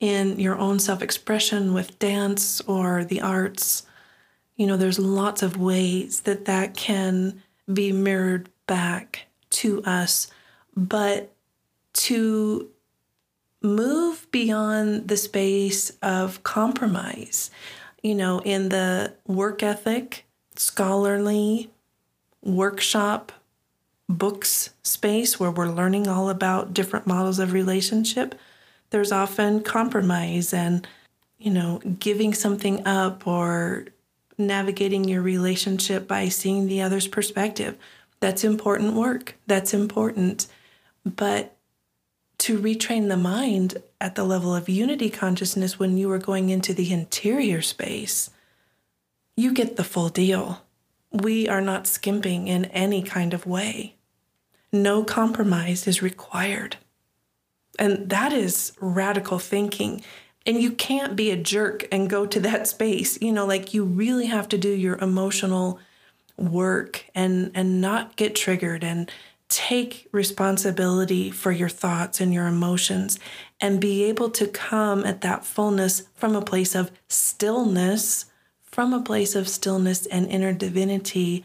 in 0.00 0.38
your 0.38 0.56
own 0.58 0.78
self 0.78 1.02
expression 1.02 1.72
with 1.72 1.98
dance 1.98 2.60
or 2.62 3.04
the 3.04 3.20
arts. 3.20 3.86
You 4.56 4.66
know, 4.66 4.76
there's 4.76 4.98
lots 4.98 5.42
of 5.42 5.56
ways 5.56 6.20
that 6.22 6.44
that 6.44 6.74
can 6.74 7.42
be 7.72 7.92
mirrored 7.92 8.48
back 8.66 9.26
to 9.50 9.82
us. 9.84 10.28
But 10.76 11.32
to 11.94 12.68
move 13.64 14.26
beyond 14.30 15.08
the 15.08 15.16
space 15.16 15.90
of 16.02 16.42
compromise, 16.42 17.50
you 18.02 18.14
know, 18.14 18.40
in 18.40 18.68
the 18.68 19.14
work 19.26 19.62
ethic, 19.62 20.24
scholarly, 20.54 21.70
workshop, 22.42 23.32
books 24.08 24.70
space 24.82 25.40
where 25.40 25.50
we're 25.50 25.68
learning 25.68 26.06
all 26.06 26.28
about 26.28 26.74
different 26.74 27.06
models 27.06 27.38
of 27.38 27.52
relationship, 27.52 28.34
there's 28.90 29.10
often 29.10 29.62
compromise 29.62 30.52
and, 30.52 30.86
you 31.38 31.50
know, 31.50 31.80
giving 31.98 32.34
something 32.34 32.86
up 32.86 33.26
or 33.26 33.86
navigating 34.36 35.04
your 35.04 35.22
relationship 35.22 36.06
by 36.06 36.28
seeing 36.28 36.66
the 36.66 36.82
other's 36.82 37.08
perspective. 37.08 37.78
That's 38.20 38.44
important 38.44 38.94
work. 38.94 39.36
That's 39.46 39.72
important. 39.72 40.46
But 41.04 41.53
to 42.44 42.58
retrain 42.58 43.08
the 43.08 43.16
mind 43.16 43.78
at 44.02 44.16
the 44.16 44.22
level 44.22 44.54
of 44.54 44.68
unity 44.68 45.08
consciousness 45.08 45.78
when 45.78 45.96
you 45.96 46.10
are 46.10 46.18
going 46.18 46.50
into 46.50 46.74
the 46.74 46.92
interior 46.92 47.62
space, 47.62 48.28
you 49.34 49.50
get 49.50 49.76
the 49.76 49.82
full 49.82 50.10
deal. 50.10 50.60
We 51.10 51.48
are 51.48 51.62
not 51.62 51.86
skimping 51.86 52.46
in 52.46 52.66
any 52.66 53.00
kind 53.02 53.32
of 53.32 53.46
way. 53.46 53.94
No 54.70 55.02
compromise 55.04 55.86
is 55.86 56.02
required. 56.02 56.76
And 57.78 58.10
that 58.10 58.34
is 58.34 58.74
radical 58.78 59.38
thinking. 59.38 60.02
And 60.44 60.60
you 60.60 60.72
can't 60.72 61.16
be 61.16 61.30
a 61.30 61.38
jerk 61.38 61.88
and 61.90 62.10
go 62.10 62.26
to 62.26 62.40
that 62.40 62.68
space. 62.68 63.18
You 63.22 63.32
know, 63.32 63.46
like 63.46 63.72
you 63.72 63.84
really 63.84 64.26
have 64.26 64.50
to 64.50 64.58
do 64.58 64.68
your 64.68 64.98
emotional 64.98 65.78
work 66.36 67.06
and 67.14 67.52
and 67.54 67.80
not 67.80 68.16
get 68.16 68.34
triggered 68.34 68.84
and 68.84 69.10
take 69.54 70.08
responsibility 70.10 71.30
for 71.30 71.52
your 71.52 71.68
thoughts 71.68 72.20
and 72.20 72.34
your 72.34 72.48
emotions 72.48 73.20
and 73.60 73.80
be 73.80 74.02
able 74.02 74.28
to 74.28 74.48
come 74.48 75.06
at 75.06 75.20
that 75.20 75.44
fullness 75.44 76.08
from 76.16 76.34
a 76.34 76.42
place 76.42 76.74
of 76.74 76.90
stillness 77.06 78.24
from 78.64 78.92
a 78.92 79.00
place 79.00 79.36
of 79.36 79.48
stillness 79.48 80.06
and 80.06 80.26
inner 80.26 80.52
divinity 80.52 81.44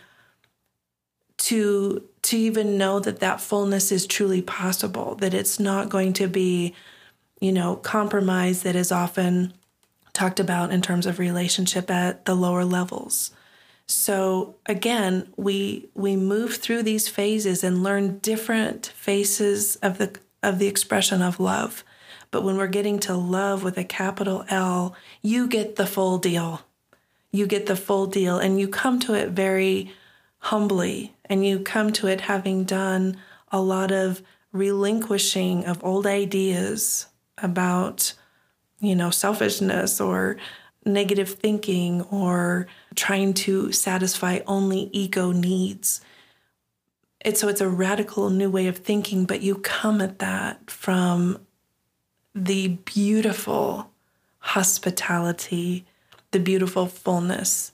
to 1.37 2.03
to 2.23 2.35
even 2.35 2.79
know 2.79 2.99
that 2.99 3.19
that 3.19 3.39
fullness 3.39 3.91
is 3.91 4.07
truly 4.07 4.41
possible 4.41 5.13
that 5.13 5.35
it's 5.35 5.59
not 5.59 5.87
going 5.87 6.11
to 6.11 6.27
be 6.27 6.73
you 7.39 7.51
know 7.51 7.75
compromise 7.75 8.63
that 8.63 8.75
is 8.75 8.91
often 8.91 9.53
talked 10.13 10.39
about 10.39 10.71
in 10.71 10.81
terms 10.81 11.05
of 11.05 11.19
relationship 11.19 11.91
at 11.91 12.25
the 12.25 12.33
lower 12.33 12.65
levels 12.65 13.29
so 13.89 14.55
again 14.67 15.27
we 15.35 15.89
we 15.95 16.15
move 16.15 16.57
through 16.57 16.83
these 16.83 17.07
phases 17.07 17.63
and 17.63 17.81
learn 17.81 18.19
different 18.19 18.87
faces 18.95 19.77
of 19.77 19.97
the 19.97 20.15
of 20.43 20.59
the 20.59 20.67
expression 20.67 21.21
of 21.21 21.39
love. 21.39 21.83
But 22.31 22.43
when 22.43 22.57
we're 22.57 22.67
getting 22.67 22.99
to 23.01 23.15
love 23.15 23.63
with 23.63 23.77
a 23.77 23.83
capital 23.83 24.45
L 24.47 24.95
you 25.23 25.47
get 25.47 25.75
the 25.75 25.87
full 25.87 26.19
deal. 26.19 26.61
You 27.31 27.47
get 27.47 27.65
the 27.65 27.75
full 27.75 28.05
deal 28.05 28.37
and 28.37 28.59
you 28.59 28.67
come 28.67 28.99
to 29.01 29.15
it 29.15 29.29
very 29.29 29.91
humbly 30.37 31.15
and 31.25 31.43
you 31.43 31.59
come 31.59 31.91
to 31.93 32.07
it 32.07 32.21
having 32.21 32.65
done 32.65 33.17
a 33.51 33.59
lot 33.59 33.91
of 33.91 34.21
relinquishing 34.51 35.65
of 35.65 35.83
old 35.83 36.05
ideas 36.05 37.07
about 37.39 38.13
you 38.79 38.95
know 38.95 39.09
selfishness 39.09 39.99
or 39.99 40.37
negative 40.85 41.29
thinking 41.29 42.01
or 42.03 42.67
trying 42.95 43.33
to 43.33 43.71
satisfy 43.71 44.39
only 44.47 44.89
ego 44.93 45.31
needs 45.31 46.01
it's 47.23 47.41
so 47.41 47.49
it's 47.49 47.61
a 47.61 47.67
radical 47.67 48.29
new 48.29 48.49
way 48.49 48.67
of 48.67 48.77
thinking 48.77 49.25
but 49.25 49.41
you 49.41 49.55
come 49.55 50.01
at 50.01 50.19
that 50.19 50.71
from 50.71 51.37
the 52.33 52.69
beautiful 52.85 53.91
hospitality 54.39 55.85
the 56.31 56.39
beautiful 56.39 56.85
fullness 56.85 57.71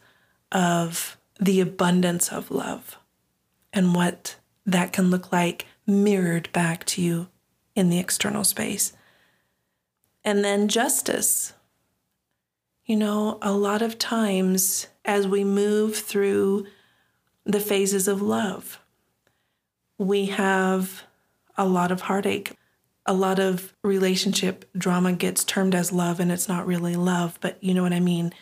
of 0.51 1.17
the 1.39 1.59
abundance 1.59 2.31
of 2.31 2.49
love 2.49 2.97
and 3.73 3.93
what 3.93 4.37
that 4.65 4.93
can 4.93 5.11
look 5.11 5.31
like 5.31 5.65
mirrored 5.85 6.51
back 6.51 6.85
to 6.85 7.01
you 7.01 7.27
in 7.75 7.89
the 7.89 7.99
external 7.99 8.43
space. 8.43 8.93
And 10.23 10.43
then 10.43 10.67
justice. 10.67 11.53
You 12.85 12.95
know, 12.95 13.39
a 13.41 13.51
lot 13.51 13.81
of 13.81 13.97
times 13.97 14.87
as 15.03 15.27
we 15.27 15.43
move 15.43 15.95
through 15.95 16.67
the 17.43 17.59
phases 17.59 18.07
of 18.07 18.21
love, 18.21 18.79
we 19.97 20.27
have 20.27 21.03
a 21.57 21.65
lot 21.65 21.91
of 21.91 22.01
heartache. 22.01 22.53
A 23.07 23.13
lot 23.13 23.39
of 23.39 23.73
relationship 23.83 24.69
drama 24.77 25.13
gets 25.13 25.43
termed 25.43 25.75
as 25.75 25.91
love, 25.91 26.19
and 26.19 26.31
it's 26.31 26.47
not 26.47 26.65
really 26.65 26.95
love, 26.95 27.37
but 27.39 27.63
you 27.63 27.73
know 27.73 27.83
what 27.83 27.93
I 27.93 27.99
mean 27.99 28.33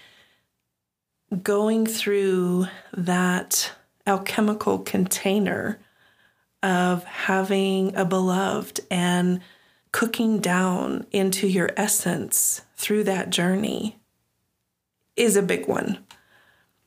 going 1.41 1.85
through 1.85 2.67
that 2.95 3.71
alchemical 4.05 4.79
container 4.79 5.79
of 6.61 7.03
having 7.05 7.95
a 7.95 8.05
beloved 8.05 8.81
and 8.91 9.41
cooking 9.91 10.39
down 10.39 11.05
into 11.11 11.47
your 11.47 11.71
essence 11.75 12.61
through 12.75 13.03
that 13.03 13.29
journey 13.29 13.99
is 15.15 15.35
a 15.35 15.41
big 15.41 15.67
one. 15.67 15.99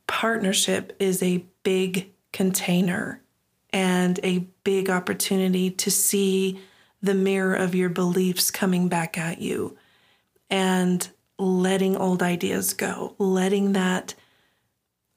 Partnership 0.07 0.95
is 0.99 1.23
a 1.23 1.45
big 1.63 2.13
container 2.33 3.23
and 3.71 4.21
a 4.23 4.39
big 4.65 4.89
opportunity 4.89 5.71
to 5.71 5.91
see 5.91 6.61
the 7.03 7.15
mirror 7.15 7.55
of 7.55 7.75
your 7.75 7.89
beliefs 7.89 8.51
coming 8.51 8.89
back 8.89 9.19
at 9.19 9.41
you 9.41 9.77
and 10.49 11.09
letting 11.39 11.97
old 11.97 12.23
ideas 12.23 12.73
go, 12.73 13.15
letting 13.19 13.73
that 13.73 14.15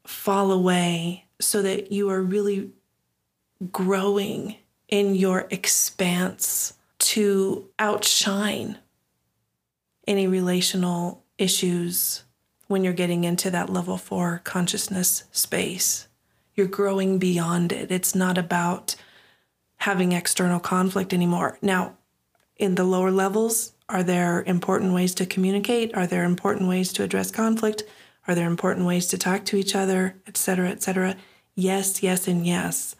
fall 0.05 0.51
away 0.51 1.25
so 1.39 1.61
that 1.61 1.91
you 1.91 2.09
are 2.09 2.21
really 2.21 2.71
growing 3.71 4.55
in 4.87 5.15
your 5.15 5.47
expanse 5.51 6.73
to 6.97 7.69
outshine 7.77 8.77
any 10.07 10.27
relational 10.27 11.23
issues 11.37 12.23
when 12.69 12.83
you're 12.83 12.93
getting 12.93 13.23
into 13.23 13.49
that 13.49 13.69
level 13.69 13.97
four 13.97 14.41
consciousness 14.43 15.23
space. 15.31 16.07
You're 16.53 16.67
growing 16.67 17.17
beyond 17.17 17.71
it. 17.71 17.91
It's 17.91 18.13
not 18.13 18.37
about 18.37 18.95
having 19.77 20.11
external 20.11 20.59
conflict 20.59 21.11
anymore. 21.11 21.57
Now, 21.63 21.97
in 22.57 22.75
the 22.75 22.83
lower 22.83 23.09
levels, 23.09 23.73
are 23.89 24.03
there 24.03 24.43
important 24.43 24.93
ways 24.93 25.15
to 25.15 25.25
communicate? 25.25 25.95
Are 25.95 26.05
there 26.05 26.23
important 26.23 26.69
ways 26.69 26.93
to 26.93 27.03
address 27.03 27.31
conflict? 27.31 27.83
Are 28.27 28.35
there 28.35 28.45
important 28.47 28.85
ways 28.85 29.07
to 29.07 29.17
talk 29.17 29.45
to 29.45 29.57
each 29.57 29.73
other, 29.73 30.15
et 30.27 30.37
cetera, 30.37 30.69
et 30.69 30.83
cetera? 30.83 31.15
Yes, 31.55 32.03
yes, 32.03 32.27
and 32.27 32.45
yes. 32.45 32.95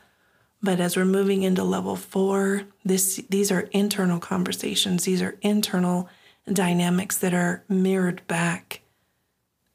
But 0.63 0.79
as 0.79 0.97
we're 0.97 1.05
moving 1.05 1.43
into 1.43 1.63
level 1.63 1.95
four, 1.95 2.63
this 2.83 3.17
these 3.29 3.51
are 3.51 3.69
internal 3.71 4.19
conversations. 4.19 5.03
These 5.03 5.21
are 5.21 5.37
internal 5.41 6.09
dynamics 6.51 7.19
that 7.19 7.35
are 7.35 7.63
mirrored 7.69 8.25
back 8.27 8.81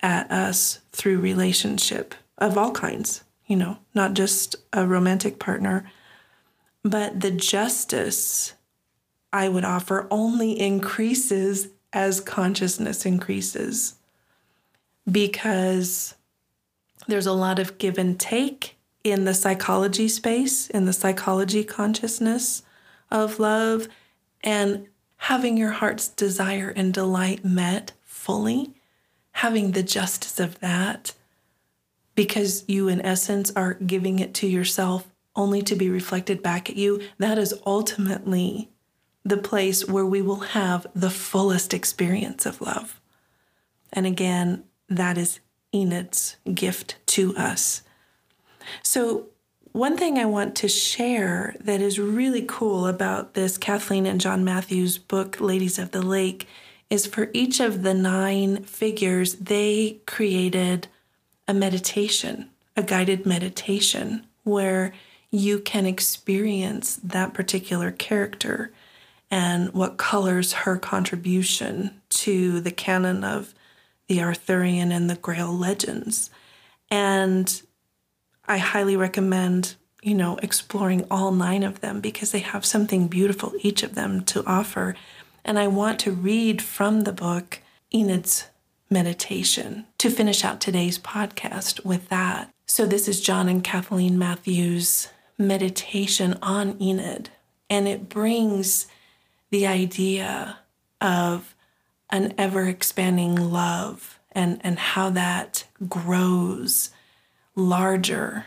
at 0.04 0.30
us 0.30 0.80
through 0.92 1.18
relationship 1.18 2.14
of 2.36 2.58
all 2.58 2.70
kinds, 2.72 3.24
you 3.46 3.56
know, 3.56 3.78
not 3.94 4.12
just 4.12 4.54
a 4.74 4.86
romantic 4.86 5.38
partner, 5.38 5.90
but 6.84 7.20
the 7.20 7.30
justice 7.30 8.52
I 9.32 9.48
would 9.48 9.64
offer 9.64 10.06
only 10.10 10.60
increases 10.60 11.68
as 11.94 12.20
consciousness 12.20 13.06
increases. 13.06 13.94
Because 15.10 16.14
there's 17.06 17.26
a 17.26 17.32
lot 17.32 17.58
of 17.58 17.78
give 17.78 17.96
and 17.96 18.20
take 18.20 18.76
in 19.04 19.24
the 19.24 19.34
psychology 19.34 20.08
space, 20.08 20.68
in 20.68 20.84
the 20.84 20.92
psychology 20.92 21.64
consciousness 21.64 22.62
of 23.10 23.38
love, 23.38 23.88
and 24.42 24.86
having 25.16 25.56
your 25.56 25.70
heart's 25.70 26.08
desire 26.08 26.68
and 26.76 26.92
delight 26.92 27.42
met 27.42 27.92
fully, 28.02 28.74
having 29.34 29.72
the 29.72 29.82
justice 29.82 30.38
of 30.38 30.58
that, 30.60 31.12
because 32.14 32.64
you, 32.68 32.88
in 32.88 33.00
essence, 33.00 33.52
are 33.56 33.74
giving 33.74 34.20
it 34.20 34.32
to 34.34 34.46
yourself 34.46 35.08
only 35.36 35.60
to 35.62 35.74
be 35.74 35.90
reflected 35.90 36.42
back 36.42 36.70
at 36.70 36.76
you, 36.76 37.00
that 37.18 37.36
is 37.36 37.54
ultimately 37.66 38.70
the 39.24 39.36
place 39.36 39.88
where 39.88 40.06
we 40.06 40.22
will 40.22 40.40
have 40.40 40.86
the 40.94 41.10
fullest 41.10 41.74
experience 41.74 42.46
of 42.46 42.60
love. 42.60 43.00
And 43.92 44.06
again, 44.06 44.64
that 44.88 45.18
is 45.18 45.40
Enid's 45.72 46.36
gift 46.52 46.96
to 47.06 47.36
us. 47.36 47.82
So, 48.82 49.26
one 49.72 49.96
thing 49.96 50.18
I 50.18 50.26
want 50.26 50.54
to 50.56 50.68
share 50.68 51.56
that 51.58 51.80
is 51.80 51.98
really 51.98 52.44
cool 52.46 52.86
about 52.86 53.34
this 53.34 53.58
Kathleen 53.58 54.06
and 54.06 54.20
John 54.20 54.44
Matthews 54.44 54.98
book, 54.98 55.40
Ladies 55.40 55.80
of 55.80 55.90
the 55.90 56.02
Lake, 56.02 56.46
is 56.94 57.06
for 57.06 57.28
each 57.32 57.58
of 57.58 57.82
the 57.82 57.92
nine 57.92 58.62
figures, 58.62 59.34
they 59.34 59.98
created 60.06 60.86
a 61.48 61.52
meditation, 61.52 62.48
a 62.76 62.82
guided 62.82 63.26
meditation, 63.26 64.24
where 64.44 64.94
you 65.30 65.58
can 65.58 65.86
experience 65.86 66.94
that 67.02 67.34
particular 67.34 67.90
character 67.90 68.72
and 69.28 69.72
what 69.74 69.96
colors 69.96 70.52
her 70.52 70.76
contribution 70.76 72.00
to 72.08 72.60
the 72.60 72.70
canon 72.70 73.24
of 73.24 73.52
the 74.06 74.22
Arthurian 74.22 74.92
and 74.92 75.10
the 75.10 75.16
Grail 75.16 75.52
legends. 75.52 76.30
And 76.90 77.60
I 78.46 78.58
highly 78.58 78.96
recommend, 78.96 79.74
you 80.00 80.14
know, 80.14 80.38
exploring 80.42 81.04
all 81.10 81.32
nine 81.32 81.64
of 81.64 81.80
them 81.80 82.00
because 82.00 82.30
they 82.30 82.38
have 82.38 82.64
something 82.64 83.08
beautiful, 83.08 83.52
each 83.62 83.82
of 83.82 83.96
them, 83.96 84.22
to 84.26 84.46
offer. 84.46 84.94
And 85.44 85.58
I 85.58 85.68
want 85.68 85.98
to 86.00 86.12
read 86.12 86.62
from 86.62 87.02
the 87.02 87.12
book 87.12 87.60
Enid's 87.92 88.46
meditation 88.88 89.86
to 89.98 90.10
finish 90.10 90.44
out 90.44 90.60
today's 90.60 90.98
podcast 90.98 91.84
with 91.84 92.08
that. 92.08 92.50
So, 92.66 92.86
this 92.86 93.08
is 93.08 93.20
John 93.20 93.48
and 93.48 93.62
Kathleen 93.62 94.18
Matthews' 94.18 95.08
meditation 95.36 96.38
on 96.40 96.80
Enid, 96.80 97.28
and 97.68 97.86
it 97.86 98.08
brings 98.08 98.86
the 99.50 99.66
idea 99.66 100.58
of 101.00 101.54
an 102.08 102.32
ever 102.38 102.66
expanding 102.66 103.36
love 103.36 104.18
and, 104.32 104.60
and 104.64 104.78
how 104.78 105.10
that 105.10 105.66
grows 105.88 106.90
larger 107.54 108.46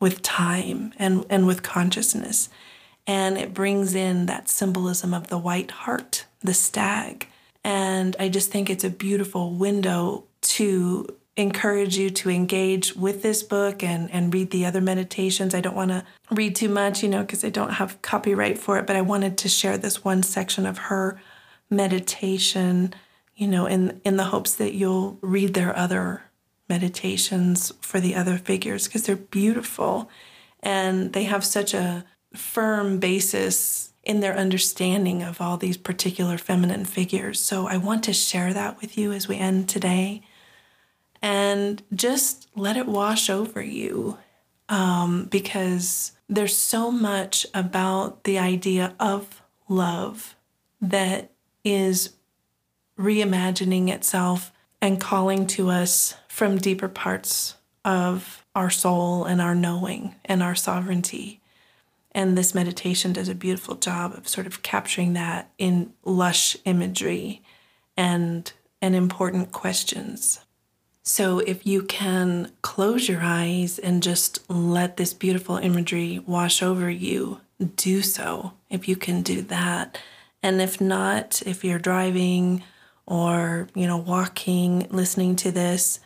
with 0.00 0.22
time 0.22 0.92
and, 0.98 1.24
and 1.30 1.46
with 1.46 1.62
consciousness. 1.62 2.48
And 3.06 3.36
it 3.36 3.52
brings 3.52 3.94
in 3.94 4.26
that 4.26 4.48
symbolism 4.48 5.12
of 5.12 5.28
the 5.28 5.38
white 5.38 5.70
hart, 5.70 6.26
the 6.40 6.54
stag. 6.54 7.28
And 7.62 8.16
I 8.18 8.28
just 8.28 8.50
think 8.50 8.70
it's 8.70 8.84
a 8.84 8.90
beautiful 8.90 9.52
window 9.52 10.24
to 10.42 11.06
encourage 11.36 11.96
you 11.96 12.10
to 12.10 12.30
engage 12.30 12.94
with 12.94 13.22
this 13.22 13.42
book 13.42 13.82
and, 13.82 14.10
and 14.10 14.32
read 14.32 14.50
the 14.50 14.64
other 14.64 14.80
meditations. 14.80 15.54
I 15.54 15.60
don't 15.60 15.74
want 15.74 15.90
to 15.90 16.04
read 16.30 16.54
too 16.54 16.68
much, 16.68 17.02
you 17.02 17.08
know, 17.08 17.22
because 17.22 17.44
I 17.44 17.50
don't 17.50 17.72
have 17.72 18.00
copyright 18.02 18.58
for 18.58 18.78
it, 18.78 18.86
but 18.86 18.96
I 18.96 19.00
wanted 19.00 19.36
to 19.38 19.48
share 19.48 19.76
this 19.76 20.04
one 20.04 20.22
section 20.22 20.64
of 20.64 20.78
her 20.78 21.20
meditation, 21.70 22.94
you 23.34 23.48
know, 23.48 23.66
in 23.66 24.00
in 24.04 24.16
the 24.16 24.24
hopes 24.24 24.54
that 24.56 24.74
you'll 24.74 25.18
read 25.22 25.54
their 25.54 25.76
other 25.76 26.22
meditations 26.68 27.72
for 27.80 28.00
the 28.00 28.14
other 28.14 28.38
figures 28.38 28.86
because 28.86 29.04
they're 29.04 29.16
beautiful 29.16 30.08
and 30.62 31.12
they 31.12 31.24
have 31.24 31.44
such 31.44 31.74
a 31.74 32.04
firm 32.34 32.98
basis 32.98 33.92
in 34.02 34.20
their 34.20 34.36
understanding 34.36 35.22
of 35.22 35.40
all 35.40 35.56
these 35.56 35.76
particular 35.76 36.36
feminine 36.36 36.84
figures. 36.84 37.40
So 37.40 37.66
I 37.66 37.76
want 37.78 38.04
to 38.04 38.12
share 38.12 38.52
that 38.52 38.80
with 38.80 38.98
you 38.98 39.12
as 39.12 39.28
we 39.28 39.38
end 39.38 39.68
today 39.68 40.22
and 41.22 41.82
just 41.94 42.48
let 42.54 42.76
it 42.76 42.86
wash 42.86 43.30
over 43.30 43.62
you 43.62 44.18
um, 44.68 45.24
because 45.30 46.12
there's 46.28 46.56
so 46.56 46.90
much 46.90 47.46
about 47.54 48.24
the 48.24 48.38
idea 48.38 48.94
of 49.00 49.42
love 49.68 50.36
that 50.80 51.30
is 51.64 52.10
reimagining 52.98 53.88
itself 53.88 54.52
and 54.82 55.00
calling 55.00 55.46
to 55.46 55.70
us 55.70 56.14
from 56.28 56.58
deeper 56.58 56.88
parts 56.88 57.56
of 57.84 58.44
our 58.54 58.70
soul 58.70 59.24
and 59.24 59.40
our 59.40 59.54
knowing 59.54 60.14
and 60.26 60.42
our 60.42 60.54
sovereignty. 60.54 61.40
And 62.14 62.38
this 62.38 62.54
meditation 62.54 63.12
does 63.12 63.28
a 63.28 63.34
beautiful 63.34 63.74
job 63.74 64.12
of 64.14 64.28
sort 64.28 64.46
of 64.46 64.62
capturing 64.62 65.14
that 65.14 65.50
in 65.58 65.92
lush 66.04 66.56
imagery 66.64 67.42
and 67.96 68.52
and 68.80 68.94
important 68.94 69.50
questions. 69.50 70.40
So 71.02 71.38
if 71.38 71.66
you 71.66 71.82
can 71.82 72.52
close 72.62 73.08
your 73.08 73.20
eyes 73.22 73.78
and 73.78 74.02
just 74.02 74.48
let 74.50 74.96
this 74.96 75.12
beautiful 75.12 75.56
imagery 75.56 76.18
wash 76.26 76.62
over 76.62 76.88
you, 76.88 77.40
do 77.76 78.02
so. 78.02 78.52
If 78.70 78.88
you 78.88 78.96
can 78.96 79.22
do 79.22 79.42
that. 79.42 79.98
And 80.42 80.60
if 80.60 80.80
not, 80.80 81.42
if 81.46 81.64
you're 81.64 81.78
driving 81.78 82.62
or, 83.06 83.68
you 83.74 83.86
know, 83.86 83.96
walking, 83.96 84.86
listening 84.90 85.36
to 85.36 85.50
this, 85.50 86.00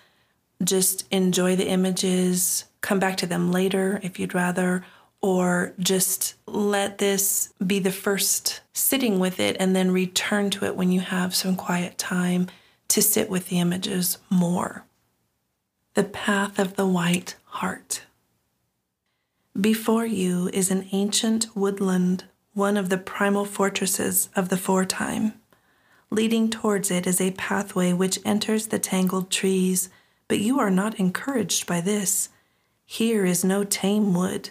just 0.63 1.05
enjoy 1.13 1.55
the 1.57 1.69
images, 1.69 2.65
come 2.81 2.99
back 2.99 3.17
to 3.19 3.27
them 3.27 3.53
later 3.53 4.01
if 4.03 4.19
you'd 4.19 4.35
rather, 4.35 4.85
or 5.21 5.75
just 5.79 6.35
let 6.47 6.99
this 6.99 7.53
be 7.65 7.79
the 7.79 7.93
first 7.93 8.61
sitting 8.73 9.19
with 9.19 9.41
it 9.41 9.57
and 9.59 9.75
then 9.75 9.91
return 9.91 10.51
to 10.51 10.65
it 10.65 10.77
when 10.77 10.93
you 10.93 11.01
have 11.01 11.35
some 11.35 11.57
quiet 11.57 11.99
time 11.99 12.47
to 12.89 13.03
sit 13.03 13.29
with 13.29 13.49
the 13.49 13.59
images 13.59 14.19
more. 14.31 14.85
The 15.95 16.05
path 16.05 16.59
of 16.59 16.77
the 16.77 16.87
white 16.87 17.35
hart. 17.45 18.03
Before 19.61 20.07
you 20.07 20.49
is 20.53 20.71
an 20.71 20.89
ancient 20.93 21.49
woodland, 21.57 22.25
one 22.55 22.77
of 22.77 22.89
the 22.89 22.99
primal 22.99 23.45
fortresses 23.45 24.29
of 24.37 24.49
the 24.49 24.57
foretime. 24.57 25.35
Leading 26.11 26.49
towards 26.49 26.91
it 26.91 27.07
is 27.07 27.21
a 27.21 27.33
pathway 27.33 27.93
which 27.93 28.21
enters 28.25 28.69
the 28.69 28.79
tangled 28.79 29.31
trees, 29.31 29.89
but 30.29 30.39
you 30.39 30.61
are 30.61 30.71
not 30.71 30.99
encouraged 30.99 31.67
by 31.67 31.81
this. 31.81 32.29
Here 32.87 33.27
is 33.27 33.45
no 33.45 33.65
tame 33.65 34.15
wood, 34.15 34.51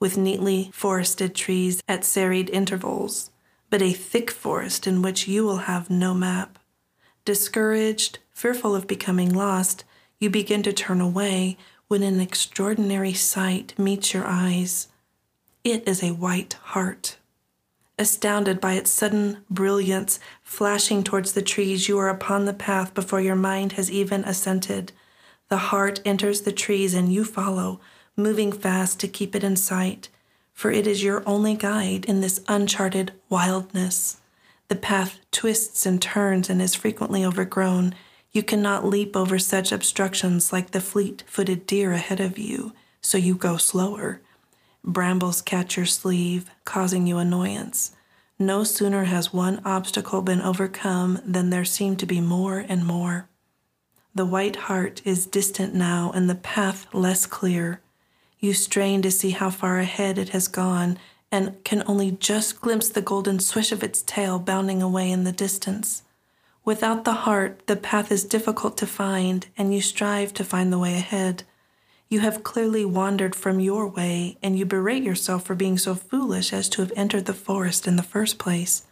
with 0.00 0.16
neatly 0.16 0.70
forested 0.72 1.34
trees 1.34 1.82
at 1.86 2.04
serried 2.04 2.50
intervals, 2.50 3.30
but 3.68 3.82
a 3.82 3.92
thick 3.92 4.30
forest 4.30 4.86
in 4.86 5.02
which 5.02 5.28
you 5.28 5.44
will 5.44 5.58
have 5.58 5.88
no 5.90 6.12
map. 6.14 6.58
Discouraged, 7.24 8.18
fearful 8.32 8.74
of 8.74 8.88
becoming 8.88 9.32
lost, 9.32 9.84
you 10.18 10.30
begin 10.30 10.62
to 10.62 10.72
turn 10.72 11.00
away 11.00 11.56
when 11.86 12.02
an 12.02 12.20
extraordinary 12.20 13.12
sight 13.12 13.78
meets 13.78 14.14
your 14.14 14.26
eyes. 14.26 14.88
It 15.62 15.86
is 15.86 16.02
a 16.02 16.12
white 16.12 16.54
hart. 16.62 17.18
Astounded 17.98 18.60
by 18.60 18.74
its 18.74 18.90
sudden 18.90 19.44
brilliance 19.50 20.18
flashing 20.42 21.04
towards 21.04 21.32
the 21.32 21.42
trees, 21.42 21.86
you 21.86 21.98
are 21.98 22.08
upon 22.08 22.46
the 22.46 22.54
path 22.54 22.94
before 22.94 23.20
your 23.20 23.36
mind 23.36 23.72
has 23.72 23.90
even 23.90 24.24
assented. 24.24 24.92
The 25.50 25.58
hart 25.58 26.00
enters 26.04 26.42
the 26.42 26.52
trees 26.52 26.94
and 26.94 27.12
you 27.12 27.24
follow, 27.24 27.80
moving 28.16 28.52
fast 28.52 29.00
to 29.00 29.08
keep 29.08 29.34
it 29.34 29.44
in 29.44 29.56
sight, 29.56 30.08
for 30.52 30.70
it 30.70 30.86
is 30.86 31.02
your 31.02 31.22
only 31.26 31.54
guide 31.54 32.04
in 32.04 32.20
this 32.20 32.40
uncharted 32.48 33.12
wildness. 33.28 34.20
The 34.68 34.76
path 34.76 35.18
twists 35.32 35.86
and 35.86 36.00
turns 36.00 36.48
and 36.48 36.62
is 36.62 36.74
frequently 36.74 37.24
overgrown. 37.24 37.94
You 38.32 38.42
cannot 38.42 38.86
leap 38.86 39.16
over 39.16 39.38
such 39.38 39.72
obstructions 39.72 40.52
like 40.52 40.70
the 40.70 40.80
fleet 40.80 41.24
footed 41.26 41.66
deer 41.66 41.92
ahead 41.92 42.20
of 42.20 42.38
you, 42.38 42.72
so 43.00 43.18
you 43.18 43.34
go 43.34 43.56
slower. 43.56 44.20
Brambles 44.84 45.42
catch 45.42 45.76
your 45.76 45.86
sleeve, 45.86 46.50
causing 46.64 47.06
you 47.06 47.18
annoyance. 47.18 47.96
No 48.38 48.64
sooner 48.64 49.04
has 49.04 49.34
one 49.34 49.60
obstacle 49.64 50.22
been 50.22 50.40
overcome 50.40 51.20
than 51.26 51.50
there 51.50 51.64
seem 51.64 51.96
to 51.96 52.06
be 52.06 52.20
more 52.20 52.58
and 52.58 52.86
more. 52.86 53.28
The 54.14 54.24
white 54.24 54.56
hart 54.56 55.02
is 55.04 55.26
distant 55.26 55.74
now 55.74 56.10
and 56.14 56.28
the 56.28 56.34
path 56.34 56.86
less 56.94 57.26
clear. 57.26 57.80
You 58.40 58.54
strain 58.54 59.02
to 59.02 59.10
see 59.10 59.30
how 59.30 59.50
far 59.50 59.78
ahead 59.78 60.16
it 60.16 60.30
has 60.30 60.48
gone 60.48 60.98
and 61.30 61.62
can 61.62 61.84
only 61.86 62.12
just 62.12 62.60
glimpse 62.60 62.88
the 62.88 63.02
golden 63.02 63.38
swish 63.38 63.70
of 63.70 63.82
its 63.82 64.02
tail 64.02 64.38
bounding 64.38 64.82
away 64.82 65.10
in 65.10 65.24
the 65.24 65.32
distance. 65.32 66.02
Without 66.64 67.04
the 67.04 67.12
hart, 67.12 67.66
the 67.66 67.76
path 67.76 68.10
is 68.10 68.24
difficult 68.24 68.76
to 68.78 68.86
find, 68.86 69.46
and 69.56 69.74
you 69.74 69.80
strive 69.80 70.32
to 70.34 70.44
find 70.44 70.72
the 70.72 70.78
way 70.78 70.94
ahead. 70.94 71.44
You 72.08 72.20
have 72.20 72.42
clearly 72.42 72.84
wandered 72.84 73.34
from 73.34 73.60
your 73.60 73.86
way, 73.86 74.36
and 74.42 74.58
you 74.58 74.66
berate 74.66 75.02
yourself 75.02 75.44
for 75.44 75.54
being 75.54 75.78
so 75.78 75.94
foolish 75.94 76.52
as 76.52 76.68
to 76.70 76.82
have 76.82 76.92
entered 76.96 77.26
the 77.26 77.34
forest 77.34 77.86
in 77.86 77.96
the 77.96 78.02
first 78.02 78.38
place. 78.38 78.84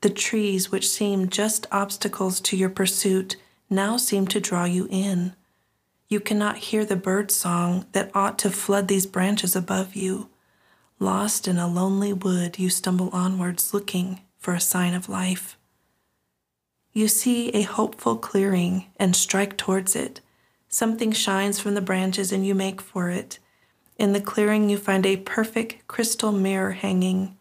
The 0.00 0.10
trees, 0.10 0.70
which 0.70 0.88
seemed 0.88 1.30
just 1.30 1.66
obstacles 1.70 2.40
to 2.40 2.56
your 2.56 2.70
pursuit, 2.70 3.36
now 3.68 3.96
seem 3.96 4.26
to 4.28 4.40
draw 4.40 4.64
you 4.64 4.88
in. 4.90 5.34
You 6.12 6.20
cannot 6.20 6.58
hear 6.58 6.84
the 6.84 6.94
bird 6.94 7.30
song 7.30 7.86
that 7.92 8.10
ought 8.14 8.38
to 8.40 8.50
flood 8.50 8.86
these 8.86 9.06
branches 9.06 9.56
above 9.56 9.96
you. 9.96 10.28
Lost 10.98 11.48
in 11.48 11.56
a 11.56 11.66
lonely 11.66 12.12
wood, 12.12 12.58
you 12.58 12.68
stumble 12.68 13.10
onwards 13.10 13.72
looking 13.72 14.20
for 14.38 14.52
a 14.52 14.60
sign 14.60 14.92
of 14.92 15.08
life. 15.08 15.56
You 16.92 17.08
see 17.08 17.48
a 17.50 17.62
hopeful 17.62 18.16
clearing 18.16 18.92
and 18.98 19.16
strike 19.16 19.56
towards 19.56 19.96
it 19.96 20.20
Something 20.72 21.12
shines 21.12 21.60
from 21.60 21.74
the 21.74 21.82
branches 21.82 22.32
and 22.32 22.46
you 22.46 22.54
make 22.54 22.80
for 22.80 23.10
it. 23.10 23.38
In 23.98 24.14
the 24.14 24.22
clearing, 24.22 24.70
you 24.70 24.78
find 24.78 25.04
a 25.04 25.18
perfect 25.18 25.86
crystal 25.86 26.32
mirror 26.32 26.72
hanging. 26.72 27.36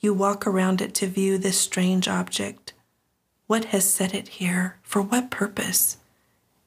You 0.00 0.12
walk 0.12 0.46
around 0.46 0.82
it 0.82 0.94
to 0.96 1.06
view 1.06 1.38
this 1.38 1.58
strange 1.58 2.08
object. 2.08 2.74
What 3.46 3.66
has 3.66 3.88
set 3.88 4.14
it 4.14 4.28
here? 4.28 4.76
For 4.82 5.00
what 5.00 5.30
purpose? 5.30 5.96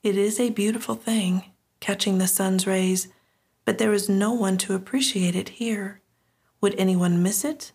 It 0.08 0.16
is 0.16 0.40
a 0.40 0.52
beautiful 0.52 0.96
thing, 0.96 1.44
catching 1.82 2.18
the 2.18 2.28
sun's 2.28 2.66
rays, 2.66 3.10
but 3.66 3.78
there 3.78 3.92
is 3.92 4.08
no 4.08 4.32
one 4.32 4.58
to 4.60 4.74
appreciate 4.74 5.36
it 5.36 5.50
here. 5.60 6.00
Would 6.62 6.76
anyone 6.78 7.22
miss 7.22 7.44
it? 7.44 7.74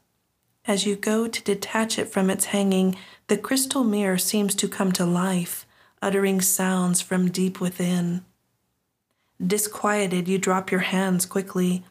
As 0.64 0.86
you 0.86 0.96
go 0.96 1.28
to 1.28 1.42
detach 1.42 1.98
it 1.98 2.08
from 2.08 2.30
its 2.30 2.46
hanging, 2.46 2.96
the 3.26 3.36
crystal 3.36 3.84
mirror 3.84 4.16
seems 4.16 4.54
to 4.54 4.66
come 4.66 4.92
to 4.92 5.04
life, 5.04 5.66
uttering 6.00 6.40
sounds 6.40 7.02
from 7.02 7.30
deep 7.30 7.60
within. 7.60 8.24
Disquieted, 9.46 10.26
you 10.26 10.38
drop 10.38 10.70
your 10.70 10.80
hands 10.80 11.26
quickly. 11.26 11.84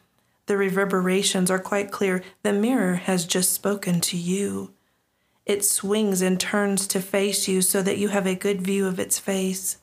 The 0.46 0.56
reverberations 0.56 1.52
are 1.52 1.60
quite 1.60 1.92
clear. 1.92 2.20
The 2.42 2.52
mirror 2.52 2.96
has 2.96 3.26
just 3.26 3.52
spoken 3.52 4.00
to 4.00 4.16
you. 4.16 4.74
It 5.46 5.64
swings 5.64 6.20
and 6.20 6.40
turns 6.40 6.88
to 6.88 7.00
face 7.00 7.46
you 7.46 7.62
so 7.62 7.80
that 7.82 7.98
you 7.98 8.08
have 8.08 8.26
a 8.26 8.34
good 8.34 8.60
view 8.60 8.88
of 8.88 8.98
its 8.98 9.20
face. 9.20 9.78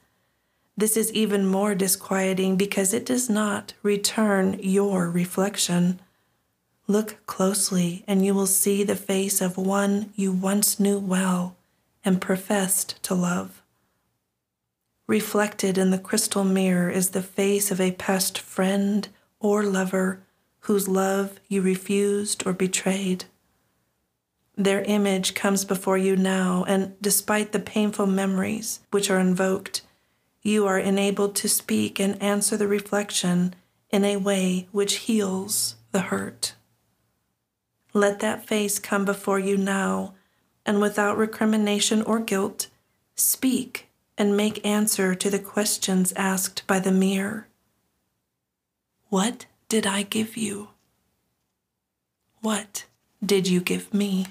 This 0.80 0.96
is 0.96 1.12
even 1.12 1.46
more 1.46 1.76
disquieting 1.76 2.56
because 2.56 2.94
it 2.94 3.06
does 3.06 3.30
not 3.30 3.74
return 3.84 4.58
your 4.62 5.10
reflection. 5.10 6.00
Look 6.88 7.18
closely, 7.26 8.06
and 8.08 8.26
you 8.26 8.34
will 8.34 8.48
see 8.48 8.86
the 8.86 8.96
face 8.96 9.42
of 9.42 9.58
one 9.58 10.14
you 10.16 10.32
once 10.32 10.80
knew 10.80 10.98
well 10.98 11.58
and 12.06 12.22
professed 12.22 13.04
to 13.04 13.14
love. 13.14 13.62
Reflected 15.06 15.78
in 15.78 15.90
the 15.90 16.00
crystal 16.00 16.46
mirror 16.46 16.90
is 16.90 17.10
the 17.10 17.22
face 17.22 17.72
of 17.72 17.82
a 17.82 17.92
past 17.92 18.40
friend 18.40 19.10
or 19.42 19.64
lover 19.64 20.24
whose 20.62 20.88
love 20.88 21.42
you 21.50 21.62
refused 21.62 22.48
or 22.48 22.54
betrayed. 22.54 23.26
Their 24.56 24.84
image 24.84 25.34
comes 25.34 25.66
before 25.66 25.98
you 25.98 26.16
now, 26.16 26.64
and 26.70 26.96
despite 27.02 27.52
the 27.52 27.60
painful 27.60 28.08
memories 28.08 28.80
which 28.92 29.10
are 29.10 29.20
invoked, 29.20 29.82
you 30.42 30.66
are 30.66 30.80
enabled 30.80 31.36
to 31.36 31.50
speak 31.50 32.00
and 32.00 32.22
answer 32.22 32.56
the 32.58 32.68
reflection 32.68 33.54
in 33.90 34.06
a 34.06 34.18
way 34.18 34.68
which 34.72 34.96
heals 34.96 35.76
the 35.92 36.02
hurt. 36.02 36.56
Let 37.94 38.20
that 38.20 38.46
face 38.46 38.80
come 38.80 39.06
before 39.06 39.40
you 39.40 39.58
now, 39.58 40.14
and 40.66 40.80
without 40.80 41.18
recrimination 41.18 42.02
or 42.04 42.20
guilt, 42.20 42.68
speak 43.16 43.88
and 44.18 44.38
make 44.38 44.66
answer 44.66 45.16
to 45.16 45.30
the 45.30 45.40
questions 45.40 46.14
asked 46.16 46.68
by 46.68 46.80
the 46.80 46.92
mirror. 46.92 47.48
What 49.10 49.48
did 49.70 49.88
I 49.88 50.04
give 50.04 50.38
you? 50.38 50.70
What 52.42 52.86
did 53.26 53.48
you 53.48 53.60
give 53.60 53.94
me? 53.94 54.28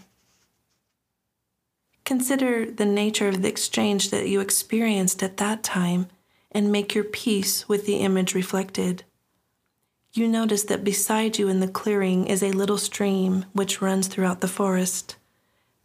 Consider 2.09 2.70
the 2.70 2.86
nature 2.86 3.28
of 3.28 3.42
the 3.42 3.50
exchange 3.50 4.09
that 4.09 4.30
you 4.30 4.40
experienced 4.40 5.22
at 5.22 5.36
that 5.36 5.62
time 5.62 6.06
and 6.50 6.72
make 6.72 6.94
your 6.94 7.04
peace 7.04 7.68
with 7.68 7.84
the 7.84 7.96
image 7.96 8.34
reflected. 8.34 9.04
You 10.14 10.26
notice 10.26 10.62
that 10.62 10.82
beside 10.82 11.38
you 11.38 11.48
in 11.48 11.61
the 11.61 11.68
clearing 11.68 12.26
is 12.26 12.42
a 12.42 12.52
little 12.52 12.78
stream 12.78 13.44
which 13.52 13.82
runs 13.82 14.06
throughout 14.06 14.40
the 14.40 14.48
forest. 14.48 15.16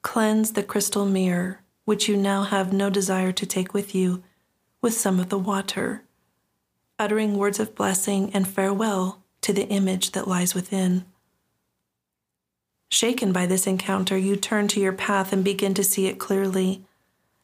Cleanse 0.01 0.53
the 0.53 0.63
crystal 0.63 1.05
mirror, 1.05 1.59
which 1.83 2.07
you 2.07 2.15
now 2.15 2.43
have 2.43 2.71
no 2.71 2.89
desire 2.89 3.33
to 3.33 3.45
take 3.45 3.73
with 3.73 3.93
you, 3.93 4.23
with 4.81 4.93
some 4.93 5.19
of 5.19 5.27
the 5.27 5.37
water, 5.37 6.05
uttering 6.97 7.37
words 7.37 7.59
of 7.59 7.75
blessing 7.75 8.31
and 8.33 8.47
farewell 8.47 9.21
to 9.41 9.51
the 9.51 9.67
image 9.67 10.11
that 10.11 10.29
lies 10.29 10.55
within. 10.55 11.03
Shaken 12.93 13.33
by 13.33 13.47
this 13.47 13.65
encounter, 13.65 14.15
you 14.15 14.35
turn 14.35 14.67
to 14.67 14.79
your 14.79 14.93
path 14.93 15.33
and 15.33 15.43
begin 15.43 15.73
to 15.73 15.83
see 15.83 16.05
it 16.05 16.19
clearly. 16.19 16.85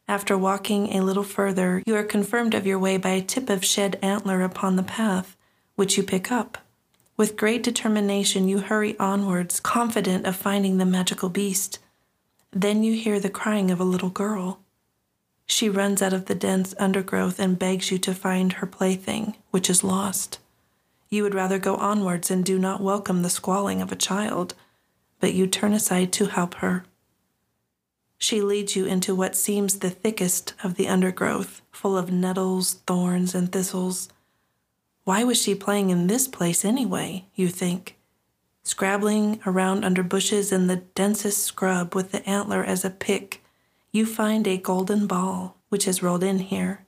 After 0.08 0.38
walking 0.38 0.94
a 0.94 1.02
little 1.02 1.24
further, 1.24 1.82
you 1.88 1.96
are 1.96 2.04
confirmed 2.04 2.54
of 2.54 2.68
your 2.68 2.78
way 2.78 2.98
by 2.98 3.10
a 3.10 3.22
tip 3.24 3.50
of 3.50 3.66
shed 3.66 3.98
antler 4.04 4.44
upon 4.44 4.76
the 4.76 4.84
path, 4.84 5.36
which 5.76 5.98
you 5.98 6.04
pick 6.04 6.32
up. 6.32 6.60
With 7.18 7.36
great 7.36 7.64
determination, 7.64 8.48
you 8.48 8.60
hurry 8.60 8.96
onwards, 9.00 9.60
confident 9.60 10.28
of 10.28 10.36
finding 10.36 10.78
the 10.78 10.86
magical 10.86 11.30
beast. 11.30 11.80
Then 12.52 12.84
you 12.84 12.94
hear 12.94 13.20
the 13.20 13.28
crying 13.28 13.72
of 13.72 13.80
a 13.80 13.84
little 13.84 14.12
girl. 14.12 14.60
She 15.48 15.68
runs 15.68 16.04
out 16.04 16.14
of 16.14 16.26
the 16.26 16.36
dense 16.36 16.76
undergrowth 16.78 17.40
and 17.40 17.58
begs 17.58 17.90
you 17.90 17.98
to 17.98 18.14
find 18.14 18.54
her 18.54 18.68
plaything, 18.68 19.36
which 19.50 19.68
is 19.68 19.84
lost. 19.84 20.38
You 21.10 21.24
would 21.24 21.34
rather 21.34 21.58
go 21.58 21.76
onwards 21.76 22.30
and 22.30 22.46
do 22.46 22.60
not 22.60 22.84
welcome 22.84 23.24
the 23.24 23.32
squalling 23.32 23.82
of 23.82 23.92
a 23.92 23.96
child 23.96 24.54
but 25.20 25.34
you 25.34 25.48
turn 25.48 25.74
aside 25.74 26.12
to 26.14 26.28
help 26.28 26.56
her. 26.56 26.86
She 28.18 28.42
leads 28.42 28.76
you 28.76 28.86
into 28.86 29.16
what 29.16 29.36
seems 29.36 29.80
the 29.80 29.90
thickest 29.90 30.54
of 30.64 30.76
the 30.76 30.88
undergrowth, 30.88 31.62
full 31.72 31.98
of 31.98 32.12
nettles, 32.12 32.76
thorns, 32.86 33.34
and 33.34 33.52
thistles. 33.52 34.10
Why 35.06 35.24
was 35.24 35.42
she 35.42 35.56
playing 35.56 35.90
in 35.90 36.08
this 36.08 36.28
place 36.28 36.66
anyway, 36.66 37.26
you 37.34 37.48
think? 37.48 37.96
Scrabbling 38.64 39.40
around 39.46 39.86
under 39.86 40.04
bushes 40.04 40.52
in 40.52 40.68
the 40.68 40.84
densest 40.96 41.44
scrub 41.44 41.96
with 41.96 42.12
the 42.12 42.28
antler 42.30 42.64
as 42.64 42.84
a 42.84 42.90
pick, 42.90 43.42
you 43.92 44.06
find 44.06 44.46
a 44.48 44.58
golden 44.58 45.08
ball 45.08 45.56
which 45.70 45.86
has 45.86 46.04
rolled 46.04 46.24
in 46.24 46.40
here. 46.40 46.86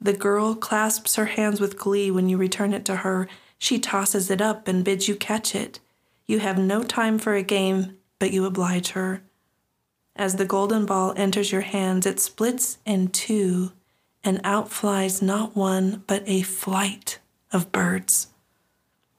The 0.00 0.12
girl 0.12 0.54
clasps 0.54 1.16
her 1.16 1.26
hands 1.26 1.60
with 1.60 1.78
glee 1.78 2.10
when 2.10 2.28
you 2.28 2.36
return 2.36 2.74
it 2.74 2.84
to 2.84 2.96
her. 2.96 3.28
She 3.58 3.78
tosses 3.78 4.30
it 4.30 4.40
up 4.40 4.68
and 4.68 4.84
bids 4.84 5.08
you 5.08 5.16
catch 5.16 5.54
it. 5.54 5.80
You 6.26 6.40
have 6.40 6.58
no 6.58 6.82
time 6.82 7.18
for 7.18 7.34
a 7.34 7.42
game, 7.42 7.98
but 8.18 8.32
you 8.32 8.44
oblige 8.44 8.90
her. 8.90 9.22
As 10.16 10.36
the 10.36 10.44
golden 10.44 10.86
ball 10.86 11.12
enters 11.16 11.52
your 11.52 11.60
hands, 11.60 12.06
it 12.06 12.18
splits 12.18 12.78
in 12.84 13.08
two, 13.08 13.72
and 14.24 14.40
out 14.42 14.70
flies 14.70 15.22
not 15.22 15.54
one, 15.54 16.02
but 16.06 16.22
a 16.26 16.42
flight 16.42 17.20
of 17.52 17.70
birds. 17.70 18.28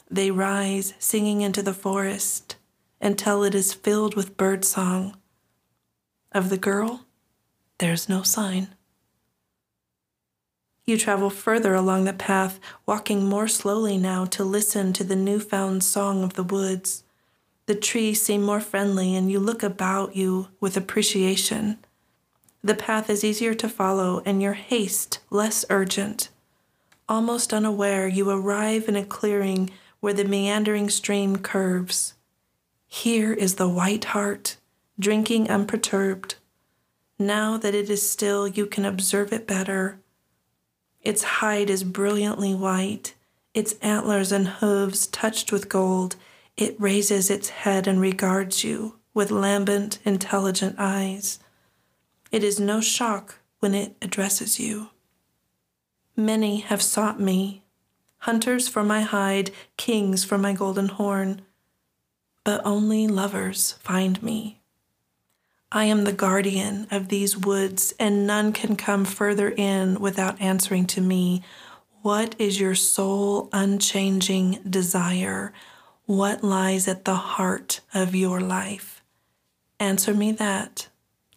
They 0.09 0.31
rise, 0.31 0.93
singing 0.99 1.41
into 1.41 1.61
the 1.61 1.73
forest, 1.73 2.55
until 2.99 3.43
it 3.43 3.53
is 3.53 3.73
filled 3.73 4.15
with 4.15 4.37
bird 4.37 4.65
song. 4.65 5.15
Of 6.31 6.49
the 6.49 6.57
girl, 6.57 7.05
there's 7.77 8.09
no 8.09 8.23
sign. 8.23 8.69
You 10.87 10.97
travel 10.97 11.29
further 11.29 11.75
along 11.75 12.05
the 12.05 12.13
path, 12.13 12.61
walking 12.85 13.25
more 13.25 13.49
slowly 13.49 13.97
now 13.97 14.23
to 14.27 14.45
listen 14.45 14.93
to 14.93 15.03
the 15.03 15.17
new-found 15.17 15.83
song 15.83 16.23
of 16.23 16.35
the 16.35 16.45
woods. 16.45 17.03
The 17.65 17.75
trees 17.75 18.21
seem 18.21 18.41
more 18.41 18.61
friendly, 18.61 19.13
and 19.13 19.29
you 19.29 19.41
look 19.41 19.63
about 19.63 20.15
you 20.15 20.47
with 20.61 20.77
appreciation. 20.77 21.77
The 22.63 22.73
path 22.73 23.09
is 23.09 23.25
easier 23.25 23.53
to 23.55 23.67
follow, 23.67 24.23
and 24.25 24.41
your 24.41 24.53
haste 24.53 25.19
less 25.29 25.65
urgent. 25.69 26.29
Almost 27.09 27.53
unaware, 27.53 28.07
you 28.07 28.29
arrive 28.29 28.87
in 28.87 28.95
a 28.95 29.03
clearing 29.03 29.69
where 29.99 30.13
the 30.13 30.23
meandering 30.23 30.89
stream 30.89 31.39
curves. 31.39 32.13
Here 32.87 33.33
is 33.33 33.55
the 33.55 33.67
white 33.67 34.05
hart, 34.05 34.55
drinking 34.97 35.49
unperturbed. 35.49 36.35
Now 37.19 37.57
that 37.57 37.75
it 37.75 37.89
is 37.89 38.09
still, 38.09 38.47
you 38.47 38.65
can 38.65 38.85
observe 38.85 39.33
it 39.33 39.45
better 39.45 39.99
its 41.07 41.23
hide 41.23 41.69
is 41.69 41.85
brilliantly 41.85 42.53
white, 42.53 43.13
its 43.53 43.75
antlers 43.81 44.33
and 44.33 44.45
hooves 44.45 45.07
touched 45.07 45.53
with 45.53 45.69
gold. 45.69 46.17
It 46.57 46.75
raises 46.77 47.29
its 47.29 47.47
head 47.47 47.87
and 47.87 48.01
regards 48.01 48.65
you 48.65 48.97
with 49.13 49.31
lambent, 49.31 49.99
intelligent 50.03 50.75
eyes. 50.77 51.39
It 52.29 52.43
is 52.43 52.59
no 52.59 52.81
shock 52.81 53.35
when 53.61 53.73
it 53.73 53.95
addresses 54.01 54.59
you. 54.59 54.89
Many 56.17 56.57
have 56.57 56.81
sought 56.81 57.21
me, 57.21 57.63
hunters 58.17 58.67
for 58.67 58.83
my 58.83 58.99
hide, 58.99 59.51
kings 59.77 60.25
for 60.25 60.37
my 60.37 60.51
golden 60.51 60.89
horn, 60.89 61.41
but 62.43 62.59
only 62.65 63.07
lovers 63.07 63.79
find 63.81 64.21
me. 64.21 64.56
I 65.71 65.85
am 65.85 66.05
the 66.05 66.13
guardian 66.13 66.87
of 66.91 67.09
these 67.09 67.35
woods, 67.37 67.93
and 67.99 68.25
none 68.25 68.53
can 68.53 68.77
come 68.77 69.03
further 69.03 69.49
in 69.49 69.99
without 69.99 70.39
answering 70.39 70.85
to 70.87 71.01
me. 71.01 71.43
What 72.01 72.35
is 72.39 72.59
your 72.59 72.75
sole 72.75 73.49
unchanging 73.51 74.59
desire? 74.69 75.51
What 76.05 76.41
lies 76.41 76.87
at 76.87 77.03
the 77.03 77.15
heart 77.15 77.81
of 77.93 78.15
your 78.15 78.39
life? 78.39 79.03
Answer 79.77 80.13
me 80.13 80.31
that, 80.33 80.87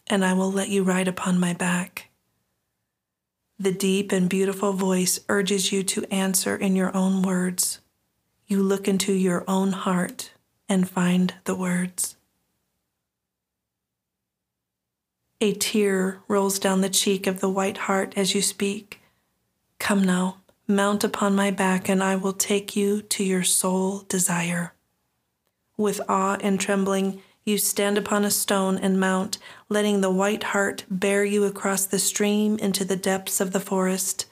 and 0.06 0.24
I 0.24 0.32
will 0.34 0.52
let 0.52 0.68
you 0.68 0.84
ride 0.84 1.08
upon 1.08 1.40
my 1.40 1.52
back. 1.52 2.10
The 3.58 3.72
deep 3.72 4.12
and 4.12 4.28
beautiful 4.28 4.72
voice 4.72 5.18
urges 5.28 5.72
you 5.72 5.82
to 5.82 6.06
answer 6.14 6.56
in 6.56 6.76
your 6.76 6.96
own 6.96 7.22
words. 7.22 7.80
You 8.46 8.62
look 8.62 8.86
into 8.86 9.12
your 9.12 9.44
own 9.48 9.72
heart 9.72 10.30
and 10.68 10.88
find 10.88 11.34
the 11.44 11.56
words. 11.56 12.16
A 15.42 15.54
tear 15.54 16.20
rolls 16.28 16.58
down 16.58 16.82
the 16.82 16.90
cheek 16.90 17.26
of 17.26 17.40
the 17.40 17.48
white 17.48 17.78
hart 17.78 18.12
as 18.14 18.34
you 18.34 18.42
speak. 18.42 19.00
Come 19.78 20.04
now, 20.04 20.36
mount 20.68 21.02
upon 21.02 21.34
my 21.34 21.50
back, 21.50 21.88
and 21.88 22.02
I 22.02 22.14
will 22.16 22.34
take 22.34 22.76
you 22.76 23.00
to 23.00 23.24
your 23.24 23.42
sole 23.42 24.00
desire. 24.00 24.74
With 25.78 26.02
awe 26.10 26.36
and 26.42 26.60
trembling, 26.60 27.22
you 27.46 27.56
stand 27.56 27.96
upon 27.96 28.26
a 28.26 28.30
stone 28.30 28.76
and 28.76 29.00
mount, 29.00 29.38
letting 29.70 30.02
the 30.02 30.10
white 30.10 30.42
hart 30.42 30.84
bear 30.90 31.24
you 31.24 31.44
across 31.44 31.86
the 31.86 31.98
stream 31.98 32.58
into 32.58 32.84
the 32.84 32.94
depths 32.96 33.40
of 33.40 33.52
the 33.52 33.60
forest. 33.60 34.26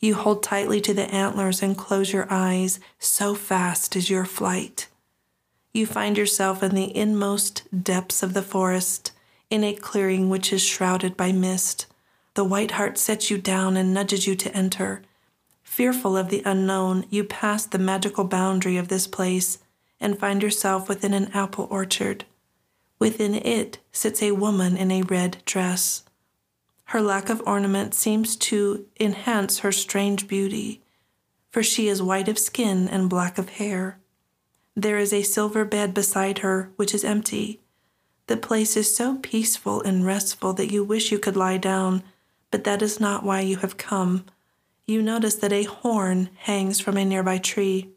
You 0.00 0.14
hold 0.14 0.42
tightly 0.42 0.80
to 0.80 0.94
the 0.94 1.14
antlers 1.14 1.62
and 1.62 1.76
close 1.76 2.14
your 2.14 2.26
eyes, 2.30 2.80
so 2.98 3.34
fast 3.34 3.94
is 3.94 4.08
your 4.08 4.24
flight. 4.24 4.88
You 5.74 5.84
find 5.84 6.16
yourself 6.16 6.62
in 6.62 6.74
the 6.74 6.96
inmost 6.96 7.64
depths 7.84 8.22
of 8.22 8.32
the 8.32 8.40
forest 8.40 9.12
in 9.50 9.64
a 9.64 9.74
clearing 9.74 10.28
which 10.28 10.52
is 10.52 10.62
shrouded 10.62 11.16
by 11.16 11.32
mist. 11.32 11.86
The 12.34 12.44
white 12.44 12.72
hart 12.72 12.98
sets 12.98 13.30
you 13.30 13.38
down 13.38 13.76
and 13.76 13.94
nudges 13.94 14.26
you 14.26 14.34
to 14.36 14.54
enter. 14.54 15.02
Fearful 15.62 16.16
of 16.16 16.28
the 16.30 16.42
unknown, 16.44 17.06
you 17.10 17.24
pass 17.24 17.66
the 17.66 17.78
magical 17.78 18.24
boundary 18.24 18.76
of 18.76 18.88
this 18.88 19.06
place 19.06 19.58
and 20.00 20.18
find 20.18 20.42
yourself 20.42 20.88
within 20.88 21.14
an 21.14 21.30
apple 21.32 21.66
orchard. 21.70 22.24
Within 22.98 23.34
it 23.34 23.78
sits 23.92 24.22
a 24.22 24.32
woman 24.32 24.76
in 24.76 24.90
a 24.90 25.02
red 25.02 25.38
dress. 25.44 26.04
Her 26.90 27.00
lack 27.00 27.28
of 27.28 27.42
ornament 27.46 27.94
seems 27.94 28.36
to 28.36 28.86
enhance 29.00 29.58
her 29.58 29.72
strange 29.72 30.28
beauty, 30.28 30.82
for 31.50 31.62
she 31.62 31.88
is 31.88 32.02
white 32.02 32.28
of 32.28 32.38
skin 32.38 32.88
and 32.88 33.10
black 33.10 33.38
of 33.38 33.50
hair. 33.50 33.98
There 34.74 34.98
is 34.98 35.12
a 35.12 35.22
silver 35.22 35.64
bed 35.64 35.94
beside 35.94 36.38
her, 36.38 36.70
which 36.76 36.94
is 36.94 37.04
empty. 37.04 37.60
The 38.26 38.36
place 38.36 38.76
is 38.76 38.94
so 38.94 39.18
peaceful 39.18 39.82
and 39.82 40.04
restful 40.04 40.52
that 40.54 40.72
you 40.72 40.82
wish 40.82 41.12
you 41.12 41.18
could 41.18 41.36
lie 41.36 41.58
down, 41.58 42.02
but 42.50 42.64
that 42.64 42.82
is 42.82 42.98
not 42.98 43.22
why 43.22 43.40
you 43.40 43.58
have 43.58 43.76
come. 43.76 44.24
You 44.86 45.00
notice 45.00 45.36
that 45.36 45.52
a 45.52 45.64
horn 45.64 46.30
hangs 46.36 46.80
from 46.80 46.96
a 46.96 47.04
nearby 47.04 47.38
tree. 47.38 47.90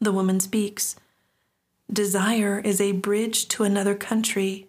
The 0.00 0.12
woman 0.12 0.40
speaks. 0.40 0.96
Desire 1.92 2.60
is 2.60 2.80
a 2.80 2.92
bridge 2.92 3.48
to 3.48 3.64
another 3.64 3.94
country. 3.94 4.68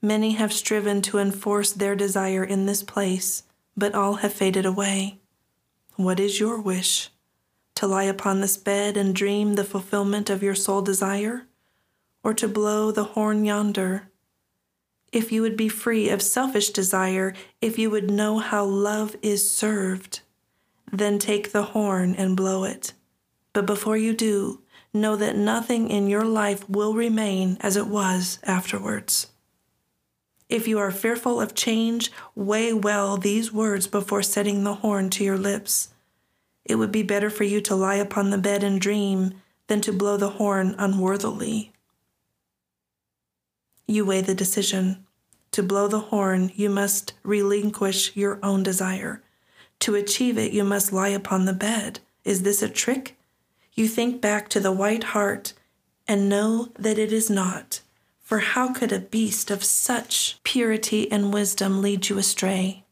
Many 0.00 0.32
have 0.32 0.52
striven 0.52 1.02
to 1.02 1.18
enforce 1.18 1.72
their 1.72 1.96
desire 1.96 2.44
in 2.44 2.66
this 2.66 2.82
place, 2.82 3.42
but 3.76 3.94
all 3.94 4.14
have 4.14 4.32
faded 4.32 4.64
away. 4.64 5.18
What 5.96 6.20
is 6.20 6.38
your 6.38 6.60
wish? 6.60 7.10
To 7.76 7.86
lie 7.88 8.04
upon 8.04 8.40
this 8.40 8.56
bed 8.56 8.96
and 8.96 9.14
dream 9.14 9.54
the 9.54 9.64
fulfillment 9.64 10.30
of 10.30 10.42
your 10.42 10.54
sole 10.54 10.82
desire? 10.82 11.46
Or 12.24 12.34
to 12.34 12.48
blow 12.48 12.90
the 12.90 13.04
horn 13.04 13.44
yonder. 13.44 14.08
If 15.12 15.30
you 15.30 15.42
would 15.42 15.56
be 15.56 15.68
free 15.68 16.08
of 16.08 16.22
selfish 16.22 16.70
desire, 16.70 17.34
if 17.60 17.78
you 17.78 17.90
would 17.90 18.10
know 18.10 18.38
how 18.38 18.64
love 18.64 19.14
is 19.22 19.48
served, 19.48 20.20
then 20.90 21.18
take 21.20 21.52
the 21.52 21.62
horn 21.62 22.14
and 22.16 22.36
blow 22.36 22.64
it. 22.64 22.94
But 23.52 23.66
before 23.66 23.96
you 23.96 24.14
do, 24.14 24.62
know 24.92 25.14
that 25.16 25.36
nothing 25.36 25.90
in 25.90 26.08
your 26.08 26.24
life 26.24 26.68
will 26.68 26.94
remain 26.94 27.58
as 27.60 27.76
it 27.76 27.86
was 27.86 28.38
afterwards. 28.42 29.28
If 30.48 30.68
you 30.68 30.78
are 30.78 30.90
fearful 30.90 31.40
of 31.40 31.54
change, 31.54 32.12
weigh 32.34 32.72
well 32.72 33.16
these 33.16 33.52
words 33.52 33.86
before 33.86 34.22
setting 34.22 34.64
the 34.64 34.76
horn 34.76 35.10
to 35.10 35.24
your 35.24 35.38
lips. 35.38 35.90
It 36.64 36.76
would 36.76 36.92
be 36.92 37.02
better 37.02 37.30
for 37.30 37.44
you 37.44 37.60
to 37.62 37.74
lie 37.74 37.96
upon 37.96 38.30
the 38.30 38.38
bed 38.38 38.62
and 38.62 38.80
dream 38.80 39.34
than 39.66 39.80
to 39.82 39.92
blow 39.92 40.16
the 40.16 40.30
horn 40.30 40.74
unworthily. 40.78 41.73
You 43.86 44.04
weigh 44.04 44.22
the 44.22 44.34
decision. 44.34 45.04
To 45.52 45.62
blow 45.62 45.88
the 45.88 46.00
horn, 46.00 46.50
you 46.54 46.68
must 46.68 47.12
relinquish 47.22 48.16
your 48.16 48.38
own 48.42 48.62
desire. 48.62 49.22
To 49.80 49.94
achieve 49.94 50.38
it, 50.38 50.52
you 50.52 50.64
must 50.64 50.92
lie 50.92 51.08
upon 51.08 51.44
the 51.44 51.52
bed. 51.52 52.00
Is 52.24 52.42
this 52.42 52.62
a 52.62 52.68
trick? 52.68 53.16
You 53.74 53.86
think 53.88 54.20
back 54.20 54.48
to 54.50 54.60
the 54.60 54.72
white 54.72 55.04
hart 55.04 55.52
and 56.08 56.28
know 56.28 56.68
that 56.78 56.98
it 56.98 57.12
is 57.12 57.28
not. 57.28 57.80
For 58.20 58.38
how 58.38 58.72
could 58.72 58.92
a 58.92 58.98
beast 58.98 59.50
of 59.50 59.62
such 59.62 60.38
purity 60.44 61.10
and 61.12 61.32
wisdom 61.32 61.82
lead 61.82 62.08
you 62.08 62.18
astray? 62.18 62.84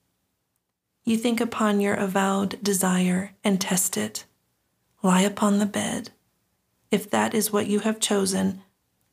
You 1.04 1.16
think 1.16 1.40
upon 1.40 1.80
your 1.80 1.94
avowed 1.94 2.62
desire 2.62 3.32
and 3.42 3.60
test 3.60 3.96
it. 3.96 4.24
Lie 5.02 5.22
upon 5.22 5.58
the 5.58 5.66
bed, 5.66 6.10
if 6.92 7.10
that 7.10 7.34
is 7.34 7.50
what 7.50 7.66
you 7.66 7.80
have 7.80 7.98
chosen, 7.98 8.61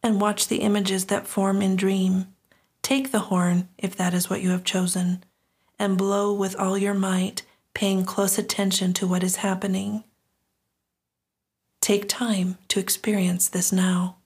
and 0.01 0.21
watch 0.21 0.47
the 0.47 0.61
images 0.61 1.05
that 1.05 1.27
form 1.27 1.61
in 1.61 1.75
dream. 1.75 2.27
Take 2.81 3.11
the 3.11 3.19
horn, 3.19 3.69
if 3.77 3.95
that 3.95 4.13
is 4.13 4.29
what 4.29 4.41
you 4.41 4.49
have 4.49 4.63
chosen, 4.63 5.23
and 5.77 5.97
blow 5.97 6.33
with 6.33 6.55
all 6.55 6.77
your 6.77 6.93
might, 6.93 7.43
paying 7.73 8.05
close 8.05 8.37
attention 8.37 8.93
to 8.93 9.07
what 9.07 9.23
is 9.23 9.37
happening. 9.37 10.03
Take 11.81 12.09
time 12.09 12.57
to 12.69 12.79
experience 12.79 13.47
this 13.47 13.71
now. 13.71 14.17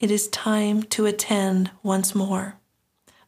It 0.00 0.10
is 0.10 0.28
time 0.28 0.82
to 0.84 1.06
attend 1.06 1.70
once 1.82 2.14
more. 2.14 2.58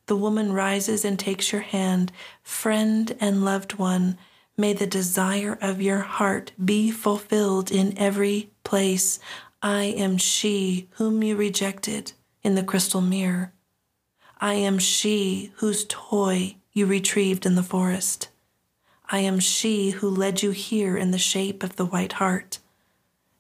The 0.06 0.16
woman 0.16 0.52
rises 0.52 1.04
and 1.04 1.18
takes 1.18 1.52
your 1.52 1.60
hand. 1.62 2.12
Friend 2.42 3.16
and 3.20 3.44
loved 3.44 3.74
one, 3.74 4.18
may 4.56 4.72
the 4.72 4.86
desire 4.86 5.58
of 5.60 5.82
your 5.82 6.00
heart 6.00 6.52
be 6.62 6.90
fulfilled 6.90 7.70
in 7.70 7.96
every 7.98 8.50
place. 8.62 9.18
I 9.62 9.84
am 9.84 10.16
she 10.16 10.88
whom 10.92 11.22
you 11.22 11.36
rejected 11.36 12.12
in 12.42 12.54
the 12.54 12.62
crystal 12.62 13.00
mirror. 13.00 13.52
I 14.40 14.54
am 14.54 14.78
she 14.78 15.52
whose 15.56 15.86
toy 15.88 16.56
you 16.72 16.86
retrieved 16.86 17.46
in 17.46 17.54
the 17.54 17.62
forest. 17.62 18.28
I 19.10 19.20
am 19.20 19.38
she 19.38 19.90
who 19.90 20.08
led 20.08 20.42
you 20.42 20.50
here 20.50 20.96
in 20.96 21.10
the 21.10 21.18
shape 21.18 21.62
of 21.62 21.76
the 21.76 21.86
white 21.86 22.14
hart. 22.14 22.58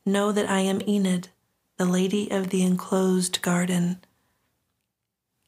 Know 0.06 0.32
that 0.32 0.48
I 0.48 0.60
am 0.60 0.80
Enid, 0.86 1.28
the 1.76 1.84
lady 1.84 2.30
of 2.30 2.50
the 2.50 2.62
enclosed 2.62 3.42
garden. 3.42 3.98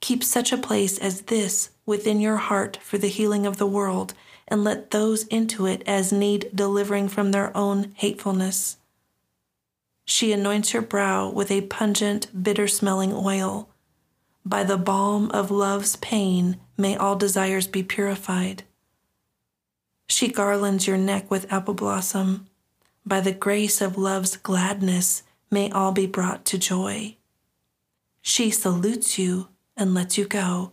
Keep 0.00 0.24
such 0.24 0.52
a 0.52 0.58
place 0.58 0.98
as 0.98 1.22
this 1.22 1.70
within 1.84 2.20
your 2.20 2.36
heart 2.36 2.78
for 2.82 2.98
the 2.98 3.08
healing 3.08 3.46
of 3.46 3.58
the 3.58 3.66
world, 3.66 4.14
and 4.48 4.64
let 4.64 4.90
those 4.90 5.24
into 5.24 5.66
it 5.66 5.82
as 5.86 6.12
need 6.12 6.50
delivering 6.54 7.08
from 7.08 7.32
their 7.32 7.56
own 7.56 7.92
hatefulness. 7.94 8.78
She 10.04 10.32
anoints 10.32 10.72
your 10.72 10.82
brow 10.82 11.28
with 11.28 11.50
a 11.50 11.62
pungent, 11.62 12.42
bitter 12.42 12.68
smelling 12.68 13.12
oil. 13.12 13.68
By 14.44 14.62
the 14.62 14.78
balm 14.78 15.30
of 15.32 15.50
love's 15.50 15.96
pain, 15.96 16.58
may 16.76 16.96
all 16.96 17.16
desires 17.16 17.66
be 17.66 17.82
purified. 17.82 18.62
She 20.08 20.28
garlands 20.28 20.86
your 20.86 20.96
neck 20.96 21.28
with 21.30 21.52
apple 21.52 21.74
blossom. 21.74 22.46
By 23.04 23.20
the 23.20 23.32
grace 23.32 23.80
of 23.80 23.98
love's 23.98 24.36
gladness, 24.36 25.24
may 25.50 25.70
all 25.70 25.90
be 25.90 26.06
brought 26.06 26.44
to 26.46 26.58
joy. 26.58 27.16
She 28.22 28.50
salutes 28.50 29.18
you 29.18 29.48
and 29.76 29.94
lets 29.94 30.16
you 30.16 30.26
go. 30.26 30.72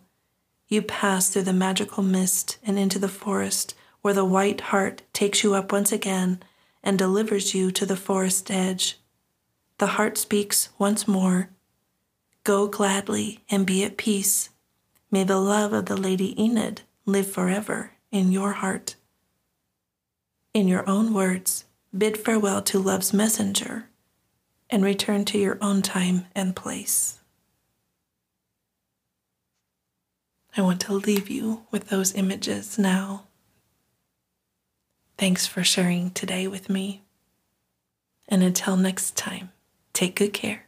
You 0.74 0.82
pass 0.82 1.30
through 1.30 1.44
the 1.44 1.54
magical 1.54 2.02
mist 2.02 2.58
and 2.64 2.80
into 2.80 2.98
the 2.98 3.08
forest, 3.08 3.76
where 4.02 4.16
the 4.16 4.26
white 4.26 4.60
hart 4.60 5.04
takes 5.14 5.44
you 5.44 5.54
up 5.54 5.72
once 5.72 5.92
again 5.92 6.42
and 6.84 6.98
delivers 6.98 7.54
you 7.54 7.70
to 7.70 7.86
the 7.86 7.96
forest 7.96 8.50
edge. 8.50 8.98
The 9.78 10.02
hart 10.02 10.18
speaks 10.18 10.70
once 10.80 11.08
more 11.08 11.52
Go 12.44 12.66
gladly 12.66 13.42
and 13.52 13.68
be 13.68 13.84
at 13.84 13.98
peace. 13.98 14.50
May 15.12 15.24
the 15.24 15.38
love 15.38 15.74
of 15.74 15.86
the 15.86 15.96
Lady 15.96 16.34
Enid 16.44 16.82
live 17.06 17.30
forever 17.32 17.92
in 18.10 18.32
your 18.32 18.54
heart. 18.54 18.96
In 20.56 20.68
your 20.68 20.90
own 20.90 21.14
words, 21.14 21.66
bid 21.96 22.18
farewell 22.18 22.64
to 22.64 22.80
love's 22.80 23.14
messenger 23.14 23.90
and 24.72 24.84
return 24.84 25.24
to 25.26 25.38
your 25.38 25.60
own 25.62 25.84
time 25.84 26.26
and 26.34 26.56
place. 26.56 27.20
I 30.56 30.62
want 30.62 30.82
to 30.82 30.94
leave 30.94 31.30
you 31.30 31.64
with 31.72 31.90
those 31.90 32.14
images 32.14 32.78
now. 32.78 33.24
Thanks 35.18 35.48
for 35.48 35.64
sharing 35.64 36.12
today 36.12 36.48
with 36.48 36.70
me. 36.70 37.02
And 38.28 38.44
until 38.44 38.78
next 38.78 39.16
time, 39.18 39.52
take 39.94 40.16
good 40.16 40.34
care. 40.34 40.68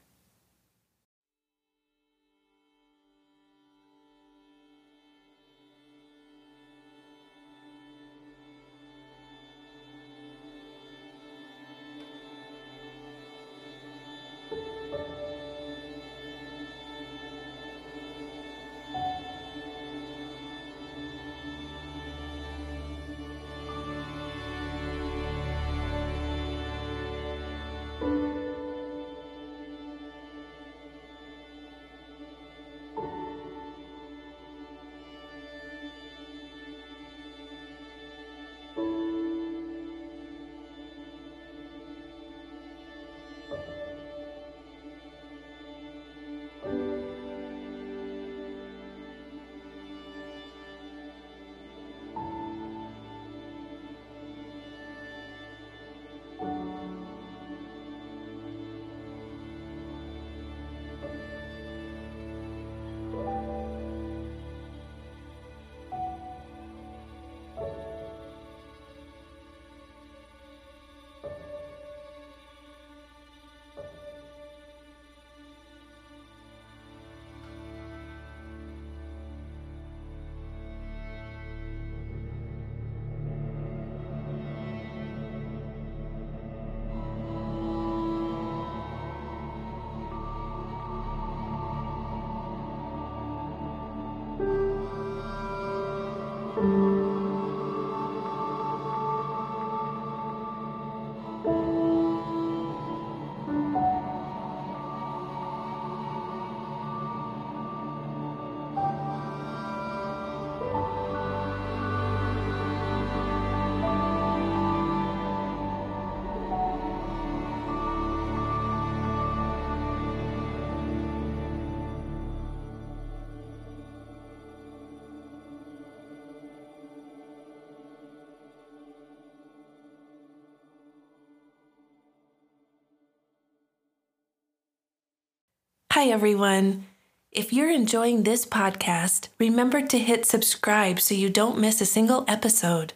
Hi, 135.95 136.07
everyone. 136.07 136.87
If 137.31 137.53
you're 137.53 137.71
enjoying 137.71 138.23
this 138.23 138.45
podcast, 138.45 139.29
remember 139.39 139.81
to 139.81 139.97
hit 139.97 140.25
subscribe 140.25 140.99
so 140.99 141.15
you 141.15 141.29
don't 141.29 141.57
miss 141.57 141.79
a 141.79 141.85
single 141.85 142.25
episode. 142.27 142.91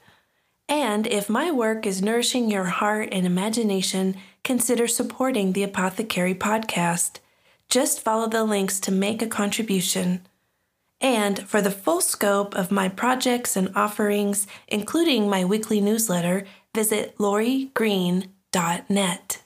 And 0.68 1.08
if 1.08 1.30
my 1.30 1.50
work 1.50 1.86
is 1.86 2.02
nourishing 2.02 2.52
your 2.52 2.66
heart 2.66 3.08
and 3.14 3.26
imagination, 3.26 4.18
consider 4.44 4.86
supporting 4.86 5.54
the 5.54 5.64
Apothecary 5.64 6.36
podcast. 6.36 7.20
Just 7.70 8.02
follow 8.02 8.28
the 8.28 8.44
links 8.44 8.82
to 8.82 8.92
make 8.92 9.22
a 9.22 9.28
contribution. 9.28 10.28
And 11.00 11.48
for 11.48 11.62
the 11.62 11.72
full 11.72 12.02
scope 12.02 12.54
of 12.54 12.70
my 12.70 12.90
projects 12.90 13.56
and 13.56 13.72
offerings, 13.78 14.46
including 14.68 15.30
my 15.30 15.46
weekly 15.46 15.80
newsletter, 15.80 16.44
visit 16.76 17.18
lorigreen.net. 17.18 19.42